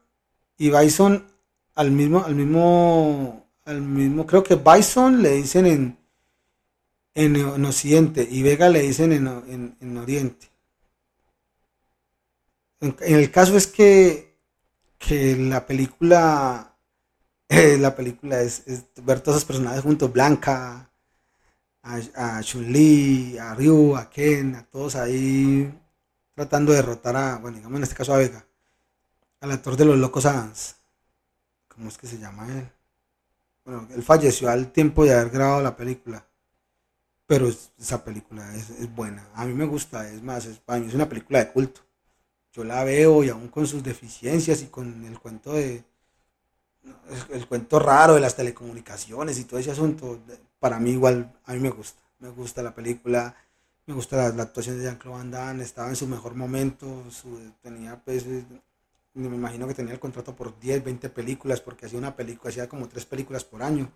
y 0.58 0.70
Bison 0.70 1.26
al 1.74 1.90
mismo, 1.90 2.22
al 2.24 2.34
mismo 2.34 3.46
al 3.66 3.82
mismo, 3.82 4.26
creo 4.26 4.44
que 4.44 4.54
Bison 4.54 5.22
le 5.22 5.32
dicen 5.32 5.66
en, 5.66 5.98
en, 7.14 7.64
Occidente 7.64 8.26
y 8.30 8.42
Vega 8.42 8.68
le 8.68 8.82
dicen 8.82 9.12
en, 9.12 9.98
Oriente. 9.98 10.48
En, 12.80 12.96
el 13.00 13.30
caso 13.32 13.56
es 13.56 13.66
que, 13.66 14.36
que 14.98 15.36
la 15.36 15.66
película, 15.66 16.75
la 17.78 17.94
película 17.94 18.40
es, 18.40 18.64
ver 19.02 19.20
todos 19.20 19.38
esos 19.38 19.46
personajes 19.46 19.82
juntos, 19.82 20.12
Blanca, 20.12 20.90
a, 21.82 22.42
Chun-Li, 22.42 23.38
a 23.38 23.54
Ryu, 23.54 23.96
a 23.96 24.10
Ken, 24.10 24.56
a 24.56 24.64
todos 24.64 24.96
ahí 24.96 25.72
tratando 26.34 26.72
de 26.72 26.78
derrotar 26.78 27.16
a, 27.16 27.38
bueno, 27.38 27.56
digamos 27.56 27.78
en 27.78 27.82
este 27.84 27.94
caso 27.94 28.12
a 28.12 28.18
Vega, 28.18 28.44
al 29.40 29.52
actor 29.52 29.76
de 29.76 29.84
los 29.84 29.96
Locos 29.96 30.26
Adams. 30.26 30.76
¿Cómo 31.68 31.88
es 31.88 31.96
que 31.96 32.06
se 32.06 32.18
llama 32.18 32.46
él? 32.48 32.68
Bueno, 33.64 33.86
él 33.94 34.02
falleció 34.02 34.48
al 34.50 34.72
tiempo 34.72 35.04
de 35.04 35.14
haber 35.14 35.30
grabado 35.30 35.62
la 35.62 35.76
película. 35.76 36.26
Pero 37.26 37.48
esa 37.78 38.04
película 38.04 38.54
es, 38.54 38.94
buena. 38.94 39.28
A 39.34 39.44
mí 39.44 39.52
me 39.52 39.64
gusta, 39.64 40.08
es 40.08 40.22
más, 40.22 40.46
es, 40.46 40.58
para 40.58 40.78
mí 40.78 40.86
es 40.86 40.94
una 40.94 41.08
película 41.08 41.40
de 41.40 41.52
culto. 41.52 41.80
Yo 42.52 42.64
la 42.64 42.84
veo 42.84 43.24
y 43.24 43.28
aún 43.28 43.48
con 43.48 43.66
sus 43.66 43.82
deficiencias 43.82 44.62
y 44.62 44.66
con 44.66 45.04
el 45.04 45.18
cuento 45.18 45.52
de, 45.52 45.84
el, 47.30 47.46
cuento 47.46 47.78
raro 47.78 48.14
de 48.14 48.20
las 48.20 48.36
telecomunicaciones 48.36 49.38
y 49.38 49.44
todo 49.44 49.60
ese 49.60 49.70
asunto, 49.70 50.20
para 50.58 50.78
mí 50.78 50.90
igual, 50.92 51.32
a 51.44 51.52
mí 51.52 51.60
me 51.60 51.70
gusta. 51.70 52.00
Me 52.18 52.30
gusta 52.30 52.62
la 52.62 52.74
película, 52.74 53.36
me 53.86 53.94
gusta 53.94 54.32
la, 54.32 54.42
actuación 54.42 54.78
de 54.78 54.84
Jean-Claude 54.84 55.18
Van 55.18 55.30
Damme, 55.30 55.62
estaba 55.62 55.88
en 55.88 55.96
su 55.96 56.06
mejor 56.06 56.34
momento, 56.34 57.04
tenía 57.62 58.00
pues, 58.02 58.24
me 59.14 59.36
imagino 59.36 59.66
que 59.66 59.74
tenía 59.74 59.92
el 59.94 60.00
contrato 60.00 60.34
por 60.34 60.58
10, 60.58 60.84
20 60.84 61.08
películas, 61.10 61.60
porque 61.60 61.86
hacía 61.86 61.98
una 61.98 62.16
película, 62.16 62.50
hacía 62.50 62.68
como 62.68 62.88
tres 62.88 63.06
películas 63.06 63.44
por 63.44 63.62
año. 63.62 63.90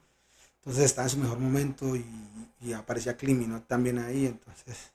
Entonces 0.56 0.84
estaba 0.84 1.06
en 1.06 1.10
su 1.10 1.18
mejor 1.18 1.38
momento 1.38 1.96
y, 1.96 2.72
aparecía 2.74 3.16
Climi, 3.16 3.46
¿no? 3.46 3.62
También 3.62 3.98
ahí, 3.98 4.26
entonces 4.26 4.92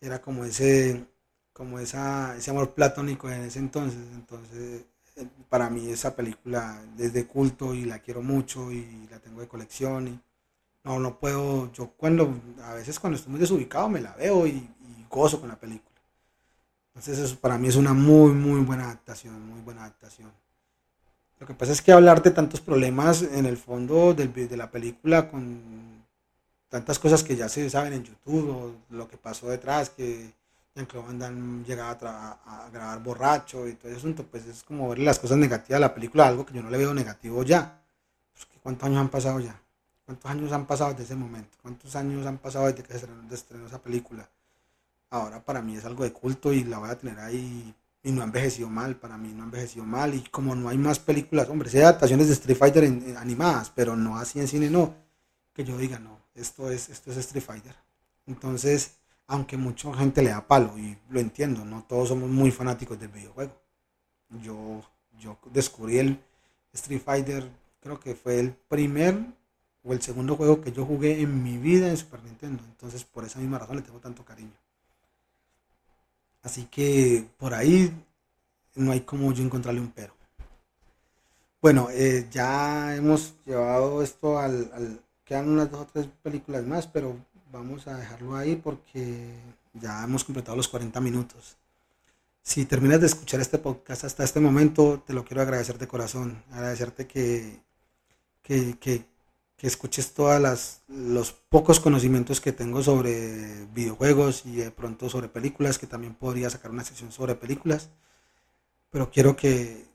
era 0.00 0.20
como 0.20 0.44
ese, 0.44 1.06
como 1.52 1.78
esa, 1.78 2.36
ese 2.36 2.50
amor 2.50 2.74
platónico 2.74 3.30
en 3.30 3.42
ese 3.42 3.60
entonces. 3.60 4.00
Entonces 4.14 4.84
para 5.48 5.70
mí 5.70 5.90
esa 5.90 6.16
película 6.16 6.82
es 6.98 7.12
de 7.12 7.26
culto 7.26 7.74
y 7.74 7.84
la 7.84 8.00
quiero 8.00 8.22
mucho 8.22 8.72
y 8.72 9.06
la 9.10 9.18
tengo 9.20 9.40
de 9.40 9.48
colección 9.48 10.08
y 10.08 10.20
no, 10.84 10.98
no 10.98 11.18
puedo, 11.18 11.72
yo 11.72 11.92
cuando, 11.96 12.34
a 12.62 12.74
veces 12.74 13.00
cuando 13.00 13.16
estoy 13.16 13.32
muy 13.32 13.40
desubicado 13.40 13.88
me 13.88 14.00
la 14.00 14.14
veo 14.14 14.46
y, 14.46 14.68
gozo 15.08 15.38
con 15.38 15.48
la 15.48 15.54
película. 15.54 15.94
Entonces 16.88 17.18
eso 17.20 17.36
para 17.36 17.56
mí 17.56 17.68
es 17.68 17.76
una 17.76 17.92
muy, 17.92 18.32
muy 18.32 18.60
buena 18.62 18.86
adaptación, 18.86 19.48
muy 19.48 19.60
buena 19.60 19.82
adaptación. 19.82 20.32
Lo 21.38 21.46
que 21.46 21.54
pasa 21.54 21.70
es 21.70 21.80
que 21.80 21.92
hablar 21.92 22.20
de 22.20 22.32
tantos 22.32 22.60
problemas 22.60 23.22
en 23.22 23.46
el 23.46 23.56
fondo 23.56 24.12
de 24.12 24.56
la 24.56 24.72
película 24.72 25.30
con 25.30 26.04
tantas 26.68 26.98
cosas 26.98 27.22
que 27.22 27.36
ya 27.36 27.48
se 27.48 27.70
saben 27.70 27.92
en 27.92 28.02
YouTube 28.02 28.50
o 28.50 28.74
lo 28.90 29.06
que 29.06 29.16
pasó 29.16 29.48
detrás, 29.48 29.90
que 29.90 30.32
Jean-Claude 30.74 31.06
Van 31.06 31.18
Damme 31.18 31.64
llegaba 31.64 32.40
a, 32.44 32.68
grabar 32.72 33.02
borracho 33.02 33.68
y 33.68 33.74
todo 33.74 33.88
ese 33.88 33.98
asunto, 33.98 34.24
pues 34.24 34.44
es 34.46 34.64
como 34.64 34.88
ver 34.88 34.98
las 34.98 35.20
cosas 35.20 35.38
negativas 35.38 35.78
de 35.78 35.80
la 35.80 35.94
película, 35.94 36.26
algo 36.26 36.44
que 36.44 36.54
yo 36.54 36.62
no 36.62 36.70
le 36.70 36.78
veo 36.78 36.92
negativo 36.92 37.44
ya. 37.44 37.80
Pues, 38.32 38.46
¿Cuántos 38.60 38.86
años 38.86 38.98
han 38.98 39.08
pasado 39.08 39.38
ya? 39.38 39.60
¿Cuántos 40.04 40.30
años 40.30 40.52
han 40.52 40.66
pasado 40.66 40.90
desde 40.90 41.04
ese 41.04 41.14
momento? 41.14 41.56
¿Cuántos 41.62 41.94
años 41.94 42.26
han 42.26 42.38
pasado 42.38 42.66
desde 42.66 42.82
que 42.82 42.98
se 42.98 43.06
estrenó, 43.32 43.66
esa 43.66 43.80
película? 43.80 44.28
Ahora 45.10 45.44
para 45.44 45.62
mí 45.62 45.76
es 45.76 45.84
algo 45.84 46.02
de 46.02 46.12
culto 46.12 46.52
y 46.52 46.64
la 46.64 46.78
voy 46.78 46.90
a 46.90 46.98
tener 46.98 47.20
ahí 47.20 47.72
y 48.02 48.12
no 48.12 48.22
ha 48.22 48.24
envejecido 48.24 48.68
mal, 48.68 48.96
para 48.96 49.16
mí 49.16 49.32
no 49.32 49.42
ha 49.42 49.46
envejecido 49.46 49.84
mal 49.84 50.12
y 50.12 50.22
como 50.24 50.56
no 50.56 50.68
hay 50.68 50.76
más 50.76 50.98
películas, 50.98 51.48
hombre, 51.48 51.70
sí 51.70 51.78
adaptaciones 51.78 52.26
de 52.26 52.34
Street 52.34 52.58
Fighter 52.58 52.84
animadas, 53.16 53.70
pero 53.70 53.96
no 53.96 54.18
así 54.18 54.40
en 54.40 54.48
cine, 54.48 54.68
no, 54.68 54.94
que 55.54 55.64
yo 55.64 55.78
diga, 55.78 56.00
no, 56.00 56.18
esto 56.34 56.70
es, 56.70 56.88
esto 56.88 57.12
es 57.12 57.18
Street 57.18 57.44
Fighter. 57.44 57.76
Entonces, 58.26 58.96
aunque 59.26 59.56
mucha 59.56 59.92
gente 59.94 60.22
le 60.22 60.30
da 60.30 60.46
palo 60.46 60.76
y 60.78 60.96
lo 61.08 61.20
entiendo, 61.20 61.64
no 61.64 61.84
todos 61.84 62.08
somos 62.08 62.28
muy 62.28 62.50
fanáticos 62.50 62.98
del 62.98 63.08
videojuego. 63.08 63.52
Yo, 64.42 64.82
yo 65.18 65.38
descubrí 65.52 65.98
el 65.98 66.20
Street 66.72 67.02
Fighter, 67.02 67.48
creo 67.80 68.00
que 68.00 68.14
fue 68.14 68.40
el 68.40 68.52
primer 68.52 69.18
o 69.82 69.92
el 69.92 70.02
segundo 70.02 70.36
juego 70.36 70.60
que 70.60 70.72
yo 70.72 70.84
jugué 70.84 71.20
en 71.20 71.42
mi 71.42 71.58
vida 71.58 71.88
en 71.88 71.96
Super 71.96 72.22
Nintendo, 72.22 72.62
entonces 72.64 73.04
por 73.04 73.24
esa 73.24 73.38
misma 73.38 73.58
razón 73.58 73.76
le 73.76 73.82
tengo 73.82 74.00
tanto 74.00 74.24
cariño. 74.24 74.56
Así 76.42 76.66
que 76.66 77.26
por 77.38 77.54
ahí 77.54 77.92
no 78.74 78.92
hay 78.92 79.00
como 79.00 79.32
yo 79.32 79.42
encontrarle 79.42 79.80
un 79.80 79.90
pero. 79.92 80.14
Bueno, 81.62 81.88
eh, 81.90 82.28
ya 82.30 82.94
hemos 82.94 83.34
llevado 83.46 84.02
esto 84.02 84.38
al, 84.38 84.70
al, 84.74 85.00
Quedan 85.24 85.48
unas 85.48 85.70
dos 85.70 85.80
o 85.80 85.86
tres 85.86 86.06
películas 86.22 86.66
más, 86.66 86.86
pero 86.86 87.16
vamos 87.52 87.86
a 87.86 87.96
dejarlo 87.96 88.36
ahí 88.36 88.56
porque 88.56 89.32
ya 89.74 90.04
hemos 90.04 90.24
completado 90.24 90.56
los 90.56 90.68
40 90.68 91.00
minutos. 91.00 91.56
Si 92.42 92.66
terminas 92.66 93.00
de 93.00 93.06
escuchar 93.06 93.40
este 93.40 93.58
podcast 93.58 94.04
hasta 94.04 94.24
este 94.24 94.40
momento, 94.40 95.02
te 95.06 95.14
lo 95.14 95.24
quiero 95.24 95.42
agradecer 95.42 95.78
de 95.78 95.88
corazón. 95.88 96.42
Agradecerte 96.52 97.06
que, 97.06 97.62
que, 98.42 98.78
que, 98.78 99.06
escuches 99.62 100.12
todos 100.12 100.82
los 100.88 101.32
pocos 101.32 101.80
conocimientos 101.80 102.42
que 102.42 102.52
tengo 102.52 102.82
sobre 102.82 103.64
videojuegos 103.72 104.44
y 104.44 104.56
de 104.56 104.70
pronto 104.70 105.08
sobre 105.08 105.28
películas, 105.28 105.78
que 105.78 105.86
también 105.86 106.14
podría 106.14 106.50
sacar 106.50 106.70
una 106.70 106.84
sección 106.84 107.10
sobre 107.12 107.34
películas. 107.34 107.88
Pero 108.90 109.10
quiero 109.10 109.36
que, 109.36 109.86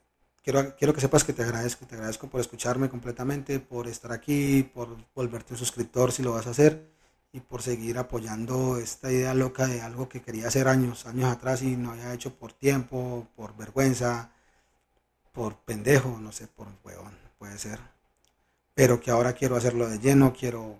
quiero, 0.42 0.74
quiero 0.76 0.92
que 0.92 1.00
sepas 1.00 1.22
que 1.22 1.32
te 1.32 1.44
agradezco, 1.44 1.86
te 1.86 1.94
agradezco 1.94 2.28
por 2.28 2.40
escucharme 2.40 2.88
completamente, 2.88 3.60
por 3.60 3.86
estar 3.86 4.10
aquí, 4.10 4.64
por 4.64 4.96
volverte 5.14 5.54
un 5.54 5.58
suscriptor 5.58 6.10
si 6.10 6.24
lo 6.24 6.32
vas 6.32 6.48
a 6.48 6.50
hacer 6.50 6.99
y 7.32 7.40
por 7.40 7.62
seguir 7.62 7.98
apoyando 7.98 8.78
esta 8.78 9.10
idea 9.12 9.34
loca 9.34 9.66
de 9.66 9.82
algo 9.82 10.08
que 10.08 10.22
quería 10.22 10.48
hacer 10.48 10.66
años, 10.68 11.06
años 11.06 11.30
atrás 11.30 11.62
y 11.62 11.76
no 11.76 11.92
había 11.92 12.12
hecho 12.12 12.34
por 12.34 12.52
tiempo, 12.52 13.28
por 13.36 13.56
vergüenza, 13.56 14.32
por 15.32 15.56
pendejo, 15.58 16.18
no 16.20 16.32
sé, 16.32 16.48
por 16.48 16.66
huevón, 16.84 17.16
puede 17.38 17.58
ser. 17.58 17.78
Pero 18.74 19.00
que 19.00 19.10
ahora 19.10 19.34
quiero 19.34 19.56
hacerlo 19.56 19.88
de 19.88 19.98
lleno, 19.98 20.32
quiero 20.32 20.78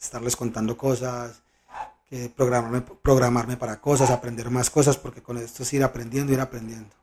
estarles 0.00 0.36
contando 0.36 0.76
cosas, 0.76 1.42
que 2.08 2.28
programarme, 2.30 2.80
programarme 2.80 3.56
para 3.56 3.80
cosas, 3.80 4.10
aprender 4.10 4.50
más 4.50 4.70
cosas, 4.70 4.96
porque 4.96 5.22
con 5.22 5.36
esto 5.38 5.62
es 5.62 5.72
ir 5.74 5.84
aprendiendo, 5.84 6.32
ir 6.32 6.40
aprendiendo. 6.40 6.94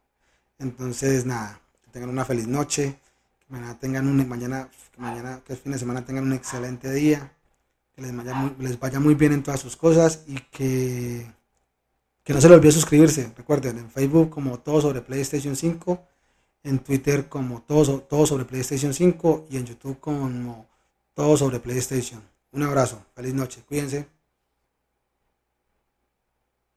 Entonces, 0.57 1.25
nada, 1.25 1.61
que 1.83 1.91
tengan 1.91 2.09
una 2.09 2.25
feliz 2.25 2.47
noche, 2.47 2.99
que 3.39 3.45
mañana 3.53 3.79
tengan 3.79 4.07
un, 4.07 4.27
mañana, 4.27 4.69
mañana, 4.97 5.41
que 5.45 5.53
el 5.53 5.59
fin 5.59 5.71
de 5.73 5.79
semana 5.79 6.05
tengan 6.05 6.25
un 6.25 6.33
excelente 6.33 6.91
día 6.91 7.31
les 7.99 8.79
vaya 8.79 8.99
muy, 8.99 9.15
bien 9.15 9.33
en 9.33 9.43
todas 9.43 9.59
sus 9.59 9.75
cosas 9.75 10.23
y 10.27 10.35
que, 10.51 11.25
que 12.23 12.33
no 12.33 12.41
se 12.41 12.47
les 12.47 12.57
olvide 12.57 12.71
suscribirse. 12.71 13.31
Recuerden, 13.35 13.77
en 13.77 13.89
Facebook 13.89 14.29
como 14.29 14.59
todo 14.59 14.81
sobre 14.81 15.01
PlayStation 15.01 15.55
5, 15.55 16.01
en 16.63 16.79
Twitter 16.79 17.27
como 17.29 17.61
todo, 17.61 18.01
todo 18.01 18.25
sobre 18.25 18.45
PlayStation 18.45 18.93
5 18.93 19.47
y 19.49 19.57
en 19.57 19.65
YouTube 19.65 19.99
como 19.99 20.65
todo 21.13 21.37
sobre 21.37 21.59
PlayStation. 21.59 22.21
Un 22.51 22.63
abrazo, 22.63 23.01
feliz 23.15 23.33
noche, 23.33 23.61
cuídense. 23.67 24.18